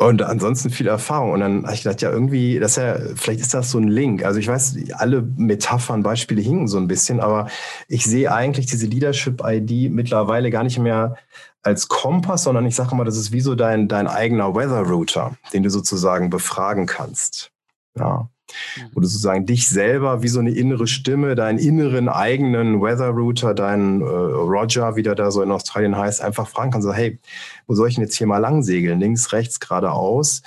Und 0.00 0.22
ansonsten 0.22 0.70
viel 0.70 0.86
Erfahrung. 0.86 1.32
Und 1.32 1.40
dann 1.40 1.64
habe 1.64 1.74
ich 1.74 1.82
gedacht, 1.82 2.00
ja, 2.02 2.12
irgendwie, 2.12 2.60
das 2.60 2.72
ist 2.72 2.76
ja, 2.76 2.98
vielleicht 3.16 3.40
ist 3.40 3.52
das 3.52 3.72
so 3.72 3.78
ein 3.78 3.88
Link. 3.88 4.24
Also 4.24 4.38
ich 4.38 4.46
weiß, 4.46 4.76
alle 4.92 5.22
Metaphern, 5.22 6.04
Beispiele 6.04 6.40
hingen 6.40 6.68
so 6.68 6.78
ein 6.78 6.86
bisschen, 6.86 7.18
aber 7.18 7.48
ich 7.88 8.04
sehe 8.04 8.32
eigentlich 8.32 8.66
diese 8.66 8.86
Leadership-ID 8.86 9.90
mittlerweile 9.90 10.52
gar 10.52 10.62
nicht 10.62 10.78
mehr 10.78 11.16
als 11.62 11.88
Kompass, 11.88 12.44
sondern 12.44 12.66
ich 12.66 12.76
sage 12.76 12.94
mal, 12.94 13.04
das 13.04 13.16
ist 13.16 13.32
wie 13.32 13.40
so 13.40 13.54
dein, 13.54 13.88
dein 13.88 14.06
eigener 14.06 14.54
Weather 14.54 14.82
Router, 14.82 15.36
den 15.52 15.62
du 15.62 15.70
sozusagen 15.70 16.30
befragen 16.30 16.86
kannst. 16.86 17.50
Ja. 17.96 18.28
Mhm. 18.76 18.90
Wo 18.94 19.00
du 19.00 19.06
sozusagen 19.06 19.46
dich 19.46 19.68
selber 19.68 20.22
wie 20.22 20.28
so 20.28 20.40
eine 20.40 20.50
innere 20.50 20.86
Stimme, 20.86 21.34
deinen 21.34 21.58
inneren 21.58 22.08
eigenen 22.08 22.80
Weather 22.80 23.10
Router, 23.10 23.54
deinen 23.54 24.00
äh, 24.00 24.04
Roger, 24.04 24.96
wie 24.96 25.02
der 25.02 25.14
da 25.14 25.30
so 25.30 25.42
in 25.42 25.50
Australien 25.50 25.96
heißt, 25.96 26.22
einfach 26.22 26.48
fragen 26.48 26.70
kannst, 26.70 26.86
so, 26.86 26.94
hey, 26.94 27.18
wo 27.66 27.74
soll 27.74 27.88
ich 27.88 27.96
denn 27.96 28.04
jetzt 28.04 28.16
hier 28.16 28.26
mal 28.26 28.38
lang 28.38 28.62
segeln? 28.62 29.00
Links, 29.00 29.32
rechts, 29.32 29.60
geradeaus. 29.60 30.42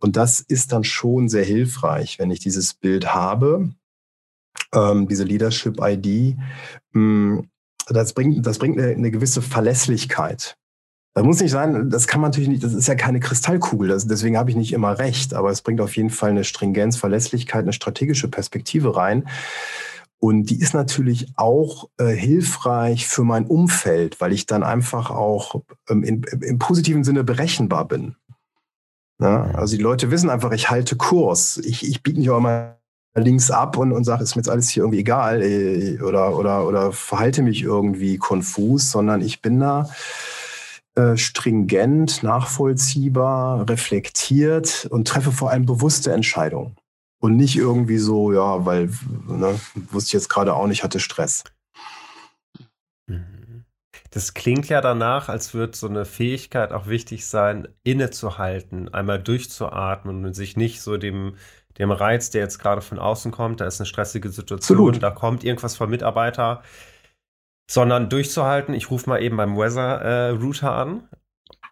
Und 0.00 0.16
das 0.16 0.40
ist 0.40 0.72
dann 0.72 0.84
schon 0.84 1.28
sehr 1.28 1.44
hilfreich, 1.44 2.18
wenn 2.18 2.30
ich 2.30 2.40
dieses 2.40 2.74
Bild 2.74 3.14
habe, 3.14 3.70
ähm, 4.74 5.08
diese 5.08 5.24
Leadership-ID. 5.24 6.36
Das 7.86 8.12
bringt, 8.12 8.46
das 8.46 8.58
bringt 8.58 8.78
eine, 8.78 8.92
eine 8.92 9.10
gewisse 9.10 9.42
Verlässlichkeit. 9.42 10.56
Das 11.14 11.24
muss 11.24 11.40
nicht 11.40 11.52
sein, 11.52 11.90
das 11.90 12.08
kann 12.08 12.20
man 12.20 12.30
natürlich 12.30 12.48
nicht, 12.48 12.64
das 12.64 12.74
ist 12.74 12.88
ja 12.88 12.96
keine 12.96 13.20
Kristallkugel, 13.20 13.88
das, 13.88 14.08
deswegen 14.08 14.36
habe 14.36 14.50
ich 14.50 14.56
nicht 14.56 14.72
immer 14.72 14.98
recht, 14.98 15.32
aber 15.32 15.50
es 15.50 15.62
bringt 15.62 15.80
auf 15.80 15.96
jeden 15.96 16.10
Fall 16.10 16.30
eine 16.30 16.42
Stringenz, 16.42 16.96
Verlässlichkeit, 16.96 17.62
eine 17.62 17.72
strategische 17.72 18.26
Perspektive 18.26 18.96
rein. 18.96 19.28
Und 20.18 20.46
die 20.46 20.58
ist 20.58 20.74
natürlich 20.74 21.28
auch 21.36 21.88
äh, 21.98 22.06
hilfreich 22.06 23.06
für 23.06 23.22
mein 23.22 23.46
Umfeld, 23.46 24.20
weil 24.20 24.32
ich 24.32 24.46
dann 24.46 24.64
einfach 24.64 25.10
auch 25.10 25.62
ähm, 25.88 26.02
in, 26.02 26.22
im 26.40 26.58
positiven 26.58 27.04
Sinne 27.04 27.22
berechenbar 27.22 27.86
bin. 27.86 28.16
Ja, 29.20 29.44
also 29.52 29.76
die 29.76 29.82
Leute 29.82 30.10
wissen 30.10 30.30
einfach, 30.30 30.50
ich 30.52 30.70
halte 30.70 30.96
Kurs. 30.96 31.58
Ich, 31.58 31.86
ich 31.86 32.02
biete 32.02 32.18
nicht 32.18 32.30
auch 32.30 32.38
immer 32.38 32.78
links 33.14 33.50
ab 33.50 33.76
und, 33.76 33.92
und 33.92 34.04
sage, 34.04 34.22
ist 34.22 34.34
mir 34.34 34.40
jetzt 34.40 34.48
alles 34.48 34.68
hier 34.68 34.82
irgendwie 34.82 35.00
egal 35.00 35.42
äh, 35.42 36.00
oder, 36.00 36.36
oder, 36.36 36.66
oder 36.66 36.92
verhalte 36.92 37.42
mich 37.42 37.62
irgendwie 37.62 38.18
konfus, 38.18 38.90
sondern 38.90 39.20
ich 39.20 39.40
bin 39.40 39.60
da 39.60 39.88
äh, 40.96 41.16
stringent, 41.16 42.22
nachvollziehbar, 42.22 43.68
reflektiert 43.68 44.86
und 44.90 45.08
treffe 45.08 45.32
vor 45.32 45.50
allem 45.50 45.66
bewusste 45.66 46.12
Entscheidungen. 46.12 46.76
Und 47.20 47.36
nicht 47.36 47.56
irgendwie 47.56 47.98
so, 47.98 48.32
ja, 48.32 48.66
weil, 48.66 48.90
ne, 49.26 49.58
wusste 49.90 50.08
ich 50.08 50.12
jetzt 50.12 50.28
gerade 50.28 50.54
auch 50.54 50.66
nicht, 50.66 50.84
hatte 50.84 51.00
Stress. 51.00 51.42
Mhm. 53.06 53.64
Das 54.10 54.34
klingt 54.34 54.68
ja 54.68 54.80
danach, 54.80 55.28
als 55.28 55.54
würde 55.54 55.76
so 55.76 55.88
eine 55.88 56.04
Fähigkeit 56.04 56.70
auch 56.70 56.86
wichtig 56.86 57.26
sein, 57.26 57.66
innezuhalten, 57.82 58.92
einmal 58.94 59.20
durchzuatmen 59.20 60.24
und 60.24 60.34
sich 60.34 60.56
nicht 60.56 60.80
so 60.80 60.96
dem, 60.96 61.34
dem 61.78 61.90
Reiz, 61.90 62.30
der 62.30 62.42
jetzt 62.42 62.58
gerade 62.58 62.80
von 62.80 62.98
außen 62.98 63.32
kommt, 63.32 63.60
da 63.60 63.66
ist 63.66 63.80
eine 63.80 63.86
stressige 63.86 64.28
Situation, 64.28 64.78
Absolut. 64.78 65.02
da 65.02 65.10
kommt 65.10 65.44
irgendwas 65.44 65.76
vom 65.76 65.90
Mitarbeiter, 65.90 66.62
sondern 67.70 68.08
durchzuhalten, 68.08 68.74
ich 68.74 68.90
rufe 68.90 69.08
mal 69.08 69.22
eben 69.22 69.36
beim 69.36 69.56
Weather 69.56 70.00
äh, 70.00 70.28
Router 70.30 70.72
an 70.72 71.08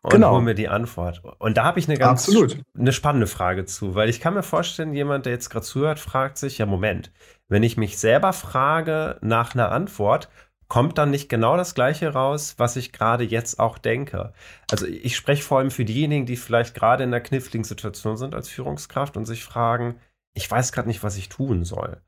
und 0.03 0.11
genau. 0.11 0.33
hole 0.33 0.43
mir 0.43 0.55
die 0.55 0.69
Antwort. 0.69 1.23
Und 1.39 1.57
da 1.57 1.65
habe 1.65 1.79
ich 1.79 1.89
eine 1.89 1.99
ganz 1.99 2.29
Absolut. 2.29 2.59
eine 2.77 2.93
spannende 2.93 3.27
Frage 3.27 3.65
zu, 3.65 3.95
weil 3.95 4.09
ich 4.09 4.21
kann 4.21 4.35
mir 4.35 4.43
vorstellen, 4.43 4.95
jemand, 4.95 5.27
der 5.27 5.33
jetzt 5.33 5.51
gerade 5.51 5.65
zuhört, 5.65 6.01
fragt 6.01 6.39
sich, 6.39 6.59
ja 6.59 6.67
Moment, 6.67 7.13
wenn 7.49 7.63
ich 7.63 7.77
mich 7.77 7.99
selber 7.99 8.33
frage 8.33 9.19
nach 9.21 9.55
einer 9.55 9.71
Antwort, 9.71 10.29
kommt 10.73 10.97
dann 10.97 11.11
nicht 11.11 11.29
genau 11.29 11.59
das 11.59 11.75
gleiche 11.75 12.15
raus, 12.15 12.55
was 12.57 12.77
ich 12.77 12.93
gerade 12.93 13.25
jetzt 13.25 13.61
auch 13.61 13.77
denke. 13.77 14.33
Also 14.71 14.87
ich 14.87 15.17
spreche 15.17 15.43
vor 15.43 15.59
allem 15.59 15.71
für 15.71 15.85
diejenigen, 15.85 16.25
die 16.25 16.37
vielleicht 16.37 16.75
gerade 16.75 17.05
in 17.05 17.11
einer 17.11 17.21
kniffligen 17.21 17.63
Situation 17.63 18.17
sind 18.17 18.35
als 18.35 18.49
Führungskraft 18.49 19.19
und 19.19 19.27
sich 19.27 19.45
fragen, 19.45 19.97
ich 20.33 20.51
weiß 20.51 20.73
gerade 20.73 20.89
nicht, 20.89 21.03
was 21.03 21.19
ich 21.19 21.29
tun 21.29 21.65
soll. 21.65 22.01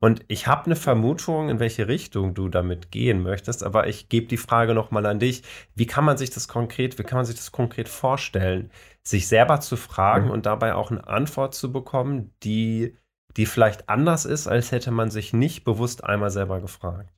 Und 0.00 0.24
ich 0.26 0.48
habe 0.48 0.66
eine 0.66 0.74
Vermutung, 0.74 1.48
in 1.48 1.60
welche 1.60 1.86
Richtung 1.86 2.34
du 2.34 2.48
damit 2.48 2.90
gehen 2.90 3.22
möchtest, 3.22 3.62
aber 3.62 3.86
ich 3.86 4.08
gebe 4.08 4.26
die 4.26 4.36
Frage 4.36 4.74
nochmal 4.74 5.06
an 5.06 5.20
dich. 5.20 5.44
Wie 5.76 5.86
kann 5.86 6.04
man 6.04 6.18
sich 6.18 6.30
das 6.30 6.48
konkret, 6.48 6.98
wie 6.98 7.04
kann 7.04 7.18
man 7.18 7.24
sich 7.24 7.36
das 7.36 7.52
konkret 7.52 7.88
vorstellen, 7.88 8.72
sich 9.04 9.28
selber 9.28 9.60
zu 9.60 9.76
fragen 9.76 10.24
mhm. 10.24 10.32
und 10.32 10.44
dabei 10.44 10.74
auch 10.74 10.90
eine 10.90 11.06
Antwort 11.06 11.54
zu 11.54 11.70
bekommen, 11.70 12.34
die, 12.42 12.96
die 13.36 13.46
vielleicht 13.46 13.88
anders 13.88 14.24
ist, 14.24 14.48
als 14.48 14.72
hätte 14.72 14.90
man 14.90 15.12
sich 15.12 15.32
nicht 15.32 15.62
bewusst 15.62 16.02
einmal 16.02 16.30
selber 16.30 16.60
gefragt? 16.60 17.12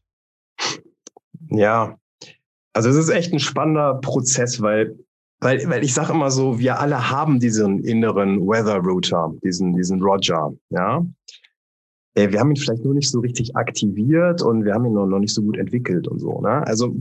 Ja, 1.48 1.96
also 2.72 2.88
es 2.88 2.96
ist 2.96 3.08
echt 3.08 3.32
ein 3.32 3.40
spannender 3.40 3.94
Prozess, 3.94 4.60
weil 4.60 4.96
weil, 5.40 5.66
weil 5.70 5.82
ich 5.82 5.94
sage 5.94 6.12
immer 6.12 6.30
so, 6.30 6.58
wir 6.58 6.80
alle 6.80 7.10
haben 7.10 7.40
diesen 7.40 7.82
inneren 7.82 8.46
Weather 8.46 8.76
Router, 8.76 9.32
diesen, 9.42 9.74
diesen 9.74 10.02
Roger, 10.02 10.52
ja. 10.68 11.04
Wir 12.14 12.40
haben 12.40 12.50
ihn 12.50 12.56
vielleicht 12.56 12.84
nur 12.84 12.92
nicht 12.92 13.08
so 13.08 13.20
richtig 13.20 13.56
aktiviert 13.56 14.42
und 14.42 14.64
wir 14.64 14.74
haben 14.74 14.84
ihn 14.84 14.92
noch, 14.92 15.06
nicht 15.18 15.32
so 15.32 15.42
gut 15.42 15.56
entwickelt 15.56 16.08
und 16.08 16.18
so. 16.18 16.40
Ne? 16.40 16.66
Also 16.66 16.94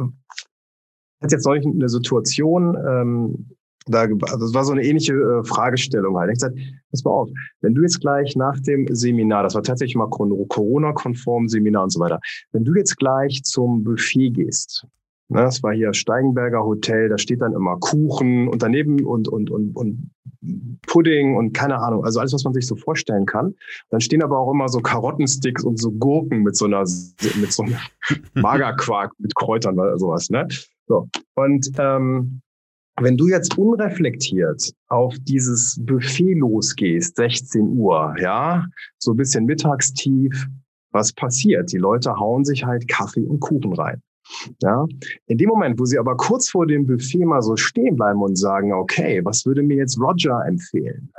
hat 0.00 1.30
jetzt 1.30 1.44
neulich 1.44 1.66
eine 1.66 1.88
Situation, 1.88 2.76
ähm, 2.76 3.50
da, 3.86 4.02
also 4.02 4.38
das 4.46 4.54
war 4.54 4.64
so 4.64 4.72
eine 4.72 4.82
ähnliche 4.82 5.14
äh, 5.14 5.44
Fragestellung 5.44 6.16
halt. 6.16 6.30
Ich 6.30 6.34
gesagt, 6.34 6.58
pass 6.90 7.04
mal 7.04 7.10
auf, 7.10 7.30
wenn 7.60 7.74
du 7.74 7.82
jetzt 7.82 8.00
gleich 8.00 8.34
nach 8.36 8.58
dem 8.60 8.86
Seminar, 8.94 9.42
das 9.42 9.54
war 9.54 9.62
tatsächlich 9.62 9.96
mal 9.96 10.08
Corona-konform 10.08 11.48
Seminar 11.48 11.84
und 11.84 11.90
so 11.90 12.00
weiter, 12.00 12.20
wenn 12.52 12.64
du 12.64 12.74
jetzt 12.74 12.96
gleich 12.96 13.42
zum 13.42 13.84
Buffet 13.84 14.30
gehst 14.30 14.86
Ne, 15.28 15.40
das 15.40 15.62
war 15.62 15.72
hier 15.72 15.94
Steigenberger 15.94 16.64
Hotel, 16.64 17.08
da 17.08 17.16
steht 17.16 17.40
dann 17.40 17.54
immer 17.54 17.78
Kuchen 17.78 18.46
und 18.46 18.62
daneben 18.62 19.04
und, 19.06 19.26
und, 19.26 19.50
und, 19.50 19.74
und 19.74 20.10
Pudding 20.86 21.36
und 21.36 21.54
keine 21.54 21.78
Ahnung, 21.78 22.04
also 22.04 22.20
alles, 22.20 22.34
was 22.34 22.44
man 22.44 22.52
sich 22.52 22.66
so 22.66 22.76
vorstellen 22.76 23.24
kann. 23.24 23.54
Dann 23.88 24.02
stehen 24.02 24.22
aber 24.22 24.38
auch 24.38 24.52
immer 24.52 24.68
so 24.68 24.80
Karottensticks 24.80 25.64
und 25.64 25.80
so 25.80 25.90
Gurken 25.92 26.42
mit 26.42 26.56
so 26.56 26.66
einer, 26.66 26.80
mit 26.80 27.52
so 27.52 27.62
einem 27.62 27.76
Magerquark 28.34 29.12
mit 29.18 29.34
Kräutern 29.34 29.78
oder 29.78 29.98
sowas, 29.98 30.28
ne? 30.28 30.46
So. 30.86 31.08
Und 31.34 31.70
ähm, 31.78 32.42
wenn 33.00 33.16
du 33.16 33.28
jetzt 33.28 33.58
unreflektiert 33.58 34.72
auf 34.88 35.16
dieses 35.22 35.78
Buffet 35.82 36.34
losgehst, 36.34 37.16
16 37.16 37.76
Uhr, 37.76 38.14
ja, 38.20 38.66
so 38.98 39.12
ein 39.12 39.16
bisschen 39.16 39.44
mittagstief, 39.44 40.46
was 40.92 41.12
passiert? 41.12 41.72
Die 41.72 41.78
Leute 41.78 42.16
hauen 42.16 42.44
sich 42.44 42.64
halt 42.64 42.86
Kaffee 42.88 43.26
und 43.26 43.40
Kuchen 43.40 43.72
rein. 43.74 44.00
Ja, 44.62 44.86
in 45.26 45.38
dem 45.38 45.48
Moment, 45.48 45.78
wo 45.78 45.84
sie 45.84 45.98
aber 45.98 46.16
kurz 46.16 46.48
vor 46.48 46.66
dem 46.66 46.86
Buffet 46.86 47.26
mal 47.26 47.42
so 47.42 47.56
stehen 47.56 47.96
bleiben 47.96 48.22
und 48.22 48.36
sagen, 48.36 48.72
okay, 48.72 49.20
was 49.24 49.44
würde 49.44 49.62
mir 49.62 49.76
jetzt 49.76 49.98
Roger 50.00 50.44
empfehlen? 50.46 51.12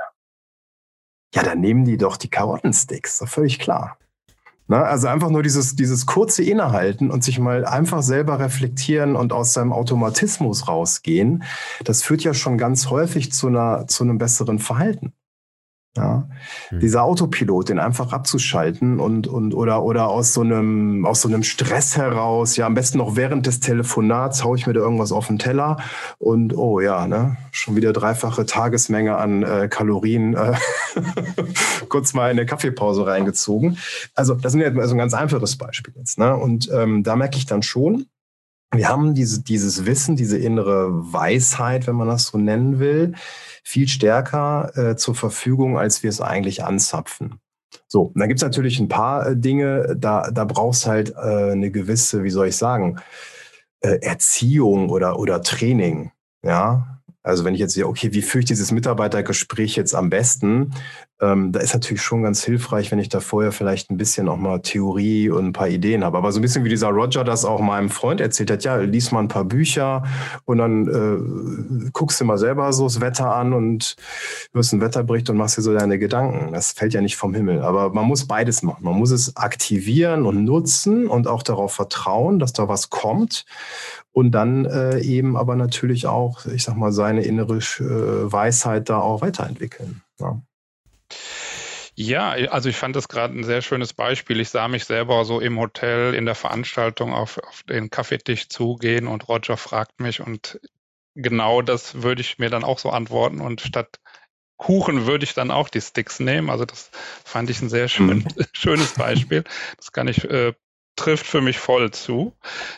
Ja, 1.34 1.42
dann 1.42 1.60
nehmen 1.60 1.84
die 1.84 1.98
doch 1.98 2.16
die 2.16 2.30
Karottensticks, 2.30 3.22
völlig 3.26 3.58
klar. 3.58 3.98
Na, 4.68 4.82
also 4.82 5.06
einfach 5.06 5.30
nur 5.30 5.42
dieses, 5.44 5.76
dieses 5.76 6.06
kurze 6.06 6.42
Innehalten 6.42 7.10
und 7.10 7.22
sich 7.22 7.38
mal 7.38 7.64
einfach 7.64 8.02
selber 8.02 8.40
reflektieren 8.40 9.14
und 9.14 9.32
aus 9.32 9.52
seinem 9.52 9.72
Automatismus 9.72 10.66
rausgehen, 10.66 11.44
das 11.84 12.02
führt 12.02 12.24
ja 12.24 12.34
schon 12.34 12.58
ganz 12.58 12.90
häufig 12.90 13.32
zu, 13.32 13.46
einer, 13.46 13.86
zu 13.86 14.02
einem 14.02 14.18
besseren 14.18 14.58
Verhalten. 14.58 15.12
Ja, 15.96 16.28
hm. 16.68 16.80
dieser 16.80 17.02
Autopilot, 17.02 17.70
den 17.70 17.78
einfach 17.78 18.12
abzuschalten 18.12 19.00
und, 19.00 19.26
und 19.26 19.54
oder, 19.54 19.82
oder 19.82 20.08
aus 20.08 20.34
so 20.34 20.42
einem, 20.42 21.06
aus 21.06 21.22
so 21.22 21.28
einem 21.28 21.42
Stress 21.42 21.96
heraus, 21.96 22.56
ja, 22.56 22.66
am 22.66 22.74
besten 22.74 22.98
noch 22.98 23.16
während 23.16 23.46
des 23.46 23.60
Telefonats 23.60 24.44
haue 24.44 24.56
ich 24.56 24.66
mir 24.66 24.74
da 24.74 24.80
irgendwas 24.80 25.10
auf 25.10 25.26
den 25.26 25.38
Teller 25.38 25.78
und 26.18 26.56
oh 26.56 26.80
ja, 26.80 27.06
ne, 27.06 27.38
schon 27.50 27.76
wieder 27.76 27.92
dreifache 27.92 28.46
Tagesmenge 28.46 29.16
an 29.16 29.42
äh, 29.42 29.68
Kalorien 29.68 30.34
äh, 30.34 30.54
kurz 31.88 32.14
mal 32.14 32.30
in 32.30 32.38
eine 32.38 32.46
Kaffeepause 32.46 33.06
reingezogen. 33.06 33.78
Also, 34.14 34.34
das 34.34 34.54
ist 34.54 34.60
jetzt 34.60 34.78
also 34.78 34.94
ein 34.94 34.98
ganz 34.98 35.14
einfaches 35.14 35.56
Beispiel 35.56 35.94
jetzt, 35.96 36.18
ne? 36.18 36.36
Und 36.36 36.70
ähm, 36.72 37.02
da 37.02 37.16
merke 37.16 37.38
ich 37.38 37.46
dann 37.46 37.62
schon, 37.62 38.06
wir 38.72 38.88
haben 38.88 39.14
diese, 39.14 39.42
dieses 39.42 39.86
Wissen, 39.86 40.16
diese 40.16 40.38
innere 40.38 41.12
Weisheit, 41.12 41.86
wenn 41.86 41.96
man 41.96 42.08
das 42.08 42.26
so 42.26 42.38
nennen 42.38 42.78
will, 42.78 43.14
viel 43.66 43.88
stärker 43.88 44.70
äh, 44.76 44.96
zur 44.96 45.16
Verfügung, 45.16 45.76
als 45.76 46.04
wir 46.04 46.10
es 46.10 46.20
eigentlich 46.20 46.62
anzapfen. 46.62 47.40
So, 47.88 48.02
und 48.02 48.20
dann 48.20 48.28
gibt 48.28 48.38
es 48.38 48.44
natürlich 48.44 48.78
ein 48.78 48.86
paar 48.86 49.26
äh, 49.26 49.36
Dinge, 49.36 49.96
da, 49.98 50.30
da 50.30 50.44
brauchst 50.44 50.86
halt 50.86 51.10
äh, 51.16 51.50
eine 51.50 51.72
gewisse, 51.72 52.22
wie 52.22 52.30
soll 52.30 52.46
ich 52.46 52.56
sagen, 52.56 53.00
äh, 53.80 53.98
Erziehung 54.02 54.88
oder, 54.88 55.18
oder 55.18 55.42
Training. 55.42 56.12
Ja, 56.44 57.00
also 57.24 57.44
wenn 57.44 57.54
ich 57.54 57.60
jetzt 57.60 57.74
sehe, 57.74 57.88
okay, 57.88 58.12
wie 58.12 58.22
führe 58.22 58.40
ich 58.40 58.44
dieses 58.44 58.70
Mitarbeitergespräch 58.70 59.74
jetzt 59.74 59.96
am 59.96 60.10
besten, 60.10 60.72
ähm, 61.20 61.50
da 61.52 61.60
ist 61.60 61.72
natürlich 61.72 62.02
schon 62.02 62.22
ganz 62.22 62.44
hilfreich, 62.44 62.90
wenn 62.90 62.98
ich 62.98 63.08
da 63.08 63.20
vorher 63.20 63.50
vielleicht 63.50 63.90
ein 63.90 63.96
bisschen 63.96 64.28
auch 64.28 64.36
mal 64.36 64.60
Theorie 64.60 65.30
und 65.30 65.46
ein 65.46 65.52
paar 65.52 65.68
Ideen 65.68 66.04
habe. 66.04 66.18
Aber 66.18 66.30
so 66.30 66.38
ein 66.38 66.42
bisschen 66.42 66.64
wie 66.64 66.68
dieser 66.68 66.88
Roger 66.88 67.24
das 67.24 67.46
auch 67.46 67.60
meinem 67.60 67.88
Freund 67.88 68.20
erzählt 68.20 68.50
hat, 68.50 68.64
ja, 68.64 68.76
lies 68.76 69.12
mal 69.12 69.20
ein 69.20 69.28
paar 69.28 69.44
Bücher 69.44 70.02
und 70.44 70.58
dann 70.58 70.86
äh, 70.86 71.90
guckst 71.92 72.20
du 72.20 72.24
mal 72.26 72.36
selber 72.36 72.70
so 72.74 72.84
das 72.84 73.00
Wetter 73.00 73.34
an 73.34 73.54
und 73.54 73.96
hörst 74.52 74.72
einen 74.72 74.82
Wetterbericht 74.82 75.30
und 75.30 75.38
machst 75.38 75.56
dir 75.56 75.62
so 75.62 75.72
deine 75.72 75.98
Gedanken. 75.98 76.52
Das 76.52 76.72
fällt 76.72 76.92
ja 76.92 77.00
nicht 77.00 77.16
vom 77.16 77.32
Himmel. 77.34 77.62
Aber 77.62 77.90
man 77.90 78.04
muss 78.04 78.26
beides 78.26 78.62
machen. 78.62 78.84
Man 78.84 78.94
muss 78.94 79.10
es 79.10 79.36
aktivieren 79.36 80.26
und 80.26 80.44
nutzen 80.44 81.06
und 81.06 81.28
auch 81.28 81.42
darauf 81.42 81.72
vertrauen, 81.72 82.38
dass 82.38 82.52
da 82.52 82.68
was 82.68 82.90
kommt 82.90 83.46
und 84.12 84.32
dann 84.32 84.66
äh, 84.66 85.00
eben 85.00 85.36
aber 85.36 85.56
natürlich 85.56 86.06
auch, 86.06 86.44
ich 86.46 86.62
sag 86.62 86.76
mal, 86.76 86.92
seine 86.92 87.22
innere 87.22 87.56
äh, 87.56 88.32
Weisheit 88.32 88.90
da 88.90 89.00
auch 89.00 89.22
weiterentwickeln. 89.22 90.02
Ja. 90.20 90.40
Ja, 91.94 92.30
also 92.30 92.68
ich 92.68 92.76
fand 92.76 92.94
das 92.94 93.08
gerade 93.08 93.38
ein 93.38 93.44
sehr 93.44 93.62
schönes 93.62 93.94
Beispiel. 93.94 94.40
Ich 94.40 94.50
sah 94.50 94.68
mich 94.68 94.84
selber 94.84 95.24
so 95.24 95.40
im 95.40 95.58
Hotel 95.58 96.12
in 96.14 96.26
der 96.26 96.34
Veranstaltung 96.34 97.14
auf, 97.14 97.38
auf 97.38 97.62
den 97.62 97.88
Kaffeetisch 97.88 98.50
zugehen 98.50 99.06
und 99.06 99.28
Roger 99.28 99.56
fragt 99.56 99.98
mich 99.98 100.20
und 100.20 100.60
genau 101.14 101.62
das 101.62 102.02
würde 102.02 102.20
ich 102.20 102.38
mir 102.38 102.50
dann 102.50 102.64
auch 102.64 102.78
so 102.78 102.90
antworten 102.90 103.40
und 103.40 103.62
statt 103.62 103.98
Kuchen 104.58 105.06
würde 105.06 105.24
ich 105.24 105.34
dann 105.34 105.50
auch 105.50 105.68
die 105.68 105.80
Sticks 105.80 106.20
nehmen. 106.20 106.50
Also 106.50 106.64
das 106.64 106.90
fand 107.24 107.48
ich 107.50 107.60
ein 107.62 107.68
sehr 107.68 107.88
schön, 107.88 108.18
mhm. 108.18 108.26
schönes 108.52 108.92
Beispiel. 108.94 109.44
Das 109.76 109.92
kann 109.92 110.08
ich 110.08 110.24
äh, 110.24 110.52
trifft 110.96 111.26
für 111.26 111.40
mich 111.40 111.58
voll 111.58 111.90
zu. 111.90 112.34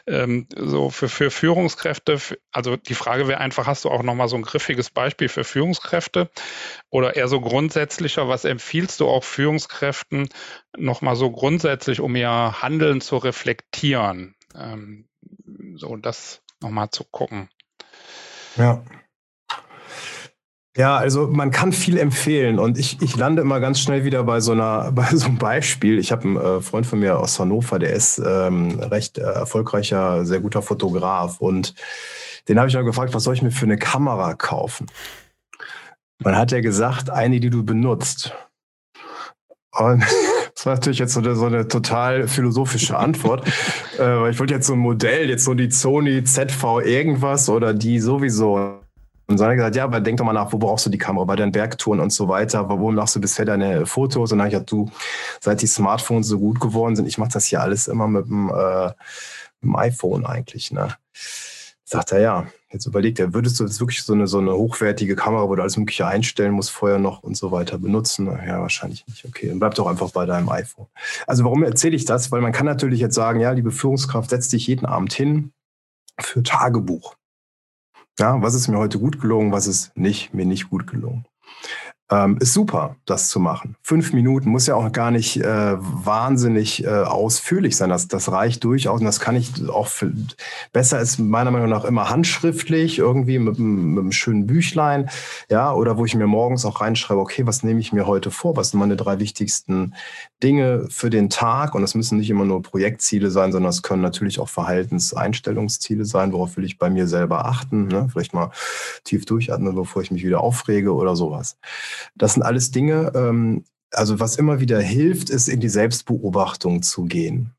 Ähm, 0.06 0.46
so 0.56 0.90
für, 0.90 1.08
für 1.08 1.30
Führungskräfte, 1.30 2.18
also 2.52 2.76
die 2.76 2.94
Frage 2.94 3.28
wäre 3.28 3.40
einfach, 3.40 3.66
hast 3.66 3.84
du 3.84 3.90
auch 3.90 4.02
nochmal 4.02 4.28
so 4.28 4.36
ein 4.36 4.42
griffiges 4.42 4.90
Beispiel 4.90 5.28
für 5.28 5.44
Führungskräfte 5.44 6.30
oder 6.90 7.16
eher 7.16 7.28
so 7.28 7.40
grundsätzlicher, 7.40 8.28
was 8.28 8.44
empfiehlst 8.44 9.00
du 9.00 9.08
auch 9.08 9.24
Führungskräften 9.24 10.28
nochmal 10.76 11.16
so 11.16 11.30
grundsätzlich, 11.30 12.00
um 12.00 12.14
ihr 12.16 12.62
Handeln 12.62 13.00
zu 13.00 13.16
reflektieren? 13.16 14.34
Ähm, 14.54 15.08
so 15.76 15.96
das 15.96 16.42
nochmal 16.60 16.90
zu 16.90 17.04
gucken. 17.04 17.48
Ja, 18.56 18.84
ja, 20.78 20.96
also 20.96 21.26
man 21.26 21.50
kann 21.50 21.72
viel 21.72 21.98
empfehlen 21.98 22.60
und 22.60 22.78
ich, 22.78 23.02
ich 23.02 23.16
lande 23.16 23.42
immer 23.42 23.58
ganz 23.58 23.80
schnell 23.80 24.04
wieder 24.04 24.22
bei 24.22 24.38
so 24.38 24.52
einer 24.52 24.92
bei 24.94 25.08
so 25.10 25.26
einem 25.26 25.36
Beispiel. 25.36 25.98
Ich 25.98 26.12
habe 26.12 26.22
einen 26.22 26.36
äh, 26.36 26.60
Freund 26.60 26.86
von 26.86 27.00
mir 27.00 27.18
aus 27.18 27.40
Hannover, 27.40 27.80
der 27.80 27.92
ist 27.92 28.22
ähm, 28.24 28.78
recht 28.78 29.18
äh, 29.18 29.22
erfolgreicher, 29.22 30.24
sehr 30.24 30.38
guter 30.38 30.62
Fotograf 30.62 31.40
und 31.40 31.74
den 32.48 32.58
habe 32.58 32.68
ich 32.68 32.74
mal 32.74 32.84
gefragt, 32.84 33.12
was 33.12 33.24
soll 33.24 33.34
ich 33.34 33.42
mir 33.42 33.50
für 33.50 33.66
eine 33.66 33.76
Kamera 33.76 34.34
kaufen? 34.34 34.86
Man 36.20 36.36
hat 36.36 36.52
ja 36.52 36.60
gesagt, 36.60 37.10
eine, 37.10 37.40
die 37.40 37.50
du 37.50 37.64
benutzt. 37.64 38.32
Und 39.76 40.04
das 40.54 40.64
war 40.64 40.74
natürlich 40.74 41.00
jetzt 41.00 41.14
so 41.14 41.20
eine, 41.20 41.34
so 41.34 41.46
eine 41.46 41.66
total 41.66 42.28
philosophische 42.28 42.96
Antwort, 42.96 43.46
äh, 43.98 44.00
weil 44.00 44.30
ich 44.30 44.38
wollte 44.38 44.54
jetzt 44.54 44.68
so 44.68 44.74
ein 44.74 44.78
Modell, 44.78 45.28
jetzt 45.28 45.44
so 45.44 45.54
die 45.54 45.72
Sony 45.72 46.22
ZV 46.22 46.82
irgendwas 46.84 47.48
oder 47.48 47.74
die 47.74 47.98
sowieso 47.98 48.80
und 49.28 49.36
so 49.36 49.44
hat 49.44 49.50
er 49.50 49.56
gesagt, 49.56 49.76
ja, 49.76 49.84
aber 49.84 50.00
denk 50.00 50.16
doch 50.18 50.24
mal 50.24 50.32
nach, 50.32 50.52
wo 50.54 50.58
brauchst 50.58 50.86
du 50.86 50.90
die 50.90 50.96
Kamera? 50.96 51.26
Bei 51.26 51.36
deinen 51.36 51.52
Bergtouren 51.52 52.00
und 52.00 52.10
so 52.10 52.28
weiter. 52.28 52.66
Wo 52.70 52.90
machst 52.90 53.14
du 53.14 53.20
bisher 53.20 53.44
deine 53.44 53.84
Fotos? 53.84 54.32
Und 54.32 54.38
dann 54.38 54.46
habe 54.46 54.48
ich 54.48 54.52
gesagt, 54.54 54.72
du, 54.72 54.90
seit 55.40 55.60
die 55.60 55.66
Smartphones 55.66 56.28
so 56.28 56.38
gut 56.38 56.60
geworden 56.60 56.96
sind, 56.96 57.06
ich 57.06 57.18
mache 57.18 57.32
das 57.32 57.44
hier 57.44 57.60
alles 57.60 57.88
immer 57.88 58.08
mit 58.08 58.26
dem, 58.26 58.48
äh, 58.48 58.86
mit 58.86 58.94
dem 59.64 59.76
iPhone 59.76 60.24
eigentlich. 60.24 60.70
Ne? 60.70 60.96
Sagt 61.84 62.12
er, 62.12 62.20
ja. 62.20 62.46
Jetzt 62.70 62.86
überlegt 62.86 63.18
er, 63.18 63.32
würdest 63.32 63.58
du 63.60 63.64
jetzt 63.64 63.80
wirklich 63.80 64.02
so 64.02 64.12
eine, 64.12 64.26
so 64.26 64.38
eine 64.38 64.52
hochwertige 64.52 65.16
Kamera, 65.16 65.48
wo 65.48 65.54
du 65.54 65.62
alles 65.62 65.78
Mögliche 65.78 66.06
einstellen 66.06 66.52
musst, 66.52 66.70
vorher 66.70 66.98
noch 66.98 67.22
und 67.22 67.34
so 67.34 67.50
weiter 67.50 67.78
benutzen? 67.78 68.26
Ja, 68.26 68.60
wahrscheinlich 68.60 69.06
nicht. 69.06 69.24
Okay, 69.26 69.48
dann 69.48 69.58
bleib 69.58 69.74
doch 69.74 69.86
einfach 69.86 70.10
bei 70.10 70.26
deinem 70.26 70.50
iPhone. 70.50 70.86
Also 71.26 71.44
warum 71.44 71.62
erzähle 71.62 71.96
ich 71.96 72.04
das? 72.04 72.30
Weil 72.30 72.42
man 72.42 72.52
kann 72.52 72.66
natürlich 72.66 73.00
jetzt 73.00 73.14
sagen, 73.14 73.40
ja, 73.40 73.52
liebe 73.52 73.70
Führungskraft, 73.70 74.30
setz 74.30 74.48
dich 74.48 74.66
jeden 74.66 74.84
Abend 74.84 75.14
hin 75.14 75.52
für 76.20 76.42
Tagebuch. 76.42 77.17
Ja, 78.18 78.42
was 78.42 78.54
ist 78.54 78.66
mir 78.66 78.78
heute 78.78 78.98
gut 78.98 79.20
gelungen, 79.20 79.52
was 79.52 79.68
ist 79.68 79.96
nicht, 79.96 80.34
mir 80.34 80.44
nicht 80.44 80.70
gut 80.70 80.88
gelungen. 80.88 81.24
Ähm, 82.10 82.38
ist 82.40 82.54
super, 82.54 82.96
das 83.04 83.28
zu 83.28 83.38
machen. 83.38 83.76
Fünf 83.82 84.14
Minuten 84.14 84.48
muss 84.48 84.66
ja 84.66 84.74
auch 84.74 84.90
gar 84.92 85.10
nicht 85.10 85.36
äh, 85.42 85.76
wahnsinnig 85.78 86.82
äh, 86.84 86.88
ausführlich 86.88 87.76
sein. 87.76 87.90
Das, 87.90 88.08
das 88.08 88.32
reicht 88.32 88.64
durchaus 88.64 89.00
und 89.00 89.04
das 89.04 89.20
kann 89.20 89.36
ich 89.36 89.68
auch 89.68 89.88
für, 89.88 90.10
besser 90.72 91.00
ist 91.00 91.18
meiner 91.18 91.50
Meinung 91.50 91.68
nach 91.68 91.84
immer 91.84 92.08
handschriftlich, 92.08 92.98
irgendwie 92.98 93.38
mit, 93.38 93.58
mit 93.58 93.98
einem 93.98 94.12
schönen 94.12 94.46
Büchlein, 94.46 95.10
ja, 95.50 95.70
oder 95.74 95.98
wo 95.98 96.06
ich 96.06 96.14
mir 96.14 96.26
morgens 96.26 96.64
auch 96.64 96.80
reinschreibe, 96.80 97.20
okay, 97.20 97.46
was 97.46 97.62
nehme 97.62 97.80
ich 97.80 97.92
mir 97.92 98.06
heute 98.06 98.30
vor? 98.30 98.56
Was 98.56 98.70
sind 98.70 98.80
meine 98.80 98.96
drei 98.96 99.18
wichtigsten 99.18 99.94
Dinge 100.42 100.86
für 100.88 101.10
den 101.10 101.28
Tag? 101.28 101.74
Und 101.74 101.82
das 101.82 101.94
müssen 101.94 102.16
nicht 102.16 102.30
immer 102.30 102.46
nur 102.46 102.62
Projektziele 102.62 103.30
sein, 103.30 103.52
sondern 103.52 103.68
es 103.68 103.82
können 103.82 104.00
natürlich 104.02 104.40
auch 104.40 104.48
Verhaltenseinstellungsziele 104.48 106.06
sein, 106.06 106.32
worauf 106.32 106.56
will 106.56 106.64
ich 106.64 106.78
bei 106.78 106.88
mir 106.88 107.06
selber 107.06 107.44
achten, 107.44 107.88
ne? 107.88 108.08
vielleicht 108.10 108.32
mal 108.32 108.50
tief 109.04 109.26
durchatmen, 109.26 109.74
bevor 109.74 110.00
ich 110.00 110.10
mich 110.10 110.24
wieder 110.24 110.40
aufrege 110.40 110.94
oder 110.94 111.14
sowas. 111.14 111.58
Das 112.14 112.34
sind 112.34 112.42
alles 112.42 112.70
Dinge, 112.70 113.12
ähm, 113.14 113.64
also 113.92 114.20
was 114.20 114.36
immer 114.36 114.60
wieder 114.60 114.80
hilft, 114.80 115.30
ist 115.30 115.48
in 115.48 115.60
die 115.60 115.68
Selbstbeobachtung 115.68 116.82
zu 116.82 117.04
gehen. 117.04 117.54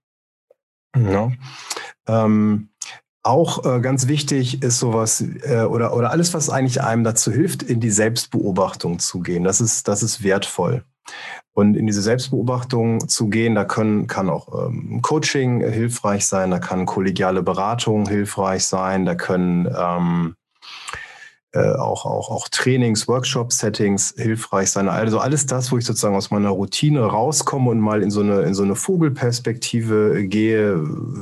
Ja. 0.95 1.31
Ähm, 2.07 2.69
auch 3.21 3.65
äh, 3.65 3.79
ganz 3.81 4.07
wichtig 4.07 4.63
ist 4.63 4.79
sowas 4.79 5.23
äh, 5.43 5.63
oder, 5.63 5.95
oder 5.95 6.11
alles, 6.11 6.33
was 6.33 6.49
eigentlich 6.49 6.81
einem 6.81 7.03
dazu 7.03 7.31
hilft, 7.31 7.63
in 7.63 7.79
die 7.79 7.91
Selbstbeobachtung 7.91 8.99
zu 8.99 9.19
gehen. 9.19 9.43
Das 9.43 9.61
ist, 9.61 9.87
das 9.87 10.03
ist 10.03 10.23
wertvoll. 10.23 10.83
Und 11.53 11.75
in 11.75 11.87
diese 11.87 12.01
Selbstbeobachtung 12.01 13.07
zu 13.09 13.29
gehen, 13.29 13.55
da 13.55 13.65
können, 13.65 14.07
kann 14.07 14.29
auch 14.29 14.67
ähm, 14.67 15.01
Coaching 15.01 15.61
hilfreich 15.61 16.25
sein, 16.25 16.51
da 16.51 16.59
kann 16.59 16.85
kollegiale 16.85 17.43
Beratung 17.43 18.07
hilfreich 18.07 18.65
sein, 18.65 19.05
da 19.05 19.15
können 19.15 19.67
ähm, 19.75 20.35
äh, 21.51 21.73
auch, 21.73 22.05
auch, 22.05 22.29
auch 22.29 22.47
Trainings, 22.49 23.07
Workshop-Settings 23.07 24.13
hilfreich 24.17 24.69
sein. 24.69 24.87
Also 24.87 25.19
alles 25.19 25.47
das, 25.47 25.71
wo 25.71 25.79
ich 25.79 25.85
sozusagen 25.85 26.15
aus 26.15 26.29
meiner 26.29 26.49
Routine 26.49 27.01
rauskomme 27.01 27.71
und 27.71 27.79
mal 27.79 28.03
in 28.03 28.11
so 28.11 28.21
eine, 28.21 28.41
in 28.41 28.53
so 28.53 28.61
eine 28.61 28.75
Vogelperspektive 28.75 30.27
gehe, 30.27 30.79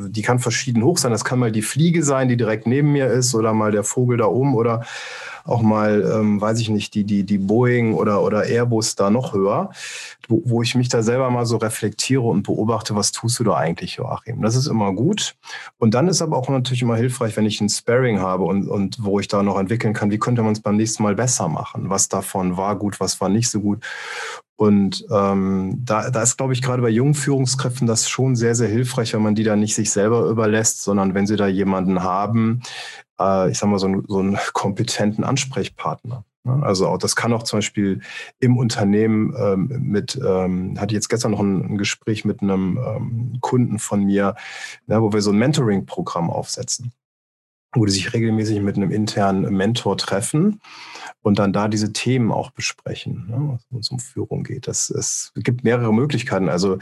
die 0.09 0.21
kann 0.21 0.39
verschieden 0.39 0.83
hoch 0.83 0.97
sein. 0.97 1.11
Das 1.11 1.23
kann 1.23 1.39
mal 1.39 1.51
die 1.51 1.61
Fliege 1.61 2.03
sein, 2.03 2.27
die 2.27 2.35
direkt 2.35 2.67
neben 2.67 2.91
mir 2.91 3.07
ist 3.07 3.35
oder 3.35 3.53
mal 3.53 3.71
der 3.71 3.83
Vogel 3.83 4.17
da 4.17 4.25
oben 4.25 4.55
oder 4.55 4.85
auch 5.47 5.61
mal, 5.61 6.01
ähm, 6.13 6.39
weiß 6.41 6.59
ich 6.59 6.69
nicht, 6.69 6.93
die, 6.93 7.03
die, 7.03 7.23
die 7.23 7.37
Boeing 7.37 7.93
oder, 7.93 8.21
oder 8.23 8.43
Airbus 8.43 8.95
da 8.95 9.09
noch 9.09 9.33
höher, 9.33 9.71
wo, 10.27 10.41
wo 10.45 10.61
ich 10.61 10.75
mich 10.75 10.89
da 10.89 11.01
selber 11.01 11.29
mal 11.29 11.45
so 11.45 11.57
reflektiere 11.57 12.21
und 12.21 12.43
beobachte, 12.43 12.95
was 12.95 13.11
tust 13.11 13.39
du 13.39 13.43
da 13.43 13.55
eigentlich, 13.55 13.95
Joachim? 13.95 14.41
Das 14.41 14.55
ist 14.55 14.67
immer 14.67 14.93
gut. 14.93 15.35
Und 15.77 15.93
dann 15.93 16.07
ist 16.07 16.21
aber 16.21 16.37
auch 16.37 16.49
natürlich 16.49 16.81
immer 16.81 16.97
hilfreich, 16.97 17.37
wenn 17.37 17.45
ich 17.45 17.61
ein 17.61 17.69
Sparring 17.69 18.19
habe 18.19 18.43
und, 18.43 18.67
und 18.67 19.03
wo 19.03 19.19
ich 19.19 19.27
da 19.27 19.43
noch 19.43 19.57
entwickeln 19.57 19.93
kann, 19.93 20.11
wie 20.11 20.19
könnte 20.19 20.43
man 20.43 20.53
es 20.53 20.59
beim 20.59 20.75
nächsten 20.75 21.03
Mal 21.03 21.15
besser 21.15 21.47
machen? 21.47 21.89
Was 21.89 22.09
davon 22.09 22.57
war 22.57 22.75
gut, 22.75 22.99
was 22.99 23.19
war 23.21 23.29
nicht 23.29 23.49
so 23.49 23.61
gut? 23.61 23.83
Und 24.57 25.05
ähm, 25.11 25.83
da, 25.85 26.09
da 26.09 26.23
ist, 26.23 26.35
glaube 26.35 26.53
ich, 26.53 26.63
gerade 26.63 26.81
bei 26.81 26.89
jungen 26.89 27.13
Führungskräften 27.13 27.85
das 27.85 28.09
schon 28.09 28.35
sehr, 28.35 28.55
sehr 28.55 28.67
hilfreich, 28.67 29.13
wenn 29.13 29.21
man 29.21 29.35
die 29.35 29.43
da 29.43 29.55
nicht 29.55 29.75
sich 29.75 29.91
selber 29.91 30.25
überlässt, 30.25 30.81
sondern 30.81 31.13
wenn 31.13 31.27
sie 31.27 31.35
da 31.35 31.47
jemanden 31.47 32.01
haben, 32.01 32.63
äh, 33.19 33.51
ich 33.51 33.59
sag 33.59 33.69
mal, 33.69 33.77
so, 33.77 33.85
einen, 33.85 34.05
so 34.07 34.17
einen 34.17 34.37
kompetenten 34.53 35.23
Ansprechpartner. 35.23 36.25
Ne? 36.43 36.63
Also 36.63 36.87
auch, 36.87 36.97
das 36.97 37.15
kann 37.15 37.33
auch 37.33 37.43
zum 37.43 37.57
Beispiel 37.57 38.01
im 38.39 38.57
Unternehmen 38.57 39.35
ähm, 39.37 39.67
mit, 39.79 40.19
ähm, 40.25 40.79
hatte 40.79 40.93
ich 40.93 40.95
jetzt 40.95 41.09
gestern 41.09 41.31
noch 41.31 41.39
ein, 41.39 41.73
ein 41.73 41.77
Gespräch 41.77 42.25
mit 42.25 42.41
einem 42.41 42.79
ähm, 42.83 43.37
Kunden 43.41 43.77
von 43.77 44.03
mir, 44.05 44.35
ne, 44.87 45.01
wo 45.01 45.13
wir 45.13 45.21
so 45.21 45.31
ein 45.31 45.37
Mentoring-Programm 45.37 46.31
aufsetzen, 46.31 46.93
wo 47.73 47.85
die 47.85 47.91
sich 47.91 48.13
regelmäßig 48.13 48.61
mit 48.61 48.77
einem 48.77 48.91
internen 48.91 49.53
Mentor 49.53 49.97
treffen 49.97 50.61
und 51.21 51.39
dann 51.39 51.53
da 51.53 51.67
diese 51.67 51.93
Themen 51.93 52.31
auch 52.31 52.51
besprechen, 52.51 53.27
ne, 53.27 53.59
wenn 53.69 53.79
es 53.79 53.89
um 53.89 53.99
Führung 53.99 54.43
geht. 54.43 54.67
Das, 54.67 54.89
es 54.89 55.31
gibt 55.35 55.63
mehrere 55.63 55.93
Möglichkeiten. 55.93 56.49
Also 56.49 56.77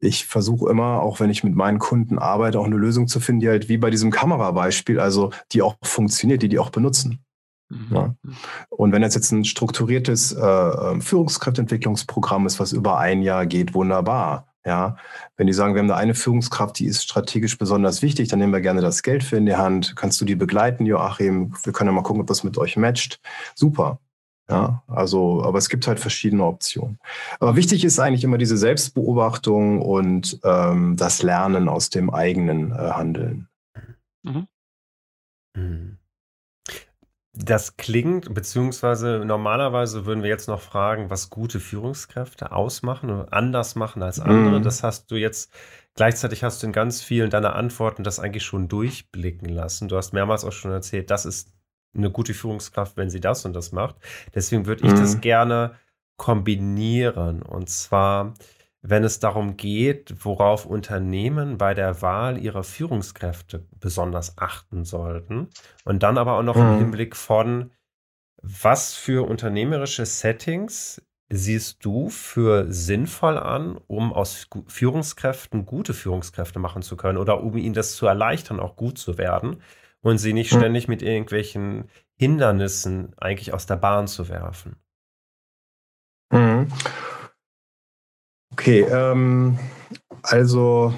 ich 0.00 0.26
versuche 0.26 0.70
immer, 0.70 1.02
auch 1.02 1.20
wenn 1.20 1.30
ich 1.30 1.44
mit 1.44 1.54
meinen 1.54 1.78
Kunden 1.78 2.18
arbeite, 2.18 2.60
auch 2.60 2.66
eine 2.66 2.76
Lösung 2.76 3.08
zu 3.08 3.20
finden, 3.20 3.40
die 3.40 3.48
halt 3.48 3.68
wie 3.68 3.78
bei 3.78 3.90
diesem 3.90 4.10
Kamerabeispiel, 4.10 5.00
also 5.00 5.30
die 5.52 5.62
auch 5.62 5.76
funktioniert, 5.82 6.42
die 6.42 6.48
die 6.48 6.58
auch 6.58 6.70
benutzen. 6.70 7.24
Mhm. 7.70 7.86
Ja. 7.90 8.14
Und 8.70 8.92
wenn 8.92 9.02
das 9.02 9.14
jetzt 9.14 9.32
ein 9.32 9.44
strukturiertes 9.44 10.32
äh, 10.32 11.00
Führungskräfteentwicklungsprogramm 11.00 12.46
ist, 12.46 12.60
was 12.60 12.72
über 12.72 12.98
ein 12.98 13.22
Jahr 13.22 13.46
geht, 13.46 13.74
wunderbar. 13.74 14.47
Ja, 14.68 14.98
wenn 15.38 15.46
die 15.46 15.54
sagen, 15.54 15.74
wir 15.74 15.78
haben 15.78 15.88
da 15.88 15.96
eine 15.96 16.14
Führungskraft, 16.14 16.78
die 16.78 16.84
ist 16.84 17.02
strategisch 17.02 17.56
besonders 17.56 18.02
wichtig, 18.02 18.28
dann 18.28 18.38
nehmen 18.38 18.52
wir 18.52 18.60
gerne 18.60 18.82
das 18.82 19.02
Geld 19.02 19.24
für 19.24 19.38
in 19.38 19.46
die 19.46 19.56
Hand. 19.56 19.96
Kannst 19.96 20.20
du 20.20 20.26
die 20.26 20.34
begleiten, 20.34 20.84
Joachim? 20.84 21.54
Wir 21.64 21.72
können 21.72 21.88
ja 21.88 21.94
mal 21.94 22.02
gucken, 22.02 22.20
ob 22.20 22.26
das 22.26 22.44
mit 22.44 22.58
euch 22.58 22.76
matcht. 22.76 23.18
Super. 23.54 23.98
Ja, 24.50 24.82
also, 24.86 25.42
aber 25.42 25.56
es 25.56 25.70
gibt 25.70 25.86
halt 25.86 25.98
verschiedene 25.98 26.44
Optionen. 26.44 26.98
Aber 27.40 27.56
wichtig 27.56 27.82
ist 27.82 27.98
eigentlich 27.98 28.24
immer 28.24 28.36
diese 28.36 28.58
Selbstbeobachtung 28.58 29.80
und 29.80 30.38
ähm, 30.44 30.96
das 30.98 31.22
Lernen 31.22 31.70
aus 31.70 31.88
dem 31.88 32.10
eigenen 32.10 32.72
äh, 32.72 32.90
Handeln. 32.90 33.48
Mhm. 34.22 34.48
Mhm. 35.56 35.97
Das 37.40 37.76
klingt, 37.76 38.34
beziehungsweise 38.34 39.22
normalerweise 39.24 40.06
würden 40.06 40.24
wir 40.24 40.28
jetzt 40.28 40.48
noch 40.48 40.60
fragen, 40.60 41.08
was 41.08 41.30
gute 41.30 41.60
Führungskräfte 41.60 42.50
ausmachen 42.50 43.10
oder 43.10 43.32
anders 43.32 43.76
machen 43.76 44.02
als 44.02 44.18
andere. 44.18 44.58
Mhm. 44.58 44.64
Das 44.64 44.82
hast 44.82 45.08
du 45.12 45.14
jetzt, 45.14 45.52
gleichzeitig 45.94 46.42
hast 46.42 46.62
du 46.62 46.66
in 46.66 46.72
ganz 46.72 47.00
vielen 47.00 47.30
deiner 47.30 47.54
Antworten 47.54 48.02
das 48.02 48.18
eigentlich 48.18 48.42
schon 48.42 48.66
durchblicken 48.66 49.48
lassen. 49.48 49.86
Du 49.86 49.96
hast 49.96 50.12
mehrmals 50.12 50.44
auch 50.44 50.52
schon 50.52 50.72
erzählt, 50.72 51.12
das 51.12 51.26
ist 51.26 51.52
eine 51.96 52.10
gute 52.10 52.34
Führungskraft, 52.34 52.96
wenn 52.96 53.08
sie 53.08 53.20
das 53.20 53.44
und 53.44 53.52
das 53.52 53.70
macht. 53.70 53.94
Deswegen 54.34 54.66
würde 54.66 54.84
ich 54.84 54.92
mhm. 54.92 54.96
das 54.96 55.20
gerne 55.20 55.76
kombinieren. 56.16 57.42
Und 57.42 57.70
zwar 57.70 58.34
wenn 58.88 59.04
es 59.04 59.20
darum 59.20 59.56
geht, 59.56 60.24
worauf 60.24 60.64
Unternehmen 60.64 61.58
bei 61.58 61.74
der 61.74 62.00
Wahl 62.00 62.38
ihrer 62.38 62.64
Führungskräfte 62.64 63.66
besonders 63.78 64.38
achten 64.38 64.84
sollten. 64.84 65.48
Und 65.84 66.02
dann 66.02 66.16
aber 66.16 66.38
auch 66.38 66.42
noch 66.42 66.56
mhm. 66.56 66.62
im 66.62 66.78
Hinblick 66.78 67.14
von, 67.14 67.70
was 68.40 68.94
für 68.94 69.28
unternehmerische 69.28 70.06
Settings 70.06 71.02
siehst 71.30 71.84
du 71.84 72.08
für 72.08 72.72
sinnvoll 72.72 73.36
an, 73.36 73.78
um 73.86 74.12
aus 74.12 74.48
Führungskräften 74.68 75.66
gute 75.66 75.92
Führungskräfte 75.92 76.58
machen 76.58 76.80
zu 76.82 76.96
können 76.96 77.18
oder 77.18 77.42
um 77.42 77.56
ihnen 77.56 77.74
das 77.74 77.94
zu 77.94 78.06
erleichtern, 78.06 78.60
auch 78.60 78.76
gut 78.76 78.96
zu 78.96 79.18
werden 79.18 79.60
und 80.00 80.16
sie 80.18 80.32
nicht 80.32 80.52
mhm. 80.52 80.58
ständig 80.58 80.88
mit 80.88 81.02
irgendwelchen 81.02 81.90
Hindernissen 82.16 83.12
eigentlich 83.18 83.52
aus 83.52 83.66
der 83.66 83.76
Bahn 83.76 84.06
zu 84.06 84.28
werfen? 84.30 84.76
Mhm. 86.32 86.68
Okay, 88.58 88.80
ähm, 88.90 89.56
also 90.22 90.92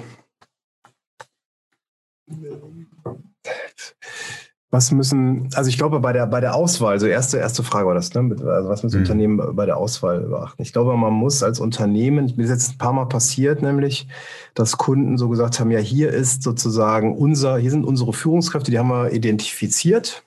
was 4.71 4.91
müssen, 4.91 5.47
also 5.53 5.69
ich 5.69 5.77
glaube 5.77 5.99
bei 5.99 6.11
der, 6.11 6.25
bei 6.25 6.39
der 6.39 6.55
Auswahl, 6.55 6.93
also 6.93 7.05
erste, 7.05 7.37
erste 7.37 7.61
Frage 7.61 7.85
war 7.85 7.93
das, 7.93 8.15
ne? 8.15 8.35
Also 8.43 8.67
was 8.67 8.81
müssen 8.81 8.95
mhm. 8.95 9.01
Unternehmen 9.03 9.55
bei 9.55 9.67
der 9.67 9.77
Auswahl 9.77 10.21
beachten? 10.21 10.63
Ich 10.63 10.73
glaube, 10.73 10.97
man 10.97 11.13
muss 11.13 11.43
als 11.43 11.59
Unternehmen, 11.59 12.33
mir 12.35 12.45
ist 12.45 12.49
jetzt 12.49 12.71
ein 12.71 12.77
paar 12.79 12.93
Mal 12.93 13.05
passiert, 13.05 13.61
nämlich, 13.61 14.07
dass 14.55 14.77
Kunden 14.77 15.19
so 15.19 15.29
gesagt 15.29 15.59
haben, 15.59 15.69
ja, 15.69 15.79
hier 15.79 16.09
ist 16.09 16.41
sozusagen 16.41 17.15
unser, 17.15 17.59
hier 17.59 17.69
sind 17.69 17.85
unsere 17.85 18.11
Führungskräfte, 18.11 18.71
die 18.71 18.79
haben 18.79 18.89
wir 18.89 19.11
identifiziert 19.11 20.23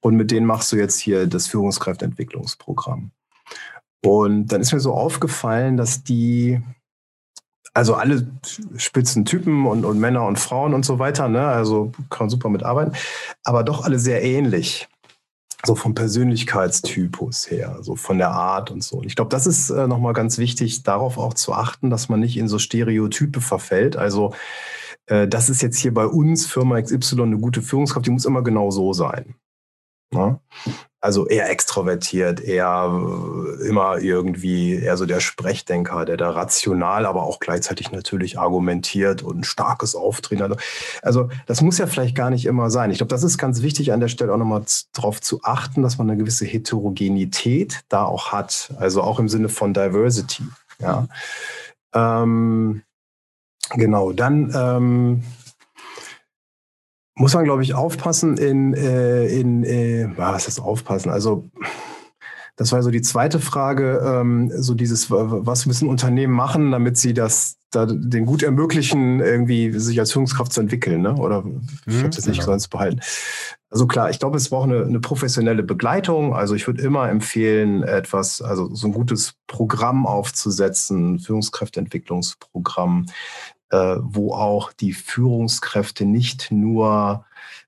und 0.00 0.16
mit 0.16 0.32
denen 0.32 0.46
machst 0.46 0.72
du 0.72 0.76
jetzt 0.76 0.98
hier 0.98 1.28
das 1.28 1.46
Führungskräfteentwicklungsprogramm. 1.46 3.12
Und 4.04 4.48
dann 4.48 4.60
ist 4.60 4.72
mir 4.72 4.80
so 4.80 4.94
aufgefallen, 4.94 5.76
dass 5.76 6.04
die, 6.04 6.60
also 7.74 7.94
alle 7.94 8.28
spitzen 8.76 9.24
Typen 9.24 9.66
und, 9.66 9.84
und 9.84 9.98
Männer 9.98 10.26
und 10.26 10.38
Frauen 10.38 10.74
und 10.74 10.84
so 10.84 10.98
weiter, 10.98 11.28
ne? 11.28 11.46
also 11.46 11.92
kann 12.10 12.26
man 12.26 12.30
super 12.30 12.48
mitarbeiten, 12.48 12.94
aber 13.44 13.64
doch 13.64 13.84
alle 13.84 13.98
sehr 13.98 14.22
ähnlich. 14.22 14.88
So 15.64 15.74
vom 15.74 15.92
Persönlichkeitstypus 15.92 17.50
her, 17.50 17.78
so 17.80 17.96
von 17.96 18.18
der 18.18 18.30
Art 18.30 18.70
und 18.70 18.84
so. 18.84 18.98
Und 18.98 19.06
ich 19.06 19.16
glaube, 19.16 19.30
das 19.30 19.44
ist 19.44 19.70
äh, 19.70 19.88
nochmal 19.88 20.12
ganz 20.12 20.38
wichtig, 20.38 20.84
darauf 20.84 21.18
auch 21.18 21.34
zu 21.34 21.52
achten, 21.52 21.90
dass 21.90 22.08
man 22.08 22.20
nicht 22.20 22.36
in 22.36 22.46
so 22.46 22.60
Stereotype 22.60 23.40
verfällt. 23.40 23.96
Also, 23.96 24.34
äh, 25.06 25.26
das 25.26 25.50
ist 25.50 25.60
jetzt 25.60 25.78
hier 25.78 25.92
bei 25.92 26.06
uns, 26.06 26.46
Firma 26.46 26.80
XY, 26.80 27.22
eine 27.22 27.38
gute 27.38 27.60
Führungskraft, 27.60 28.06
die 28.06 28.10
muss 28.10 28.24
immer 28.24 28.42
genau 28.42 28.70
so 28.70 28.92
sein. 28.92 29.34
Ne? 30.10 30.40
Also 31.00 31.28
eher 31.28 31.48
extrovertiert, 31.48 32.40
eher 32.40 32.90
äh, 32.90 33.68
immer 33.68 33.98
irgendwie 33.98 34.74
eher 34.74 34.96
so 34.96 35.06
der 35.06 35.20
Sprechdenker, 35.20 36.04
der 36.04 36.16
da 36.16 36.30
rational, 36.30 37.06
aber 37.06 37.22
auch 37.22 37.38
gleichzeitig 37.38 37.92
natürlich 37.92 38.38
argumentiert 38.38 39.22
und 39.22 39.38
ein 39.38 39.44
starkes 39.44 39.94
Auftreten 39.94 40.42
hat. 40.42 40.58
Also 41.02 41.28
das 41.46 41.60
muss 41.60 41.78
ja 41.78 41.86
vielleicht 41.86 42.16
gar 42.16 42.30
nicht 42.30 42.46
immer 42.46 42.70
sein. 42.70 42.90
Ich 42.90 42.98
glaube, 42.98 43.10
das 43.10 43.22
ist 43.22 43.38
ganz 43.38 43.62
wichtig 43.62 43.92
an 43.92 44.00
der 44.00 44.08
Stelle 44.08 44.32
auch 44.32 44.38
nochmal 44.38 44.64
darauf 44.92 45.20
zu 45.20 45.40
achten, 45.44 45.82
dass 45.82 45.98
man 45.98 46.10
eine 46.10 46.18
gewisse 46.18 46.46
Heterogenität 46.46 47.84
da 47.88 48.04
auch 48.04 48.32
hat. 48.32 48.72
Also 48.78 49.02
auch 49.02 49.20
im 49.20 49.28
Sinne 49.28 49.50
von 49.50 49.74
Diversity. 49.74 50.44
Ja. 50.80 51.06
Ähm, 51.94 52.82
genau, 53.74 54.12
dann 54.12 54.52
ähm, 54.54 55.22
muss 57.18 57.34
man, 57.34 57.44
glaube 57.44 57.62
ich, 57.62 57.74
aufpassen 57.74 58.38
in, 58.38 58.74
äh, 58.74 59.26
in 59.26 59.64
äh, 59.64 60.08
was 60.16 60.48
ist 60.48 60.60
aufpassen? 60.60 61.10
Also 61.10 61.50
das 62.56 62.72
war 62.72 62.82
so 62.82 62.90
die 62.90 63.02
zweite 63.02 63.38
Frage, 63.38 64.02
ähm, 64.04 64.50
so 64.54 64.74
dieses, 64.74 65.10
was 65.10 65.66
müssen 65.66 65.88
Unternehmen 65.88 66.34
machen, 66.34 66.72
damit 66.72 66.96
sie 66.96 67.14
das 67.14 67.56
da 67.70 67.86
den 67.86 68.24
gut 68.24 68.42
ermöglichen, 68.42 69.20
irgendwie 69.20 69.78
sich 69.78 70.00
als 70.00 70.12
Führungskraft 70.12 70.52
zu 70.52 70.60
entwickeln, 70.60 71.02
ne? 71.02 71.14
Oder 71.16 71.44
ich 71.86 71.94
mhm, 71.94 71.98
habe 71.98 72.10
das 72.10 72.26
nicht 72.26 72.40
genau. 72.40 72.52
sonst 72.52 72.68
behalten. 72.68 73.00
Also 73.70 73.86
klar, 73.86 74.08
ich 74.08 74.18
glaube, 74.18 74.38
es 74.38 74.48
braucht 74.48 74.70
eine, 74.70 74.84
eine 74.84 75.00
professionelle 75.00 75.62
Begleitung. 75.62 76.34
Also 76.34 76.54
ich 76.54 76.66
würde 76.66 76.82
immer 76.82 77.10
empfehlen, 77.10 77.82
etwas, 77.82 78.40
also 78.40 78.74
so 78.74 78.88
ein 78.88 78.92
gutes 78.92 79.34
Programm 79.46 80.06
aufzusetzen, 80.06 81.18
Führungskräfteentwicklungsprogramm, 81.18 83.06
wo 83.70 84.32
auch 84.32 84.72
die 84.72 84.92
Führungskräfte 84.92 86.04
nicht 86.04 86.50
nur 86.50 87.24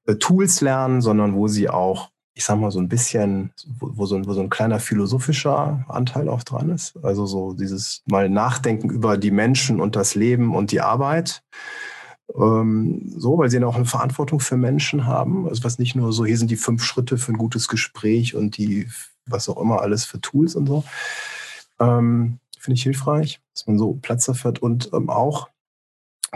äh, 0.07 0.17
Tools 0.17 0.61
lernen, 0.61 1.01
sondern 1.01 1.35
wo 1.35 1.49
sie 1.49 1.69
auch, 1.69 2.11
ich 2.35 2.45
sag 2.45 2.59
mal, 2.59 2.71
so 2.71 2.79
ein 2.79 2.89
bisschen, 2.89 3.53
wo, 3.79 3.91
wo, 3.95 4.07
so, 4.07 4.17
ein, 4.17 4.27
wo 4.27 4.33
so 4.33 4.41
ein 4.41 4.51
kleiner 4.51 4.81
philosophischer 4.81 5.85
Anteil 5.89 6.29
auch 6.29 6.43
dran 6.43 6.71
ist. 6.71 6.95
Also 7.03 7.27
so 7.27 7.53
dieses 7.53 8.03
mal 8.07 8.29
Nachdenken 8.29 8.91
über 8.91 9.19
die 9.19 9.31
Menschen 9.31 9.81
und 9.81 9.97
das 9.97 10.15
Leben 10.15 10.55
und 10.55 10.73
die 10.73 10.81
Arbeit. 10.81 11.43
Ähm, 12.35 13.13
so, 13.17 13.39
weil 13.39 13.51
sie 13.51 13.59
dann 13.59 13.69
auch 13.69 13.77
eine 13.77 13.87
Verantwortung 13.87 14.41
für 14.41 14.57
Menschen 14.57 15.07
haben. 15.07 15.49
Also 15.49 15.65
was 15.65 15.79
nicht 15.79 15.97
nur 15.97 16.13
so, 16.13 16.25
hier 16.25 16.39
sind 16.39 16.51
die 16.51 16.57
fünf 16.57 16.85
Schritte 16.85 17.19
für 17.19 17.33
ein 17.33 17.39
gutes 17.39 17.69
Gespräch 17.69 18.35
und 18.35 18.57
die, 18.57 18.89
was 19.27 19.49
auch 19.49 19.61
immer 19.61 19.81
alles 19.81 20.05
für 20.05 20.21
Tools 20.21 20.55
und 20.55 20.67
so. 20.67 20.85
Ähm, 21.81 22.39
Finde 22.59 22.77
ich 22.77 22.83
hilfreich, 22.83 23.41
dass 23.55 23.67
man 23.67 23.79
so 23.79 23.99
Platz 24.03 24.27
dafür 24.27 24.51
hat 24.51 24.59
und 24.61 24.91
ähm, 24.93 25.09
auch 25.09 25.49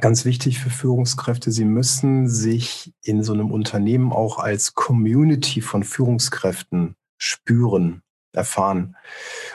Ganz 0.01 0.24
wichtig 0.24 0.59
für 0.59 0.70
Führungskräfte, 0.70 1.53
sie 1.53 1.64
müssen 1.64 2.28
sich 2.28 2.92
in 3.03 3.22
so 3.22 3.32
einem 3.32 3.53
Unternehmen 3.53 4.12
auch 4.12 4.38
als 4.38 4.74
Community 4.74 5.61
von 5.61 5.84
Führungskräften 5.84 6.97
spüren, 7.16 8.03
erfahren. 8.32 8.97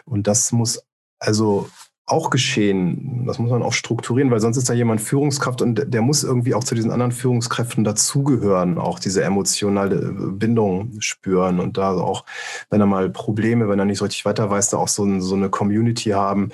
Und 0.06 0.28
das 0.28 0.52
muss 0.54 0.82
also 1.20 1.70
auch 2.10 2.30
geschehen. 2.30 3.26
Das 3.26 3.40
muss 3.40 3.52
man 3.52 3.64
auch 3.64 3.74
strukturieren, 3.74 4.32
weil 4.32 4.40
sonst 4.40 4.58
ist 4.58 4.70
da 4.70 4.74
jemand 4.74 5.02
Führungskraft 5.02 5.62
und 5.62 5.94
der 5.94 6.02
muss 6.02 6.24
irgendwie 6.24 6.54
auch 6.56 6.64
zu 6.64 6.76
diesen 6.76 6.92
anderen 6.92 7.12
Führungskräften 7.12 7.84
dazugehören, 7.84 8.78
auch 8.78 9.00
diese 9.00 9.24
emotionale 9.24 9.96
äh, 9.96 10.32
Bindung 10.32 11.00
spüren 11.00 11.60
und 11.60 11.78
da 11.78 11.92
auch, 11.92 12.26
wenn 12.70 12.82
er 12.82 12.88
mal 12.88 13.10
Probleme, 13.10 13.70
wenn 13.70 13.80
er 13.80 13.86
nicht 13.86 14.00
so 14.00 14.06
richtig 14.06 14.26
weiter 14.26 14.50
weiß, 14.50 14.70
da 14.70 14.78
auch 14.78 14.88
so, 14.88 15.20
so 15.20 15.36
eine 15.36 15.50
Community 15.50 16.10
haben, 16.10 16.50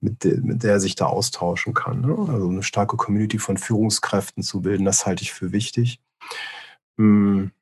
mit, 0.00 0.24
de, 0.24 0.40
mit 0.40 0.62
der 0.62 0.72
er 0.72 0.80
sich 0.80 0.94
da 0.94 1.06
austauschen 1.06 1.74
kann. 1.74 2.00
Ne? 2.00 2.16
Also 2.32 2.48
eine 2.48 2.62
starke 2.62 2.96
Community 2.96 3.38
von 3.38 3.56
Führungskräften 3.56 4.42
zu 4.42 4.62
bilden, 4.62 4.84
das 4.84 5.06
halte 5.06 5.22
ich 5.22 5.32
für 5.32 5.52
wichtig. 5.52 6.00
Hm. 6.98 7.52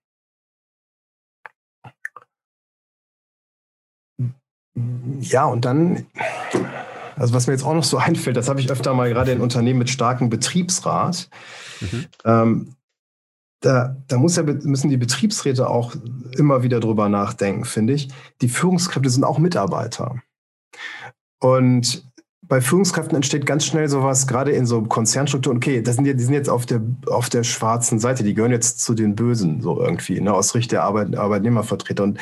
Ja, 5.20 5.46
und 5.46 5.64
dann 5.64 6.06
also 7.16 7.34
was 7.34 7.46
mir 7.46 7.52
jetzt 7.52 7.64
auch 7.64 7.74
noch 7.74 7.84
so 7.84 7.96
einfällt, 7.98 8.36
das 8.36 8.48
habe 8.48 8.60
ich 8.60 8.70
öfter 8.70 8.94
mal 8.94 9.08
gerade 9.08 9.32
in 9.32 9.40
Unternehmen 9.40 9.78
mit 9.78 9.90
starkem 9.90 10.30
Betriebsrat. 10.30 11.28
Mhm. 11.80 12.04
Ähm, 12.24 12.74
da, 13.60 13.96
da 14.08 14.18
muss 14.18 14.36
ja, 14.36 14.42
müssen 14.42 14.90
die 14.90 14.98
Betriebsräte 14.98 15.68
auch 15.70 15.94
immer 16.36 16.62
wieder 16.62 16.80
drüber 16.80 17.08
nachdenken, 17.08 17.64
finde 17.64 17.94
ich. 17.94 18.08
Die 18.42 18.48
Führungskräfte 18.48 19.08
sind 19.08 19.24
auch 19.24 19.38
Mitarbeiter. 19.38 20.20
Und 21.40 22.04
bei 22.46 22.60
Führungskräften 22.60 23.16
entsteht 23.16 23.46
ganz 23.46 23.64
schnell 23.64 23.88
sowas, 23.88 24.26
gerade 24.26 24.52
in 24.52 24.66
so 24.66 24.82
Konzernstrukturen, 24.82 25.56
okay, 25.56 25.82
das 25.82 25.96
sind, 25.96 26.04
die 26.04 26.22
sind 26.22 26.34
jetzt 26.34 26.50
auf 26.50 26.66
der, 26.66 26.82
auf 27.06 27.30
der 27.30 27.42
schwarzen 27.42 27.98
Seite, 27.98 28.22
die 28.22 28.34
gehören 28.34 28.52
jetzt 28.52 28.80
zu 28.80 28.94
den 28.94 29.14
Bösen, 29.14 29.62
so 29.62 29.80
irgendwie, 29.80 30.20
ne, 30.20 30.34
aus 30.34 30.50
Sicht 30.50 30.70
der 30.70 30.82
Arbeit, 30.82 31.16
Arbeitnehmervertreter. 31.16 32.02
Und 32.04 32.18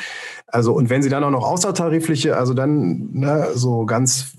also, 0.47 0.73
und 0.73 0.89
wenn 0.89 1.03
sie 1.03 1.09
dann 1.09 1.23
auch 1.25 1.31
noch 1.31 1.43
außertarifliche, 1.43 2.37
also 2.37 2.53
dann 2.53 3.09
ne, 3.11 3.49
so 3.53 3.85
ganz 3.85 4.33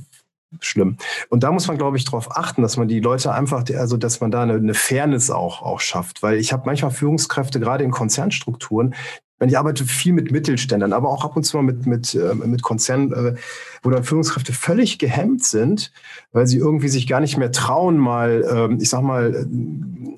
schlimm. 0.60 0.96
Und 1.28 1.42
da 1.42 1.52
muss 1.52 1.68
man, 1.68 1.78
glaube 1.78 1.96
ich, 1.96 2.04
darauf 2.04 2.36
achten, 2.36 2.62
dass 2.62 2.76
man 2.76 2.88
die 2.88 3.00
Leute 3.00 3.32
einfach, 3.32 3.64
also 3.76 3.96
dass 3.96 4.20
man 4.20 4.30
da 4.30 4.42
eine, 4.42 4.54
eine 4.54 4.74
Fairness 4.74 5.30
auch, 5.30 5.62
auch 5.62 5.80
schafft. 5.80 6.22
Weil 6.22 6.38
ich 6.38 6.52
habe 6.52 6.64
manchmal 6.66 6.90
Führungskräfte, 6.90 7.60
gerade 7.60 7.84
in 7.84 7.90
Konzernstrukturen, 7.90 8.94
wenn 9.38 9.48
ich 9.48 9.58
arbeite 9.58 9.84
viel 9.84 10.12
mit 10.12 10.30
Mittelständern, 10.30 10.92
aber 10.92 11.10
auch 11.10 11.24
ab 11.24 11.36
und 11.36 11.42
zu 11.42 11.56
mal 11.56 11.62
mit, 11.62 11.86
mit, 11.86 12.14
äh, 12.14 12.34
mit 12.34 12.62
Konzernen, 12.62 13.12
äh, 13.12 13.34
wo 13.82 13.90
dann 13.90 14.04
Führungskräfte 14.04 14.52
völlig 14.52 14.98
gehemmt 14.98 15.44
sind, 15.44 15.92
weil 16.32 16.46
sie 16.46 16.58
irgendwie 16.58 16.88
sich 16.88 17.06
gar 17.08 17.20
nicht 17.20 17.36
mehr 17.36 17.50
trauen, 17.50 17.98
mal, 17.98 18.44
ähm, 18.48 18.78
ich 18.80 18.88
sag 18.88 19.02
mal, 19.02 19.46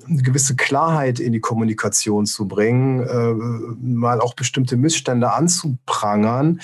eine 0.07 0.21
gewisse 0.21 0.55
Klarheit 0.55 1.19
in 1.19 1.33
die 1.33 1.39
Kommunikation 1.39 2.25
zu 2.25 2.47
bringen, 2.47 3.01
äh, 3.01 3.33
mal 3.81 4.21
auch 4.21 4.35
bestimmte 4.35 4.77
Missstände 4.77 5.33
anzuprangern, 5.33 6.61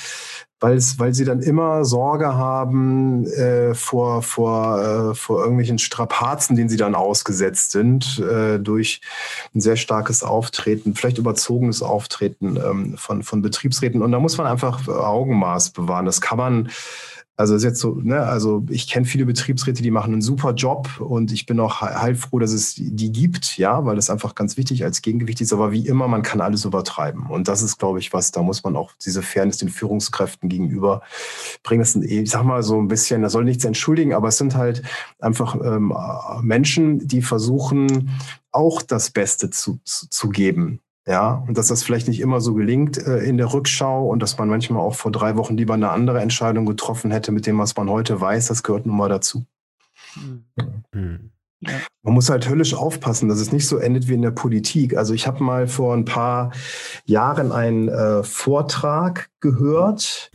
weil 0.64 0.78
es, 0.78 0.98
weil 0.98 1.14
sie 1.14 1.26
dann 1.26 1.42
immer 1.42 1.84
Sorge 1.84 2.36
haben 2.36 3.28
äh, 3.28 3.74
vor, 3.74 4.22
vor, 4.22 5.12
äh, 5.12 5.14
vor 5.14 5.42
irgendwelchen 5.42 5.78
Strapazen, 5.78 6.56
denen 6.56 6.70
sie 6.70 6.78
dann 6.78 6.96
ausgesetzt 6.96 7.72
sind, 7.72 8.20
äh, 8.20 8.60
durch 8.60 9.02
ein 9.54 9.60
sehr 9.60 9.76
starkes 9.76 10.24
Auftreten, 10.24 10.96
vielleicht 10.96 11.18
überzogenes 11.18 11.84
Auftreten 11.84 12.56
ähm, 12.56 12.96
von, 12.98 13.24
von 13.24 13.42
Betriebsräten. 13.42 14.02
Und 14.02 14.14
da 14.14 14.20
muss 14.20 14.38
man 14.38 14.48
einfach 14.48 14.88
Augenmaß 14.88 15.72
bewahren. 15.72 16.06
Das 16.06 16.22
kann 16.22 16.38
man 16.38 16.70
also 17.36 17.56
ist 17.56 17.64
jetzt 17.64 17.80
so, 17.80 17.96
ne, 17.96 18.20
also 18.20 18.64
ich 18.70 18.88
kenne 18.88 19.08
viele 19.08 19.26
Betriebsräte, 19.26 19.82
die 19.82 19.90
machen 19.90 20.14
einen 20.14 20.22
super 20.22 20.54
Job 20.54 21.00
und 21.00 21.32
ich 21.32 21.48
bin 21.48 21.60
auch 21.60 21.82
heilfroh, 21.82 22.38
dass 22.38 22.54
es 22.54 22.76
die 22.78 23.12
gibt, 23.12 23.58
ja, 23.58 23.86
weil 23.86 23.96
das 23.96 24.12
einfach 24.12 24.36
ganz 24.36 24.56
wichtig 24.56 24.84
als 24.84 25.02
Gegengewicht 25.02 25.42
ist. 25.42 25.52
Aber 25.52 25.72
wie 25.72 25.88
immer, 25.88 26.08
man 26.08 26.22
kann 26.22 26.42
alles 26.42 26.64
übertreiben. 26.64 27.26
Und 27.26 27.48
das 27.48 27.64
ist, 27.64 27.80
glaube 27.80 27.98
ich, 27.98 28.14
was, 28.14 28.32
da 28.32 28.44
muss 28.44 28.64
man 28.64 28.76
auch 28.76 28.92
diese 29.04 29.24
Fairness 29.24 29.58
den 29.58 29.70
Führungskräften 29.70 30.48
gegenüber 30.48 31.02
bringen. 31.64 31.82
Das 31.82 31.94
sind, 31.94 32.04
ich 32.04 32.30
sag 32.30 32.44
mal 32.44 32.62
so 32.62 32.80
ein 32.80 32.88
bisschen, 32.88 33.24
das 33.24 33.32
soll 33.32 33.46
nichts 33.46 33.66
entschuldigen, 33.66 34.14
aber 34.14 34.28
es 34.28 34.38
sind 34.38 34.56
halt 34.56 34.84
einfach 35.20 35.56
ähm, 35.56 35.94
Menschen, 36.42 37.08
die 37.08 37.24
versuchen, 37.24 38.12
auch 38.52 38.84
das 38.84 39.10
Beste 39.10 39.50
zu, 39.50 39.80
zu, 39.84 40.08
zu 40.08 40.30
geben. 40.30 40.82
Ja, 41.06 41.44
und 41.48 41.58
dass 41.58 41.68
das 41.68 41.84
vielleicht 41.84 42.08
nicht 42.08 42.22
immer 42.22 42.40
so 42.40 42.54
gelingt 42.54 42.98
äh, 42.98 43.20
in 43.20 43.38
der 43.38 43.54
Rückschau 43.54 44.08
und 44.08 44.24
dass 44.24 44.38
man 44.38 44.48
manchmal 44.48 44.82
auch 44.82 44.96
vor 44.96 45.12
drei 45.12 45.36
Wochen 45.36 45.58
lieber 45.58 45.74
eine 45.74 45.90
andere 45.90 46.22
Entscheidung 46.22 46.66
getroffen 46.66 47.12
hätte 47.12 47.34
mit 47.34 47.46
dem, 47.46 47.60
was 47.60 47.76
man 47.76 47.90
heute 47.90 48.22
weiß, 48.22 48.48
das 48.48 48.64
gehört 48.64 48.86
nun 48.86 48.96
mal 48.96 49.10
dazu. 49.10 49.46
Mhm. 50.94 51.32
Ja. 51.66 51.80
Man 52.04 52.14
muss 52.14 52.30
halt 52.30 52.50
höllisch 52.50 52.74
aufpassen, 52.74 53.30
dass 53.30 53.40
es 53.40 53.52
nicht 53.52 53.68
so 53.68 53.78
endet 53.78 54.08
wie 54.08 54.14
in 54.14 54.22
der 54.22 54.32
Politik. 54.32 54.98
Also 54.98 55.14
ich 55.14 55.28
habe 55.28 55.44
mal 55.44 55.68
vor 55.68 55.94
ein 55.94 56.06
paar 56.06 56.52
Jahren 57.06 57.52
einen 57.52 57.88
äh, 57.88 58.24
Vortrag 58.24 59.30
gehört 59.40 60.32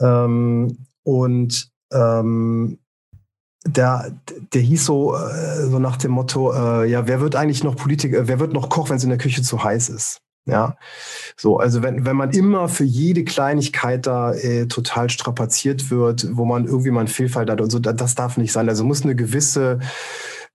ähm, 0.00 0.86
und 1.02 1.70
ähm, 1.92 2.78
der, 3.66 4.12
der 4.52 4.60
hieß 4.62 4.84
so, 4.84 5.14
äh, 5.14 5.66
so 5.68 5.78
nach 5.78 5.96
dem 5.96 6.12
Motto, 6.12 6.52
äh, 6.52 6.90
ja, 6.90 7.06
wer 7.06 7.20
wird 7.20 7.36
eigentlich 7.36 7.64
noch 7.64 7.76
Politiker, 7.76 8.28
wer 8.28 8.40
wird 8.40 8.52
noch 8.52 8.68
Koch, 8.68 8.88
wenn 8.88 8.96
es 8.96 9.04
in 9.04 9.10
der 9.10 9.18
Küche 9.18 9.42
zu 9.42 9.62
heiß 9.62 9.88
ist? 9.88 10.20
Ja, 10.48 10.76
so, 11.36 11.58
also 11.58 11.82
wenn, 11.82 12.06
wenn 12.06 12.14
man 12.14 12.30
immer 12.30 12.68
für 12.68 12.84
jede 12.84 13.24
Kleinigkeit 13.24 14.06
da 14.06 14.32
äh, 14.32 14.66
total 14.68 15.10
strapaziert 15.10 15.90
wird, 15.90 16.36
wo 16.36 16.44
man 16.44 16.66
irgendwie 16.66 16.92
mal 16.92 17.00
einen 17.00 17.08
Fehlfall 17.08 17.50
hat 17.50 17.60
und 17.60 17.70
so, 17.70 17.80
das 17.80 18.14
darf 18.14 18.36
nicht 18.36 18.52
sein. 18.52 18.68
Also 18.68 18.84
muss 18.84 19.02
eine 19.02 19.16
gewisse, 19.16 19.80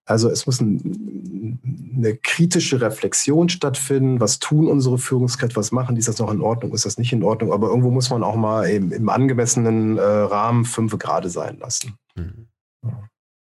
also 0.06 0.30
es 0.30 0.46
muss 0.46 0.62
ein, 0.62 1.60
eine 1.94 2.16
kritische 2.16 2.80
Reflexion 2.80 3.50
stattfinden. 3.50 4.22
Was 4.22 4.40
tun 4.40 4.68
unsere 4.68 4.98
Führungskräfte? 4.98 5.58
Was 5.58 5.74
machen 5.74 5.96
die? 5.96 6.00
Ist 6.00 6.08
das 6.08 6.20
noch 6.20 6.32
in 6.32 6.42
Ordnung? 6.42 6.74
Ist 6.74 6.86
das 6.86 6.98
nicht 6.98 7.12
in 7.12 7.24
Ordnung? 7.24 7.52
Aber 7.52 7.68
irgendwo 7.68 7.92
muss 7.92 8.10
man 8.10 8.24
auch 8.24 8.38
mal 8.38 8.70
im, 8.70 8.94
im 8.94 9.10
angemessenen 9.10 9.98
äh, 9.98 10.02
Rahmen 10.02 10.64
fünf 10.64 10.98
Grade 10.98 11.30
sein 11.30 11.58
lassen. 11.60 11.96
Mhm. 12.16 12.48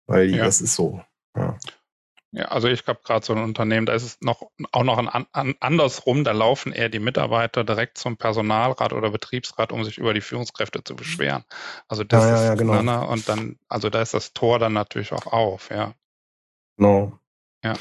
Weil 0.07 0.31
ja. 0.31 0.45
das 0.45 0.61
ist 0.61 0.75
so. 0.75 1.03
Ja. 1.37 1.57
Ja, 2.37 2.47
also 2.47 2.67
ich 2.67 2.85
habe 2.89 2.99
gerade 3.05 3.25
so 3.25 3.33
ein 3.33 3.45
Unternehmen, 3.45 3.87
da 3.87 3.93
ist 3.93 4.03
es 4.03 4.21
noch 4.21 4.43
auch 4.73 4.83
noch 4.83 4.99
ein, 4.99 5.07
an, 5.07 5.55
andersrum, 5.61 6.25
da 6.25 6.33
laufen 6.33 6.73
eher 6.73 6.89
die 6.89 6.99
Mitarbeiter 6.99 7.63
direkt 7.63 7.97
zum 7.97 8.17
Personalrat 8.17 8.93
oder 8.93 9.11
Betriebsrat, 9.11 9.71
um 9.71 9.85
sich 9.85 9.99
über 9.99 10.13
die 10.15 10.21
Führungskräfte 10.21 10.83
zu 10.83 10.97
beschweren. 10.97 11.45
Also 11.87 12.03
das 12.03 12.25
ja, 12.25 12.35
ist 12.35 12.43
ja, 12.43 12.55
genau. 12.57 12.83
Ne, 12.83 13.07
und 13.07 13.29
dann, 13.29 13.57
also 13.69 13.89
da 13.89 14.03
ist 14.03 14.15
das 14.15 14.33
Tor 14.33 14.59
dann 14.59 14.73
natürlich 14.73 15.13
auch 15.13 15.29
auf, 15.29 15.71
ja. 15.71 15.95
Genau. 16.77 17.13
Ja. 17.63 17.75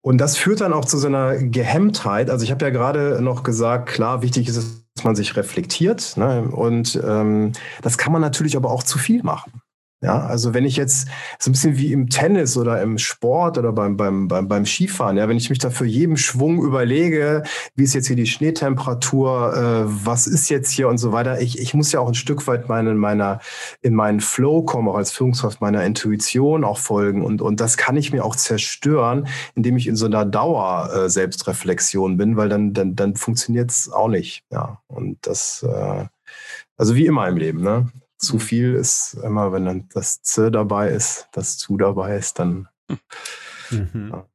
Und 0.00 0.18
das 0.18 0.36
führt 0.36 0.62
dann 0.62 0.72
auch 0.72 0.84
zu 0.84 0.98
so 0.98 1.06
einer 1.06 1.36
Gehemmtheit. 1.36 2.28
Also 2.28 2.44
ich 2.44 2.50
habe 2.50 2.64
ja 2.64 2.70
gerade 2.70 3.22
noch 3.22 3.44
gesagt, 3.44 3.88
klar, 3.88 4.20
wichtig 4.20 4.48
ist 4.48 4.56
es, 4.56 4.84
dass 4.94 5.04
man 5.04 5.14
sich 5.14 5.36
reflektiert. 5.36 6.16
Ne? 6.16 6.42
Und 6.42 7.00
ähm, 7.04 7.52
das 7.82 7.98
kann 7.98 8.12
man 8.12 8.20
natürlich 8.20 8.56
aber 8.56 8.70
auch 8.72 8.82
zu 8.82 8.98
viel 8.98 9.22
machen. 9.22 9.62
Ja, 10.02 10.26
also 10.26 10.52
wenn 10.52 10.66
ich 10.66 10.76
jetzt 10.76 11.08
so 11.38 11.48
ein 11.48 11.52
bisschen 11.52 11.78
wie 11.78 11.90
im 11.90 12.10
Tennis 12.10 12.58
oder 12.58 12.82
im 12.82 12.98
Sport 12.98 13.56
oder 13.56 13.72
beim, 13.72 13.96
beim, 13.96 14.28
beim, 14.28 14.46
beim 14.46 14.66
Skifahren, 14.66 15.16
ja, 15.16 15.26
wenn 15.26 15.38
ich 15.38 15.48
mich 15.48 15.58
da 15.58 15.70
für 15.70 15.86
jeden 15.86 16.18
Schwung 16.18 16.62
überlege, 16.62 17.44
wie 17.76 17.84
ist 17.84 17.94
jetzt 17.94 18.06
hier 18.06 18.16
die 18.16 18.26
Schneetemperatur, 18.26 19.56
äh, 19.56 19.84
was 19.86 20.26
ist 20.26 20.50
jetzt 20.50 20.70
hier 20.70 20.88
und 20.88 20.98
so 20.98 21.12
weiter, 21.12 21.40
ich, 21.40 21.58
ich 21.58 21.72
muss 21.72 21.92
ja 21.92 22.00
auch 22.00 22.08
ein 22.08 22.14
Stück 22.14 22.46
weit 22.46 22.68
meine, 22.68 22.94
meiner, 22.94 23.40
in 23.80 23.94
meinen 23.94 24.20
Flow 24.20 24.62
kommen, 24.62 24.86
auch 24.88 24.96
als 24.96 25.12
Führungskraft 25.12 25.62
meiner 25.62 25.82
Intuition 25.82 26.62
auch 26.62 26.78
folgen. 26.78 27.24
Und, 27.24 27.40
und 27.40 27.60
das 27.60 27.78
kann 27.78 27.96
ich 27.96 28.12
mir 28.12 28.22
auch 28.22 28.36
zerstören, 28.36 29.28
indem 29.54 29.78
ich 29.78 29.86
in 29.86 29.96
so 29.96 30.04
einer 30.04 30.26
Dauer-Selbstreflexion 30.26 32.12
äh, 32.12 32.16
bin, 32.16 32.36
weil 32.36 32.50
dann, 32.50 32.74
dann, 32.74 32.96
dann 32.96 33.16
funktioniert 33.16 33.70
es 33.70 33.90
auch 33.90 34.08
nicht. 34.08 34.44
Ja, 34.52 34.82
und 34.88 35.26
das, 35.26 35.62
äh, 35.62 36.04
also 36.76 36.94
wie 36.96 37.06
immer 37.06 37.26
im 37.28 37.38
Leben, 37.38 37.62
ne? 37.62 37.88
Zu 38.18 38.36
mhm. 38.36 38.40
viel 38.40 38.74
ist 38.74 39.14
immer, 39.22 39.52
wenn 39.52 39.64
dann 39.64 39.88
das 39.92 40.22
Z 40.22 40.54
dabei 40.54 40.90
ist, 40.90 41.28
das 41.32 41.58
zu 41.58 41.76
dabei 41.76 42.16
ist, 42.16 42.38
dann. 42.38 42.68
Mhm. 43.70 44.10
Ja. 44.12 44.26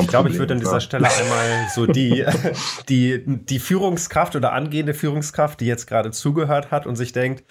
Ich 0.00 0.08
glaube, 0.08 0.30
ich 0.30 0.38
würde 0.38 0.54
an 0.54 0.60
dieser 0.60 0.80
Stelle 0.80 1.08
einmal 1.08 1.68
so 1.72 1.86
die, 1.86 2.24
die, 2.88 3.22
die 3.24 3.58
Führungskraft 3.58 4.34
oder 4.34 4.52
angehende 4.52 4.94
Führungskraft, 4.94 5.60
die 5.60 5.66
jetzt 5.66 5.86
gerade 5.86 6.10
zugehört 6.10 6.70
hat 6.70 6.86
und 6.86 6.96
sich 6.96 7.12
denkt, 7.12 7.44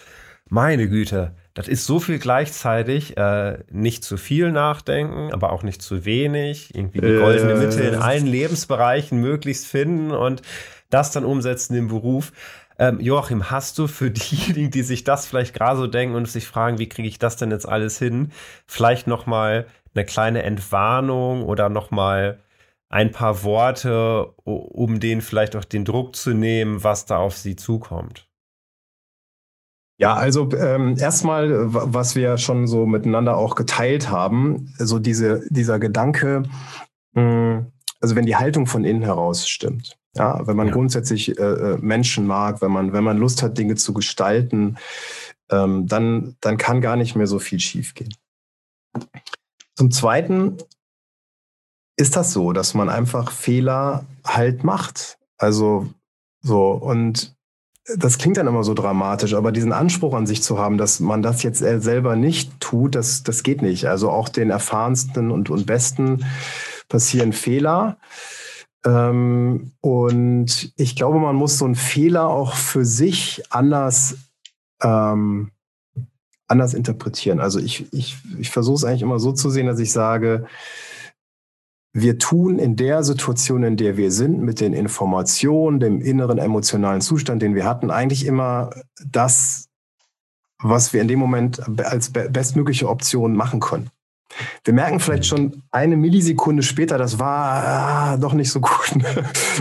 meine 0.47 0.87
Güte, 0.87 1.33
das 1.55 1.67
ist 1.67 1.85
so 1.85 1.99
viel 1.99 2.19
gleichzeitig, 2.19 3.17
äh, 3.17 3.63
nicht 3.71 4.03
zu 4.03 4.17
viel 4.17 4.51
nachdenken, 4.51 5.33
aber 5.33 5.51
auch 5.51 5.63
nicht 5.63 5.81
zu 5.81 6.05
wenig, 6.05 6.75
irgendwie 6.75 7.01
die 7.01 7.17
goldene 7.17 7.53
äh. 7.53 7.57
Mitte 7.57 7.81
in 7.81 7.95
allen 7.95 8.27
Lebensbereichen 8.27 9.19
möglichst 9.19 9.65
finden 9.65 10.11
und 10.11 10.43
das 10.91 11.11
dann 11.11 11.25
umsetzen 11.25 11.75
im 11.75 11.87
Beruf. 11.87 12.31
Ähm, 12.77 12.99
Joachim, 12.99 13.49
hast 13.51 13.77
du 13.77 13.87
für 13.87 14.11
diejenigen, 14.11 14.71
die 14.71 14.83
sich 14.83 15.03
das 15.03 15.25
vielleicht 15.25 15.53
gerade 15.53 15.77
so 15.77 15.87
denken 15.87 16.15
und 16.15 16.29
sich 16.29 16.47
fragen, 16.47 16.79
wie 16.79 16.89
kriege 16.89 17.07
ich 17.07 17.19
das 17.19 17.37
denn 17.37 17.51
jetzt 17.51 17.67
alles 17.67 17.97
hin, 17.99 18.31
vielleicht 18.67 19.07
nochmal 19.07 19.67
eine 19.93 20.05
kleine 20.05 20.43
Entwarnung 20.43 21.43
oder 21.43 21.69
nochmal 21.69 22.39
ein 22.89 23.11
paar 23.11 23.43
Worte, 23.43 24.27
um 24.43 24.99
denen 24.99 25.21
vielleicht 25.21 25.55
auch 25.55 25.65
den 25.65 25.85
Druck 25.85 26.15
zu 26.15 26.33
nehmen, 26.33 26.83
was 26.83 27.05
da 27.05 27.17
auf 27.17 27.35
sie 27.37 27.55
zukommt? 27.55 28.27
Ja, 29.97 30.13
also 30.13 30.49
ähm, 30.51 30.97
erstmal, 30.97 31.73
was 31.73 32.15
wir 32.15 32.37
schon 32.37 32.67
so 32.67 32.85
miteinander 32.85 33.37
auch 33.37 33.55
geteilt 33.55 34.09
haben, 34.09 34.73
so 34.77 34.99
diese, 34.99 35.41
dieser 35.49 35.79
Gedanke, 35.79 36.43
mh, 37.13 37.21
hm, 37.21 37.71
also 38.01 38.15
wenn 38.15 38.25
die 38.25 38.35
Haltung 38.35 38.67
von 38.67 38.83
innen 38.83 39.03
heraus 39.03 39.47
stimmt. 39.47 39.97
Ja, 40.15 40.47
wenn 40.47 40.55
man 40.55 40.67
ja. 40.67 40.73
grundsätzlich 40.73 41.37
äh, 41.37 41.43
äh, 41.43 41.77
Menschen 41.77 42.25
mag, 42.25 42.61
wenn 42.61 42.71
man, 42.71 42.93
wenn 42.93 43.03
man 43.03 43.17
Lust 43.17 43.43
hat, 43.43 43.57
Dinge 43.57 43.75
zu 43.75 43.93
gestalten, 43.93 44.77
ähm, 45.49 45.87
dann, 45.87 46.35
dann 46.41 46.57
kann 46.57 46.81
gar 46.81 46.95
nicht 46.95 47.15
mehr 47.15 47.27
so 47.27 47.39
viel 47.39 47.59
schiefgehen. 47.59 48.13
Zum 49.75 49.91
Zweiten 49.91 50.57
ist 51.97 52.15
das 52.15 52.33
so, 52.33 52.53
dass 52.53 52.73
man 52.73 52.89
einfach 52.89 53.31
Fehler 53.31 54.05
halt 54.25 54.63
macht. 54.63 55.17
Also 55.37 55.87
so, 56.41 56.71
und 56.71 57.35
das 57.97 58.17
klingt 58.17 58.37
dann 58.37 58.47
immer 58.47 58.63
so 58.63 58.73
dramatisch, 58.73 59.33
aber 59.33 59.51
diesen 59.51 59.71
Anspruch 59.71 60.13
an 60.13 60.25
sich 60.25 60.41
zu 60.41 60.57
haben, 60.57 60.77
dass 60.77 60.99
man 60.99 61.21
das 61.21 61.43
jetzt 61.43 61.59
selber 61.59 62.15
nicht 62.15 62.59
tut, 62.59 62.95
das, 62.95 63.23
das 63.23 63.43
geht 63.43 63.61
nicht. 63.61 63.85
Also 63.85 64.09
auch 64.09 64.29
den 64.29 64.49
erfahrensten 64.49 65.29
und, 65.29 65.49
und 65.49 65.65
besten 65.65 66.25
passieren 66.89 67.33
Fehler. 67.33 67.97
Ähm, 68.85 69.71
und 69.81 70.73
ich 70.77 70.95
glaube, 70.95 71.19
man 71.19 71.35
muss 71.35 71.57
so 71.57 71.65
einen 71.65 71.75
Fehler 71.75 72.27
auch 72.27 72.53
für 72.53 72.85
sich 72.85 73.43
anders, 73.49 74.17
ähm, 74.81 75.51
anders 76.47 76.73
interpretieren. 76.73 77.39
Also 77.39 77.59
ich, 77.59 77.91
ich, 77.91 78.17
ich 78.37 78.51
versuche 78.51 78.75
es 78.75 78.83
eigentlich 78.83 79.01
immer 79.01 79.19
so 79.19 79.31
zu 79.31 79.49
sehen, 79.49 79.65
dass 79.65 79.79
ich 79.79 79.91
sage, 79.91 80.45
wir 81.97 82.19
tun 82.19 82.59
in 82.59 82.75
der 82.75 83.03
Situation, 83.03 83.63
in 83.63 83.77
der 83.77 83.95
wir 83.95 84.11
sind, 84.11 84.41
mit 84.41 84.59
den 84.59 84.73
Informationen, 84.73 85.79
dem 85.79 86.01
inneren 86.01 86.37
emotionalen 86.37 87.01
Zustand, 87.01 87.41
den 87.41 87.55
wir 87.55 87.63
hatten, 87.63 87.89
eigentlich 87.89 88.25
immer 88.25 88.71
das, 89.03 89.69
was 90.61 90.91
wir 90.91 91.01
in 91.01 91.07
dem 91.07 91.19
Moment 91.19 91.61
als 91.79 92.11
bestmögliche 92.11 92.89
Option 92.89 93.33
machen 93.35 93.61
können. 93.61 93.89
Wir 94.63 94.73
merken 94.73 94.99
vielleicht 94.99 95.25
schon 95.25 95.63
eine 95.71 95.95
Millisekunde 95.95 96.63
später, 96.63 96.97
das 96.97 97.19
war 97.19 97.63
ah, 97.63 98.17
doch 98.17 98.33
nicht 98.33 98.51
so 98.51 98.59
gut. 98.59 98.97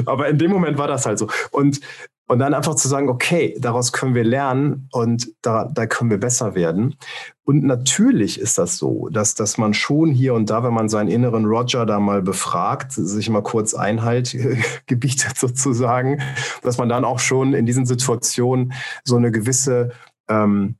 Aber 0.06 0.28
in 0.28 0.38
dem 0.38 0.50
Moment 0.50 0.78
war 0.78 0.88
das 0.88 1.06
halt 1.06 1.18
so. 1.18 1.28
Und, 1.50 1.80
und 2.26 2.38
dann 2.38 2.54
einfach 2.54 2.74
zu 2.74 2.88
sagen, 2.88 3.08
okay, 3.08 3.56
daraus 3.60 3.92
können 3.92 4.14
wir 4.14 4.24
lernen 4.24 4.88
und 4.92 5.28
da, 5.42 5.70
da 5.72 5.86
können 5.86 6.10
wir 6.10 6.18
besser 6.18 6.54
werden. 6.54 6.96
Und 7.44 7.62
natürlich 7.62 8.40
ist 8.40 8.56
das 8.56 8.78
so, 8.78 9.08
dass, 9.10 9.34
dass 9.34 9.58
man 9.58 9.74
schon 9.74 10.10
hier 10.10 10.32
und 10.32 10.48
da, 10.48 10.64
wenn 10.64 10.72
man 10.72 10.88
seinen 10.88 11.10
inneren 11.10 11.44
Roger 11.44 11.84
da 11.84 12.00
mal 12.00 12.22
befragt, 12.22 12.92
sich 12.92 13.28
mal 13.28 13.42
kurz 13.42 13.74
Einhalt 13.74 14.34
gebietet 14.86 15.36
sozusagen, 15.36 16.22
dass 16.62 16.78
man 16.78 16.88
dann 16.88 17.04
auch 17.04 17.18
schon 17.18 17.52
in 17.52 17.66
diesen 17.66 17.84
Situationen 17.84 18.72
so 19.04 19.16
eine 19.16 19.30
gewisse 19.30 19.90
ähm, 20.28 20.76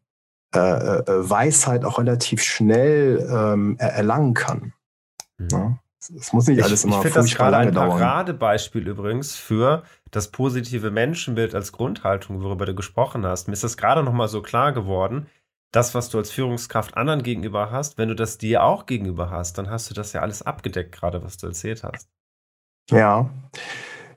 äh, 0.55 0.99
äh, 0.99 1.31
Weisheit 1.31 1.85
auch 1.85 1.99
relativ 1.99 2.43
schnell 2.43 3.27
ähm, 3.31 3.77
erlangen 3.79 4.35
kann. 4.35 4.73
Mhm. 5.39 5.49
Ja? 5.51 5.79
Es 6.17 6.33
muss 6.33 6.47
nicht 6.47 6.63
alles 6.63 6.81
ich, 6.81 6.87
immer 6.87 6.97
Ich 6.97 7.03
finde 7.03 7.21
das 7.21 7.35
gerade 7.35 7.57
ein 7.57 7.73
Paradebeispiel 7.73 8.87
übrigens 8.87 9.37
für 9.37 9.85
das 10.11 10.31
positive 10.31 10.91
Menschenbild 10.91 11.55
als 11.55 11.73
Grundhaltung, 11.73 12.43
worüber 12.43 12.67
du 12.67 12.75
gesprochen 12.75 13.27
hast. 13.27 13.49
Mir 13.49 13.55
ist 13.55 13.65
das 13.65 13.77
gerade 13.77 14.03
noch 14.03 14.13
mal 14.13 14.29
so 14.29 14.43
klar 14.43 14.73
geworden. 14.73 15.27
Das, 15.73 15.95
was 15.95 16.09
du 16.09 16.19
als 16.19 16.31
Führungskraft 16.31 16.97
anderen 16.97 17.23
gegenüber 17.23 17.71
hast, 17.71 17.99
wenn 17.99 18.09
du 18.09 18.15
das 18.15 18.39
dir 18.39 18.63
auch 18.63 18.87
gegenüber 18.87 19.31
hast, 19.31 19.59
dann 19.59 19.71
hast 19.71 19.91
du 19.91 19.95
das 19.95 20.13
ja 20.13 20.21
alles 20.21 20.43
abgedeckt, 20.43 20.93
gerade 20.93 21.25
was 21.25 21.37
du 21.37 21.47
erzählt 21.47 21.83
hast. 21.83 22.09
Ja. 22.91 23.31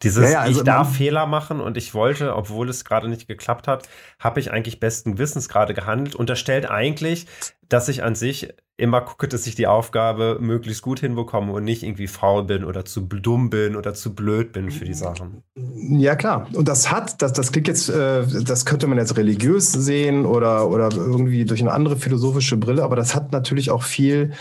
Dieses, 0.03 0.25
ja, 0.25 0.29
ja, 0.29 0.39
also 0.41 0.59
ich 0.59 0.65
darf 0.65 0.95
Fehler 0.95 1.25
machen 1.25 1.59
und 1.59 1.77
ich 1.77 1.93
wollte, 1.93 2.35
obwohl 2.35 2.69
es 2.69 2.85
gerade 2.85 3.09
nicht 3.09 3.27
geklappt 3.27 3.67
hat, 3.67 3.87
habe 4.19 4.39
ich 4.39 4.51
eigentlich 4.51 4.79
besten 4.79 5.17
Wissens 5.17 5.49
gerade 5.49 5.73
gehandelt. 5.73 6.15
Unterstellt 6.15 6.69
eigentlich, 6.69 7.27
dass 7.69 7.89
ich 7.89 8.03
an 8.03 8.15
sich 8.15 8.53
immer 8.77 9.01
gucke, 9.01 9.27
dass 9.27 9.47
ich 9.47 9.55
die 9.55 9.65
Aufgabe 9.65 10.37
möglichst 10.39 10.83
gut 10.83 10.99
hinbekomme 10.99 11.51
und 11.51 11.63
nicht 11.63 11.81
irgendwie 11.81 12.07
faul 12.07 12.43
bin 12.43 12.63
oder 12.63 12.85
zu 12.85 13.01
dumm 13.01 13.49
bin 13.49 13.75
oder 13.75 13.95
zu 13.95 14.13
blöd 14.13 14.51
bin 14.51 14.69
für 14.69 14.85
die 14.85 14.93
Sachen. 14.93 15.41
Ja, 15.55 16.15
klar. 16.15 16.47
Und 16.53 16.67
das 16.67 16.91
hat, 16.91 17.21
das, 17.23 17.33
das 17.33 17.51
klingt 17.51 17.67
jetzt, 17.67 17.89
äh, 17.89 18.23
das 18.43 18.65
könnte 18.65 18.85
man 18.85 18.99
jetzt 18.99 19.17
religiös 19.17 19.71
sehen 19.71 20.27
oder, 20.27 20.69
oder 20.69 20.89
irgendwie 20.95 21.43
durch 21.45 21.61
eine 21.61 21.71
andere 21.71 21.97
philosophische 21.97 22.55
Brille, 22.57 22.83
aber 22.83 22.95
das 22.95 23.15
hat 23.15 23.31
natürlich 23.31 23.71
auch 23.71 23.81
viel 23.81 24.33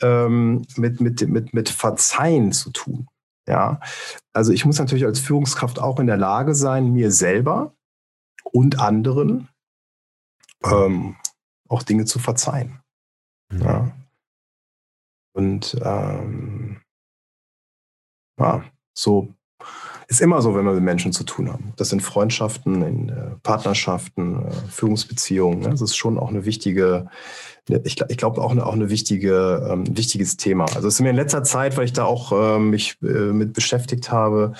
ähm, 0.00 0.62
mit, 0.76 1.02
mit, 1.02 1.28
mit, 1.28 1.52
mit 1.52 1.68
Verzeihen 1.68 2.52
zu 2.52 2.70
tun. 2.70 3.06
Ja, 3.46 3.80
also 4.32 4.52
ich 4.52 4.64
muss 4.64 4.78
natürlich 4.78 5.04
als 5.04 5.20
Führungskraft 5.20 5.78
auch 5.78 6.00
in 6.00 6.06
der 6.06 6.16
Lage 6.16 6.54
sein, 6.54 6.92
mir 6.92 7.10
selber 7.10 7.74
und 8.44 8.78
anderen 8.78 9.48
ähm, 10.64 11.16
auch 11.68 11.82
Dinge 11.82 12.06
zu 12.06 12.18
verzeihen. 12.18 12.80
Mhm. 13.50 13.62
Ja. 13.62 13.96
Und 15.34 15.76
ähm, 15.82 16.80
ja, 18.38 18.64
so 18.96 19.34
ist 20.08 20.20
immer 20.20 20.42
so, 20.42 20.54
wenn 20.54 20.64
wir 20.64 20.72
mit 20.72 20.82
Menschen 20.82 21.12
zu 21.12 21.24
tun 21.24 21.52
haben. 21.52 21.72
Das 21.76 21.88
sind 21.88 22.02
Freundschaften, 22.02 22.82
in 22.82 23.08
äh, 23.08 23.12
Partnerschaften, 23.42 24.46
äh, 24.46 24.50
Führungsbeziehungen. 24.70 25.60
Ne? 25.60 25.70
Das 25.70 25.80
ist 25.80 25.96
schon 25.96 26.18
auch 26.18 26.28
eine 26.28 26.44
wichtige, 26.44 27.06
ich, 27.68 28.00
ich 28.08 28.16
glaube 28.16 28.40
auch 28.42 28.50
eine, 28.50 28.66
auch 28.66 28.74
eine 28.74 28.90
wichtige, 28.90 29.66
ähm, 29.70 29.96
wichtiges 29.96 30.36
Thema. 30.36 30.64
Also 30.74 30.88
es 30.88 30.94
ist 30.94 31.00
mir 31.00 31.10
in 31.10 31.16
letzter 31.16 31.44
Zeit, 31.44 31.76
weil 31.76 31.84
ich 31.84 31.92
da 31.92 32.04
auch 32.04 32.32
äh, 32.32 32.58
mich 32.58 32.96
äh, 33.02 33.06
mit 33.06 33.54
beschäftigt 33.54 34.12
habe, 34.12 34.52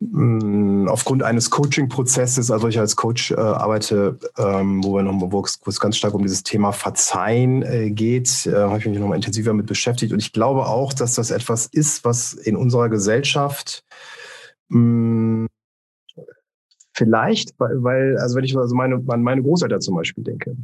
mm, 0.00 0.88
aufgrund 0.88 1.22
eines 1.22 1.50
Coaching-Prozesses, 1.50 2.50
also 2.50 2.68
ich 2.68 2.78
als 2.78 2.96
Coach 2.96 3.32
äh, 3.32 3.34
arbeite, 3.34 4.18
ähm, 4.38 4.82
wo, 4.82 4.94
wir 4.96 5.02
noch, 5.02 5.20
wo, 5.20 5.42
wo 5.42 5.70
es 5.70 5.80
ganz 5.80 5.96
stark 5.96 6.14
um 6.14 6.22
dieses 6.22 6.42
Thema 6.42 6.72
Verzeihen 6.72 7.62
äh, 7.62 7.90
geht, 7.90 8.46
äh, 8.46 8.54
habe 8.54 8.78
ich 8.78 8.86
mich 8.86 8.98
nochmal 8.98 9.16
intensiver 9.16 9.52
mit 9.52 9.66
beschäftigt. 9.66 10.12
Und 10.12 10.20
ich 10.20 10.32
glaube 10.32 10.66
auch, 10.66 10.94
dass 10.94 11.14
das 11.14 11.30
etwas 11.30 11.66
ist, 11.66 12.04
was 12.04 12.32
in 12.32 12.56
unserer 12.56 12.88
Gesellschaft 12.88 13.84
mh, 14.68 14.78
mm, 14.78 15.46
Vielleicht, 16.96 17.52
weil, 17.58 18.16
also 18.18 18.36
wenn 18.36 18.44
ich 18.44 18.56
also 18.56 18.72
meine, 18.76 19.02
an 19.08 19.22
meine 19.22 19.42
Großeltern 19.42 19.80
zum 19.80 19.96
Beispiel 19.96 20.22
denke, 20.22 20.56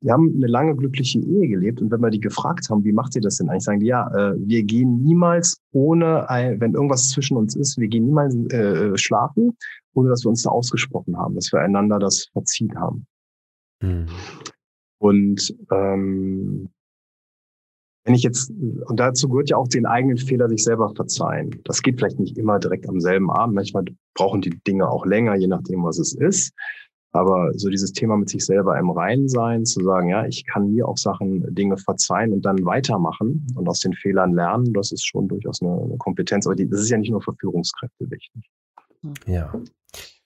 die 0.00 0.10
haben 0.10 0.34
eine 0.34 0.48
lange 0.48 0.74
glückliche 0.74 1.20
Ehe 1.20 1.46
gelebt 1.46 1.80
und 1.80 1.92
wenn 1.92 2.00
wir 2.00 2.10
die 2.10 2.18
gefragt 2.18 2.68
haben, 2.68 2.82
wie 2.82 2.92
macht 2.92 3.14
ihr 3.14 3.22
das 3.22 3.36
denn 3.36 3.48
eigentlich, 3.48 3.62
sagen 3.62 3.78
die, 3.78 3.86
ja, 3.86 4.08
äh, 4.12 4.34
wir 4.36 4.64
gehen 4.64 5.04
niemals 5.04 5.60
ohne, 5.70 6.26
wenn 6.58 6.74
irgendwas 6.74 7.10
zwischen 7.10 7.36
uns 7.36 7.54
ist, 7.54 7.78
wir 7.78 7.86
gehen 7.86 8.06
niemals 8.06 8.34
äh, 8.52 8.96
schlafen, 8.96 9.56
ohne 9.94 10.08
dass 10.08 10.24
wir 10.24 10.30
uns 10.30 10.42
da 10.42 10.50
ausgesprochen 10.50 11.16
haben, 11.16 11.36
dass 11.36 11.52
wir 11.52 11.60
einander 11.60 12.00
das 12.00 12.30
verziehen 12.32 12.76
haben. 12.80 13.06
Hm. 13.80 14.06
Und 14.98 15.54
ähm, 15.70 16.68
wenn 18.06 18.14
ich 18.14 18.22
jetzt, 18.22 18.50
und 18.50 19.00
dazu 19.00 19.28
gehört 19.28 19.50
ja 19.50 19.56
auch 19.56 19.66
den 19.66 19.84
eigenen 19.84 20.16
Fehler 20.16 20.48
sich 20.48 20.62
selber 20.62 20.92
verzeihen. 20.94 21.60
Das 21.64 21.82
geht 21.82 21.98
vielleicht 21.98 22.20
nicht 22.20 22.38
immer 22.38 22.60
direkt 22.60 22.88
am 22.88 23.00
selben 23.00 23.30
Abend. 23.32 23.56
Manchmal 23.56 23.84
brauchen 24.14 24.40
die 24.40 24.58
Dinge 24.64 24.88
auch 24.88 25.04
länger, 25.04 25.34
je 25.34 25.48
nachdem, 25.48 25.82
was 25.82 25.98
es 25.98 26.14
ist. 26.14 26.54
Aber 27.10 27.50
so 27.54 27.68
dieses 27.68 27.92
Thema 27.92 28.16
mit 28.16 28.28
sich 28.28 28.44
selber 28.44 28.78
im 28.78 28.90
Reinen 28.90 29.28
sein, 29.28 29.64
zu 29.64 29.82
sagen, 29.82 30.08
ja, 30.08 30.24
ich 30.24 30.46
kann 30.46 30.70
mir 30.70 30.86
auch 30.86 30.98
Sachen, 30.98 31.52
Dinge 31.52 31.78
verzeihen 31.78 32.32
und 32.32 32.42
dann 32.42 32.64
weitermachen 32.64 33.44
und 33.56 33.68
aus 33.68 33.80
den 33.80 33.94
Fehlern 33.94 34.34
lernen, 34.34 34.72
das 34.72 34.92
ist 34.92 35.04
schon 35.04 35.26
durchaus 35.26 35.60
eine, 35.60 35.72
eine 35.72 35.96
Kompetenz. 35.96 36.46
Aber 36.46 36.54
die, 36.54 36.68
das 36.68 36.80
ist 36.80 36.90
ja 36.90 36.98
nicht 36.98 37.10
nur 37.10 37.22
für 37.22 37.34
Führungskräfte 37.34 38.08
wichtig. 38.08 38.50
Ja. 39.26 39.52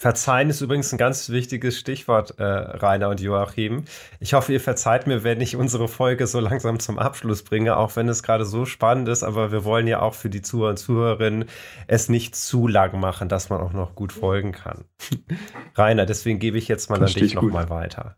Verzeihen 0.02 0.48
ist 0.48 0.62
übrigens 0.62 0.90
ein 0.92 0.96
ganz 0.96 1.28
wichtiges 1.28 1.78
Stichwort, 1.78 2.38
äh, 2.38 2.42
Rainer 2.42 3.10
und 3.10 3.20
Joachim. 3.20 3.84
Ich 4.18 4.32
hoffe, 4.32 4.50
ihr 4.54 4.60
verzeiht 4.60 5.06
mir, 5.06 5.24
wenn 5.24 5.42
ich 5.42 5.56
unsere 5.56 5.88
Folge 5.88 6.26
so 6.26 6.40
langsam 6.40 6.80
zum 6.80 6.98
Abschluss 6.98 7.42
bringe, 7.42 7.76
auch 7.76 7.96
wenn 7.96 8.08
es 8.08 8.22
gerade 8.22 8.46
so 8.46 8.64
spannend 8.64 9.08
ist. 9.08 9.22
Aber 9.22 9.52
wir 9.52 9.62
wollen 9.66 9.86
ja 9.86 10.00
auch 10.00 10.14
für 10.14 10.30
die 10.30 10.40
Zuhörer 10.40 10.70
und 10.70 10.78
Zuhörerinnen 10.78 11.44
es 11.86 12.08
nicht 12.08 12.34
zu 12.34 12.66
lang 12.66 12.98
machen, 12.98 13.28
dass 13.28 13.50
man 13.50 13.60
auch 13.60 13.74
noch 13.74 13.94
gut 13.94 14.14
folgen 14.14 14.52
kann. 14.52 14.86
Rainer, 15.76 16.06
deswegen 16.06 16.38
gebe 16.38 16.56
ich 16.56 16.66
jetzt 16.66 16.88
mal 16.88 17.04
an 17.04 17.12
dich 17.12 17.34
nochmal 17.34 17.68
weiter. 17.68 18.16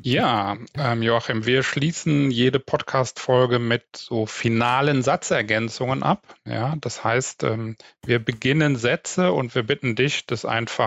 Ja, 0.00 0.56
ähm, 0.74 1.02
Joachim, 1.02 1.44
wir 1.44 1.62
schließen 1.62 2.30
jede 2.30 2.60
Podcast-Folge 2.60 3.58
mit 3.58 3.84
so 3.94 4.24
finalen 4.24 5.02
Satzergänzungen 5.02 6.02
ab. 6.02 6.22
Ja, 6.46 6.76
das 6.80 7.04
heißt, 7.04 7.42
ähm, 7.44 7.76
wir 8.06 8.20
beginnen 8.20 8.76
Sätze 8.76 9.32
und 9.32 9.54
wir 9.54 9.64
bitten 9.64 9.96
dich, 9.96 10.24
das 10.24 10.46
einfach 10.46 10.79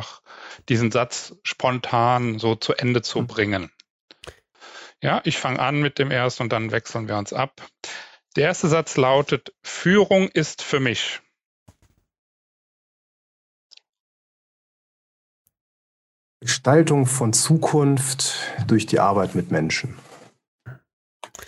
diesen 0.69 0.91
Satz 0.91 1.35
spontan 1.43 2.39
so 2.39 2.55
zu 2.55 2.73
Ende 2.73 3.01
zu 3.01 3.21
mhm. 3.21 3.27
bringen. 3.27 3.71
Ja, 5.01 5.21
ich 5.25 5.37
fange 5.37 5.59
an 5.59 5.81
mit 5.81 5.99
dem 5.99 6.11
ersten 6.11 6.43
und 6.43 6.53
dann 6.53 6.71
wechseln 6.71 7.07
wir 7.07 7.17
uns 7.17 7.33
ab. 7.33 7.61
Der 8.35 8.45
erste 8.45 8.67
Satz 8.67 8.97
lautet, 8.97 9.53
Führung 9.61 10.29
ist 10.29 10.61
für 10.61 10.79
mich. 10.79 11.21
Gestaltung 16.39 17.05
von 17.05 17.31
Zukunft 17.31 18.35
durch 18.67 18.85
die 18.85 18.99
Arbeit 18.99 19.35
mit 19.35 19.51
Menschen. 19.51 19.97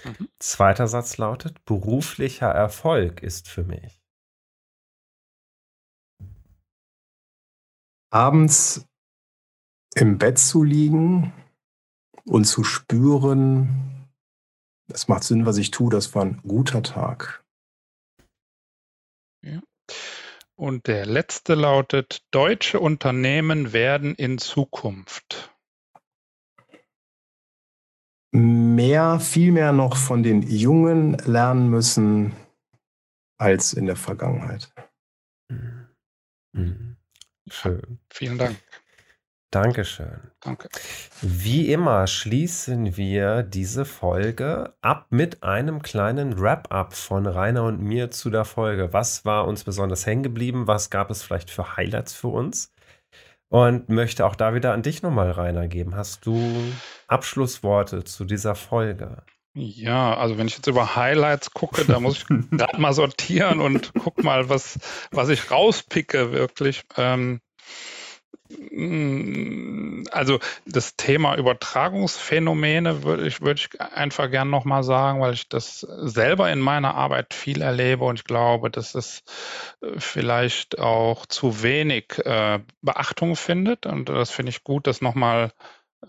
Mhm. 0.04 0.30
Zweiter 0.40 0.88
Satz 0.88 1.18
lautet, 1.18 1.64
beruflicher 1.66 2.50
Erfolg 2.50 3.22
ist 3.22 3.50
für 3.50 3.64
mich. 3.64 4.05
Abends 8.16 8.88
im 9.94 10.18
Bett 10.18 10.40
zu 10.40 10.64
liegen 10.64 11.34
und 12.24 12.46
zu 12.46 12.64
spüren, 12.64 14.08
es 14.88 15.10
macht 15.10 15.26
Sinn, 15.26 15.46
was 15.46 15.58
ich 15.58 15.70
tue, 15.70 15.92
das 15.92 16.16
war 16.16 16.24
ein 16.24 16.42
guter 16.42 16.82
Tag. 16.82 17.44
Ja. 19.44 19.62
Und 20.56 20.88
der 20.88 21.06
letzte 21.06 21.56
lautet, 21.56 22.24
deutsche 22.32 22.80
Unternehmen 22.80 23.74
werden 23.74 24.16
in 24.16 24.38
Zukunft 24.38 25.54
mehr, 28.32 29.20
viel 29.20 29.52
mehr 29.52 29.74
noch 29.74 29.98
von 29.98 30.24
den 30.24 30.42
Jungen 30.42 31.18
lernen 31.26 31.70
müssen 31.70 32.34
als 33.38 33.74
in 33.74 33.86
der 33.86 33.98
Vergangenheit. 33.98 34.74
Mhm. 36.54 36.95
Schön. 37.50 38.00
Vielen 38.10 38.38
Dank. 38.38 38.58
Dankeschön. 39.52 40.20
Danke. 40.42 40.68
Wie 41.22 41.72
immer 41.72 42.08
schließen 42.08 42.98
wir 42.98 43.42
diese 43.42 43.86
Folge 43.86 44.74
ab 44.82 45.08
mit 45.12 45.44
einem 45.44 45.82
kleinen 45.82 46.40
Wrap-up 46.40 46.94
von 46.94 47.26
Rainer 47.26 47.64
und 47.64 47.82
mir 47.82 48.12
zu 48.12 48.30
der 48.30 48.44
Folge. 48.44 48.92
Was 48.92 49.24
war 49.24 49.48
uns 49.48 49.64
besonders 49.64 50.06
hängen 50.06 50.24
geblieben? 50.24 50.68
Was 50.68 50.90
gab 50.90 51.10
es 51.10 51.24
vielleicht 51.24 51.50
für 51.50 51.78
Highlights 51.78 52.14
für 52.14 52.28
uns? 52.28 52.74
Und 53.48 53.88
möchte 53.88 54.26
auch 54.26 54.36
da 54.36 54.56
wieder 54.56 54.74
an 54.74 54.82
dich 54.82 55.04
nochmal, 55.04 55.32
Rainer, 55.32 55.70
geben. 55.70 55.96
Hast 55.96 56.26
du 56.26 56.38
Abschlussworte 57.08 58.04
zu 58.04 58.26
dieser 58.26 58.56
Folge? 58.56 59.24
Ja, 59.58 60.18
also 60.18 60.38
wenn 60.38 60.48
ich 60.48 60.58
jetzt 60.58 60.68
über 60.68 60.98
Highlights 60.98 61.52
gucke, 61.52 61.86
da 61.86 62.02
muss 62.02 62.18
ich 62.18 62.26
gerade 62.52 62.80
mal 62.80 62.92
sortieren 62.92 63.62
und 63.62 63.94
guck 63.94 64.22
mal, 64.22 64.50
was, 64.50 64.78
was 65.12 65.30
ich 65.30 65.50
rauspicke 65.50 66.34
wirklich. 66.34 66.84
Ähm, 66.98 67.40
mm, 68.50 70.04
also 70.12 70.40
das 70.66 70.98
Thema 70.98 71.38
Übertragungsphänomene 71.38 73.04
würde 73.04 73.26
ich, 73.26 73.40
würde 73.40 73.62
ich 73.62 73.80
einfach 73.80 74.30
gern 74.30 74.50
nochmal 74.50 74.84
sagen, 74.84 75.22
weil 75.22 75.34
ich 75.34 75.48
das 75.48 75.80
selber 75.80 76.52
in 76.52 76.60
meiner 76.60 76.94
Arbeit 76.96 77.34
viel 77.34 77.62
erlebe 77.62 78.04
und 78.04 78.20
ich 78.20 78.26
glaube, 78.26 78.70
dass 78.70 78.94
es 78.94 79.24
äh, 79.82 79.98
vielleicht 79.98 80.80
auch 80.80 81.26
zu 81.28 81.64
wenig 81.64 82.18
äh, 82.26 82.60
Beachtung 82.82 83.38
findet. 83.38 83.86
Und 83.86 84.10
das 84.10 84.32
finde 84.32 84.50
ich 84.50 84.66
gut, 84.66 84.86
das 84.86 85.00
nochmal 85.00 85.54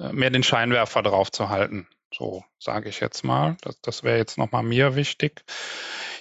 äh, 0.00 0.12
mehr 0.12 0.30
den 0.30 0.42
Scheinwerfer 0.42 1.02
drauf 1.02 1.30
zu 1.30 1.48
halten. 1.48 1.86
So 2.12 2.44
sage 2.58 2.88
ich 2.88 3.00
jetzt 3.00 3.24
mal. 3.24 3.56
Das, 3.62 3.80
das 3.80 4.02
wäre 4.02 4.18
jetzt 4.18 4.38
nochmal 4.38 4.62
mir 4.62 4.96
wichtig. 4.96 5.44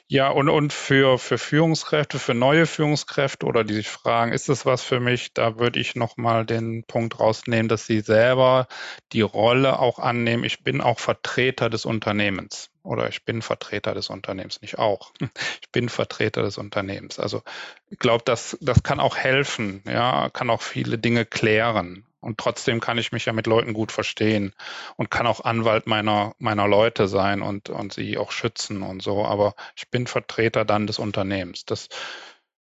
Ja, 0.07 0.29
und, 0.29 0.49
und 0.49 0.71
für, 0.71 1.17
für 1.17 1.39
Führungskräfte, 1.39 2.19
für 2.19 2.35
neue 2.35 2.67
Führungskräfte 2.67 3.45
oder 3.47 3.63
die 3.63 3.73
sich 3.73 3.89
fragen, 3.89 4.33
ist 4.33 4.49
das 4.49 4.65
was 4.65 4.83
für 4.83 4.99
mich? 4.99 5.33
Da 5.33 5.57
würde 5.57 5.79
ich 5.79 5.95
nochmal 5.95 6.45
den 6.45 6.83
Punkt 6.83 7.19
rausnehmen, 7.19 7.67
dass 7.69 7.87
sie 7.87 8.01
selber 8.01 8.67
die 9.13 9.21
Rolle 9.21 9.79
auch 9.79 9.97
annehmen. 9.97 10.43
Ich 10.43 10.63
bin 10.63 10.79
auch 10.81 10.99
Vertreter 10.99 11.71
des 11.71 11.85
Unternehmens 11.85 12.69
oder 12.83 13.09
ich 13.09 13.25
bin 13.25 13.41
Vertreter 13.41 13.95
des 13.95 14.09
Unternehmens, 14.09 14.61
nicht 14.61 14.77
auch. 14.77 15.11
Ich 15.61 15.71
bin 15.71 15.89
Vertreter 15.89 16.43
des 16.43 16.57
Unternehmens. 16.57 17.19
Also 17.19 17.41
ich 17.89 17.99
glaube, 17.99 18.23
das, 18.25 18.57
das 18.61 18.83
kann 18.83 18.99
auch 18.99 19.17
helfen, 19.17 19.81
ja, 19.85 20.29
kann 20.29 20.49
auch 20.49 20.61
viele 20.61 20.97
Dinge 20.97 21.25
klären. 21.25 22.05
Und 22.25 22.39
trotzdem 22.39 22.79
kann 22.79 22.97
ich 22.97 23.11
mich 23.11 23.25
ja 23.25 23.33
mit 23.33 23.45
Leuten 23.45 23.73
gut 23.73 23.91
verstehen 23.91 24.55
und 24.95 25.11
kann 25.11 25.27
auch 25.27 25.41
Anwalt 25.41 25.85
meiner, 25.85 26.33
meiner 26.39 26.67
Leute 26.67 27.07
sein 27.07 27.43
und, 27.43 27.69
und 27.69 27.93
sie 27.93 28.17
auch 28.17 28.31
schützen 28.31 28.81
und 28.81 29.03
so. 29.03 29.23
Aber 29.25 29.53
ich 29.75 29.91
bin 29.91 30.07
Vertreter 30.07 30.65
dann 30.65 30.87
des 30.87 30.97
Unternehmens. 30.97 31.65
Das, 31.65 31.87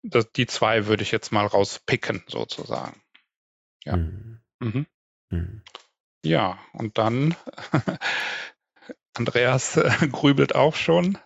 das, 0.03 0.31
die 0.31 0.47
zwei 0.47 0.87
würde 0.87 1.03
ich 1.03 1.11
jetzt 1.11 1.33
mal 1.33 1.45
rauspicken, 1.45 2.23
sozusagen. 2.27 3.01
Ja. 3.83 3.97
Mhm. 3.97 4.39
Mhm. 4.59 4.85
Mhm. 5.31 5.61
Ja, 6.23 6.57
und 6.71 6.97
dann 6.97 7.35
Andreas 9.15 9.77
grübelt 10.13 10.55
auch 10.55 10.75
schon. 10.75 11.17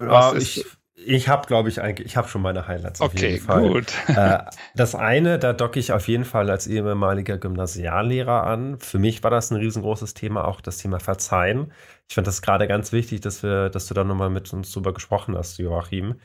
Was 0.00 0.32
ja, 0.32 0.38
ich, 0.40 0.66
ich 1.06 1.28
habe, 1.28 1.46
glaube 1.46 1.68
ich, 1.68 1.80
eigentlich, 1.80 2.06
ich 2.06 2.16
habe 2.16 2.28
schon 2.28 2.42
meine 2.42 2.66
Highlights 2.66 3.00
auf 3.00 3.12
okay, 3.12 3.32
jeden 3.32 3.44
Fall. 3.44 3.68
gut. 3.68 3.92
Äh, 4.08 4.38
das 4.74 4.94
eine, 4.94 5.38
da 5.38 5.52
docke 5.52 5.78
ich 5.80 5.92
auf 5.92 6.08
jeden 6.08 6.24
Fall 6.24 6.50
als 6.50 6.66
ehemaliger 6.66 7.38
Gymnasiallehrer 7.38 8.44
an. 8.44 8.78
Für 8.78 8.98
mich 8.98 9.22
war 9.22 9.30
das 9.30 9.50
ein 9.50 9.56
riesengroßes 9.56 10.14
Thema, 10.14 10.46
auch 10.46 10.60
das 10.60 10.78
Thema 10.78 11.00
Verzeihen. 11.00 11.72
Ich 12.08 12.14
fand 12.14 12.26
das 12.26 12.42
gerade 12.42 12.68
ganz 12.68 12.92
wichtig, 12.92 13.20
dass 13.20 13.42
wir, 13.42 13.70
dass 13.70 13.86
du 13.86 13.94
da 13.94 14.04
nochmal 14.04 14.30
mit 14.30 14.52
uns 14.52 14.70
drüber 14.72 14.92
gesprochen 14.92 15.36
hast, 15.36 15.58
Joachim, 15.58 16.20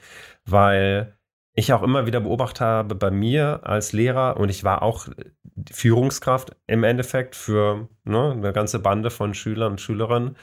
weil 0.46 1.17
ich 1.58 1.74
auch 1.74 1.82
immer 1.82 2.06
wieder 2.06 2.20
beobachtet 2.20 2.62
habe 2.62 2.94
bei 2.94 3.10
mir 3.10 3.62
als 3.64 3.92
Lehrer 3.92 4.38
und 4.38 4.50
ich 4.50 4.64
war 4.64 4.84
auch 4.84 5.08
Führungskraft 5.72 6.56
im 6.68 6.84
Endeffekt 6.84 7.36
für 7.36 7.90
ne, 8.04 8.32
eine 8.32 8.54
ganze 8.54 8.78
Bande 8.78 9.10
von 9.10 9.34
Schülern 9.34 9.72
und 9.72 9.82
Schülerinnen 9.82 10.36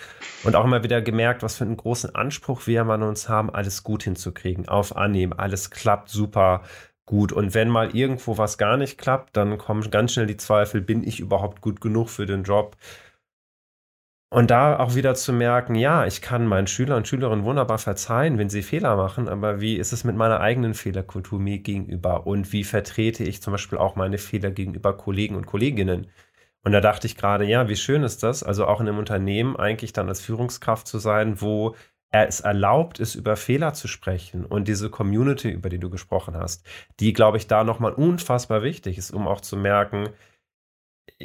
und 0.42 0.56
auch 0.56 0.64
immer 0.64 0.82
wieder 0.82 1.00
gemerkt, 1.02 1.44
was 1.44 1.56
für 1.56 1.64
einen 1.64 1.76
großen 1.76 2.16
Anspruch 2.16 2.66
wir 2.66 2.82
an 2.82 3.04
uns 3.04 3.28
haben, 3.28 3.48
alles 3.48 3.84
gut 3.84 4.02
hinzukriegen, 4.02 4.68
auf 4.68 4.96
Annehmen, 4.96 5.32
alles 5.32 5.70
klappt 5.70 6.08
super 6.08 6.62
gut 7.06 7.30
und 7.30 7.54
wenn 7.54 7.68
mal 7.68 7.94
irgendwo 7.94 8.36
was 8.36 8.58
gar 8.58 8.76
nicht 8.76 8.98
klappt, 8.98 9.36
dann 9.36 9.56
kommen 9.56 9.88
ganz 9.92 10.14
schnell 10.14 10.26
die 10.26 10.36
Zweifel, 10.36 10.80
bin 10.80 11.04
ich 11.04 11.20
überhaupt 11.20 11.60
gut 11.60 11.80
genug 11.80 12.10
für 12.10 12.26
den 12.26 12.42
Job? 12.42 12.76
Und 14.30 14.50
da 14.50 14.80
auch 14.80 14.96
wieder 14.96 15.14
zu 15.14 15.32
merken, 15.32 15.76
ja, 15.76 16.06
ich 16.06 16.20
kann 16.20 16.46
meinen 16.46 16.66
Schülern 16.66 16.98
und 16.98 17.08
Schülerinnen 17.08 17.44
wunderbar 17.44 17.78
verzeihen, 17.78 18.36
wenn 18.36 18.50
sie 18.50 18.62
Fehler 18.62 18.96
machen, 18.96 19.28
aber 19.28 19.60
wie 19.60 19.76
ist 19.76 19.92
es 19.92 20.02
mit 20.02 20.16
meiner 20.16 20.40
eigenen 20.40 20.74
Fehlerkultur 20.74 21.38
mir 21.38 21.58
gegenüber? 21.60 22.26
Und 22.26 22.52
wie 22.52 22.64
vertrete 22.64 23.22
ich 23.22 23.40
zum 23.42 23.52
Beispiel 23.52 23.78
auch 23.78 23.94
meine 23.94 24.18
Fehler 24.18 24.50
gegenüber 24.50 24.96
Kollegen 24.96 25.36
und 25.36 25.46
Kolleginnen? 25.46 26.08
Und 26.64 26.72
da 26.72 26.80
dachte 26.80 27.06
ich 27.06 27.16
gerade, 27.16 27.44
ja, 27.44 27.68
wie 27.68 27.76
schön 27.76 28.02
ist 28.02 28.22
das, 28.24 28.42
also 28.42 28.66
auch 28.66 28.80
in 28.80 28.88
einem 28.88 28.98
Unternehmen 28.98 29.56
eigentlich 29.56 29.92
dann 29.92 30.08
als 30.08 30.20
Führungskraft 30.20 30.88
zu 30.88 30.98
sein, 30.98 31.40
wo 31.40 31.76
es 32.10 32.40
erlaubt 32.40 33.00
ist, 33.00 33.14
über 33.16 33.36
Fehler 33.36 33.74
zu 33.74 33.88
sprechen 33.88 34.44
und 34.44 34.68
diese 34.68 34.88
Community, 34.90 35.50
über 35.50 35.68
die 35.68 35.78
du 35.78 35.90
gesprochen 35.90 36.36
hast, 36.36 36.64
die, 37.00 37.12
glaube 37.12 37.36
ich, 37.38 37.46
da 37.48 37.64
nochmal 37.64 37.92
unfassbar 37.92 38.62
wichtig 38.62 38.98
ist, 38.98 39.10
um 39.10 39.28
auch 39.28 39.40
zu 39.40 39.56
merken, 39.56 40.08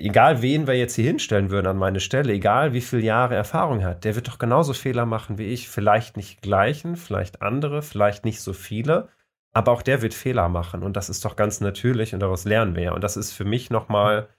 egal 0.03 0.41
wen 0.41 0.67
wir 0.67 0.75
jetzt 0.75 0.95
hier 0.95 1.05
hinstellen 1.05 1.49
würden 1.49 1.67
an 1.67 1.77
meine 1.77 1.99
Stelle, 1.99 2.33
egal 2.33 2.73
wie 2.73 2.81
viele 2.81 3.03
Jahre 3.03 3.35
Erfahrung 3.35 3.81
er 3.81 3.89
hat, 3.89 4.03
der 4.03 4.15
wird 4.15 4.27
doch 4.27 4.39
genauso 4.39 4.73
Fehler 4.73 5.05
machen 5.05 5.37
wie 5.37 5.47
ich. 5.47 5.69
Vielleicht 5.69 6.17
nicht 6.17 6.41
gleichen, 6.41 6.95
vielleicht 6.95 7.41
andere, 7.41 7.81
vielleicht 7.81 8.25
nicht 8.25 8.41
so 8.41 8.53
viele, 8.53 9.09
aber 9.53 9.71
auch 9.71 9.81
der 9.81 10.01
wird 10.01 10.13
Fehler 10.13 10.49
machen 10.49 10.83
und 10.83 10.95
das 10.95 11.09
ist 11.09 11.25
doch 11.25 11.35
ganz 11.35 11.61
natürlich 11.61 12.13
und 12.13 12.19
daraus 12.19 12.45
lernen 12.45 12.75
wir 12.75 12.83
ja. 12.83 12.93
Und 12.93 13.03
das 13.03 13.17
ist 13.17 13.31
für 13.33 13.45
mich 13.45 13.69
nochmal, 13.69 14.29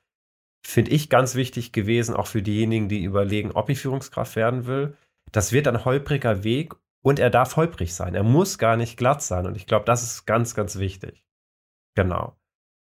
finde 0.66 0.90
ich, 0.90 1.11
ganz 1.11 1.34
wichtig 1.34 1.72
gewesen, 1.72 2.14
auch 2.14 2.26
für 2.26 2.42
diejenigen, 2.42 2.88
die 2.88 3.04
überlegen, 3.04 3.52
ob 3.52 3.70
ich 3.70 3.80
Führungskraft 3.80 4.36
werden 4.36 4.66
will. 4.66 4.96
Das 5.32 5.52
wird 5.52 5.68
ein 5.68 5.84
holpriger 5.84 6.44
Weg 6.44 6.74
und 7.02 7.18
er 7.18 7.30
darf 7.30 7.56
holprig 7.56 7.94
sein. 7.94 8.14
Er 8.14 8.22
muss 8.22 8.58
gar 8.58 8.76
nicht 8.76 8.96
glatt 8.96 9.22
sein 9.22 9.46
und 9.46 9.56
ich 9.56 9.66
glaube, 9.66 9.84
das 9.84 10.02
ist 10.02 10.26
ganz, 10.26 10.54
ganz 10.54 10.78
wichtig. 10.78 11.24
Genau. 11.94 12.36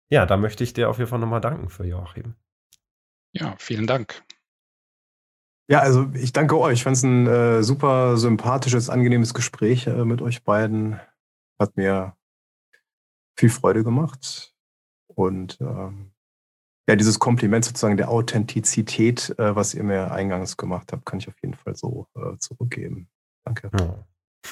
Ja, 0.09 0.25
da 0.25 0.38
möchte 0.38 0.63
ich 0.63 0.73
dir 0.73 0.89
auf 0.89 0.97
jeden 0.97 1.09
Fall 1.09 1.19
nochmal 1.19 1.41
danken 1.41 1.69
für 1.69 1.86
Joachim. 1.86 2.36
Ja, 3.34 3.55
vielen 3.57 3.88
Dank. 3.88 4.23
Ja, 5.69 5.82
also 5.82 6.09
ich 6.15 6.34
danke 6.34 6.59
euch. 6.59 6.73
Ich 6.80 6.84
fand 6.84 6.97
es 6.97 7.03
ein 7.03 7.27
äh, 7.27 7.63
super 7.63 8.17
sympathisches, 8.17 8.89
angenehmes 8.89 9.36
Gespräch 9.36 9.86
äh, 9.86 10.03
mit 10.03 10.21
euch 10.21 10.43
beiden. 10.43 10.99
Hat 11.59 11.77
mir 11.77 12.15
viel 13.38 13.49
Freude 13.49 13.84
gemacht. 13.84 14.55
Und 15.07 15.59
ähm, 15.61 16.11
ja, 16.88 16.95
dieses 16.95 17.19
Kompliment 17.19 17.65
sozusagen 17.65 17.97
der 17.97 18.09
Authentizität, 18.09 19.36
äh, 19.38 19.55
was 19.55 19.75
ihr 19.75 19.84
mir 19.84 20.11
eingangs 20.11 20.57
gemacht 20.57 20.91
habt, 20.91 21.05
kann 21.05 21.19
ich 21.19 21.27
auf 21.27 21.36
jeden 21.43 21.53
Fall 21.53 21.75
so 21.75 22.07
äh, 22.15 22.38
zurückgeben. 22.38 23.07
Danke. 23.45 23.69
Ja. 23.77 24.05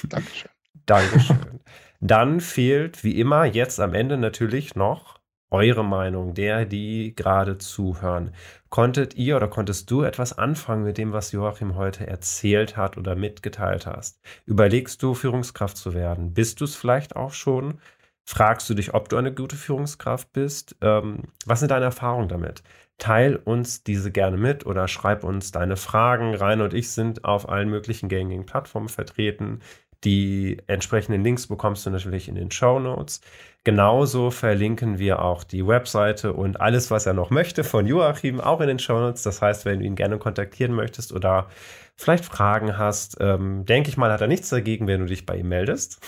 Dankeschön. 0.08 0.50
Dankeschön. 0.86 1.60
Dann 2.00 2.40
fehlt 2.40 3.02
wie 3.02 3.18
immer 3.18 3.44
jetzt 3.44 3.80
am 3.80 3.94
Ende 3.94 4.18
natürlich 4.18 4.76
noch 4.76 5.17
eure 5.50 5.84
Meinung, 5.84 6.34
der, 6.34 6.64
die 6.64 7.14
gerade 7.16 7.58
zuhören. 7.58 8.32
Konntet 8.68 9.14
ihr 9.14 9.36
oder 9.36 9.48
konntest 9.48 9.90
du 9.90 10.02
etwas 10.02 10.36
anfangen 10.36 10.84
mit 10.84 10.98
dem, 10.98 11.12
was 11.12 11.32
Joachim 11.32 11.74
heute 11.76 12.06
erzählt 12.06 12.76
hat 12.76 12.96
oder 12.96 13.14
mitgeteilt 13.14 13.86
hast? 13.86 14.20
Überlegst 14.46 15.02
du, 15.02 15.14
Führungskraft 15.14 15.76
zu 15.76 15.94
werden? 15.94 16.34
Bist 16.34 16.60
du 16.60 16.64
es 16.64 16.76
vielleicht 16.76 17.16
auch 17.16 17.32
schon? 17.32 17.80
Fragst 18.24 18.68
du 18.68 18.74
dich, 18.74 18.92
ob 18.92 19.08
du 19.08 19.16
eine 19.16 19.32
gute 19.32 19.56
Führungskraft 19.56 20.34
bist? 20.34 20.76
Ähm, 20.82 21.22
was 21.46 21.60
sind 21.60 21.70
deine 21.70 21.86
Erfahrungen 21.86 22.28
damit? 22.28 22.62
Teil 22.98 23.36
uns 23.36 23.84
diese 23.84 24.10
gerne 24.10 24.36
mit 24.36 24.66
oder 24.66 24.86
schreib 24.86 25.24
uns 25.24 25.50
deine 25.50 25.76
Fragen. 25.76 26.34
Rainer 26.34 26.64
und 26.64 26.74
ich 26.74 26.90
sind 26.90 27.24
auf 27.24 27.48
allen 27.48 27.70
möglichen 27.70 28.10
gängigen 28.10 28.44
Plattformen 28.44 28.88
vertreten. 28.90 29.60
Die 30.04 30.58
entsprechenden 30.68 31.24
Links 31.24 31.48
bekommst 31.48 31.84
du 31.84 31.90
natürlich 31.90 32.28
in 32.28 32.36
den 32.36 32.50
Show 32.50 32.78
Notes. 32.78 33.20
Genauso 33.64 34.30
verlinken 34.30 34.98
wir 34.98 35.20
auch 35.22 35.42
die 35.42 35.66
Webseite 35.66 36.32
und 36.32 36.60
alles, 36.60 36.90
was 36.90 37.06
er 37.06 37.14
noch 37.14 37.30
möchte 37.30 37.64
von 37.64 37.86
Joachim, 37.86 38.40
auch 38.40 38.60
in 38.60 38.68
den 38.68 38.78
Show 38.78 39.00
Notes. 39.00 39.24
Das 39.24 39.42
heißt, 39.42 39.64
wenn 39.64 39.80
du 39.80 39.86
ihn 39.86 39.96
gerne 39.96 40.18
kontaktieren 40.18 40.72
möchtest 40.72 41.12
oder 41.12 41.48
vielleicht 41.96 42.24
Fragen 42.24 42.78
hast, 42.78 43.16
ähm, 43.20 43.66
denke 43.66 43.90
ich 43.90 43.96
mal, 43.96 44.12
hat 44.12 44.20
er 44.20 44.28
nichts 44.28 44.50
dagegen, 44.50 44.86
wenn 44.86 45.00
du 45.00 45.06
dich 45.06 45.26
bei 45.26 45.36
ihm 45.36 45.48
meldest. 45.48 46.00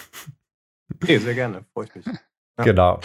Okay, 0.94 1.18
sehr 1.18 1.34
gerne, 1.34 1.64
freue 1.72 1.86
ich 1.86 1.94
mich. 1.94 2.06
Ja. 2.06 2.64
Genau. 2.64 3.00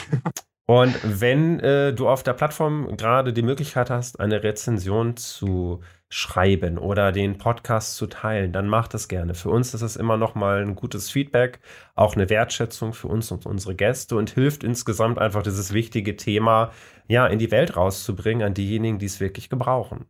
Und 0.68 0.96
wenn 1.04 1.60
äh, 1.60 1.94
du 1.94 2.10
auf 2.10 2.24
der 2.24 2.34
Plattform 2.34 2.98
gerade 2.98 3.34
die 3.34 3.44
Möglichkeit 3.44 3.90
hast, 3.90 4.20
eine 4.20 4.44
Rezension 4.44 5.16
zu 5.16 5.82
schreiben 6.10 6.78
oder 6.78 7.12
den 7.12 7.38
Podcast 7.38 7.96
zu 7.96 8.08
teilen, 8.08 8.52
dann 8.52 8.68
mach 8.68 8.88
das 8.88 9.08
gerne. 9.08 9.34
Für 9.34 9.50
uns 9.50 9.74
ist 9.74 9.82
es 9.82 9.96
immer 9.96 10.18
noch 10.18 10.36
mal 10.36 10.62
ein 10.62 10.76
gutes 10.76 11.10
Feedback, 11.10 11.60
auch 11.96 12.16
eine 12.16 12.30
Wertschätzung 12.30 12.94
für 12.94 13.08
uns 13.08 13.32
und 13.32 13.46
unsere 13.46 13.76
Gäste 13.76 14.16
und 14.16 14.30
hilft 14.30 14.64
insgesamt 14.64 15.20
einfach 15.20 15.44
dieses 15.44 15.74
wichtige 15.74 16.16
Thema 16.16 16.72
ja 17.08 17.28
in 17.28 17.40
die 17.40 17.52
Welt 17.52 17.76
rauszubringen 17.76 18.46
an 18.46 18.54
diejenigen, 18.54 19.00
die 19.00 19.08
es 19.08 19.20
wirklich 19.20 19.50
gebrauchen. 19.50 20.06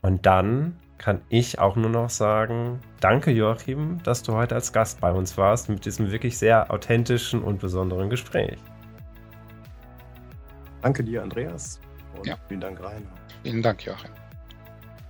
Und 0.00 0.26
dann 0.26 0.76
kann 0.98 1.20
ich 1.28 1.58
auch 1.58 1.76
nur 1.76 1.90
noch 1.90 2.10
sagen, 2.10 2.80
danke 3.00 3.30
Joachim, 3.30 4.02
dass 4.02 4.22
du 4.22 4.32
heute 4.32 4.54
als 4.54 4.72
Gast 4.72 5.00
bei 5.00 5.12
uns 5.12 5.36
warst 5.36 5.68
mit 5.68 5.84
diesem 5.84 6.10
wirklich 6.10 6.38
sehr 6.38 6.70
authentischen 6.70 7.42
und 7.42 7.60
besonderen 7.60 8.08
Gespräch. 8.08 8.56
Danke 10.82 11.02
dir, 11.02 11.22
Andreas. 11.22 11.80
Und 12.16 12.26
ja. 12.26 12.36
vielen 12.48 12.60
Dank, 12.60 12.80
Rainer. 12.80 13.10
Vielen 13.42 13.62
Dank, 13.62 13.84
Joachim. 13.84 14.25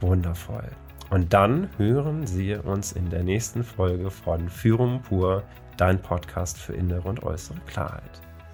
Wundervoll. 0.01 0.69
Und 1.11 1.33
dann 1.33 1.69
hören 1.77 2.27
Sie 2.27 2.55
uns 2.55 2.93
in 2.93 3.09
der 3.11 3.23
nächsten 3.23 3.63
Folge 3.63 4.11
von 4.11 4.49
Führung 4.49 5.01
pur, 5.03 5.43
dein 5.77 6.01
Podcast 6.01 6.59
für 6.59 6.73
innere 6.73 7.09
und 7.09 7.23
äußere 7.23 7.59
Klarheit. 7.67 8.03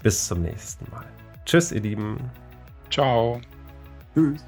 Bis 0.02 0.26
zum 0.26 0.42
nächsten 0.42 0.90
Mal. 0.90 1.04
Tschüss, 1.44 1.72
ihr 1.72 1.80
Lieben. 1.80 2.18
Ciao. 2.90 3.40
Tschüss. 4.14 4.44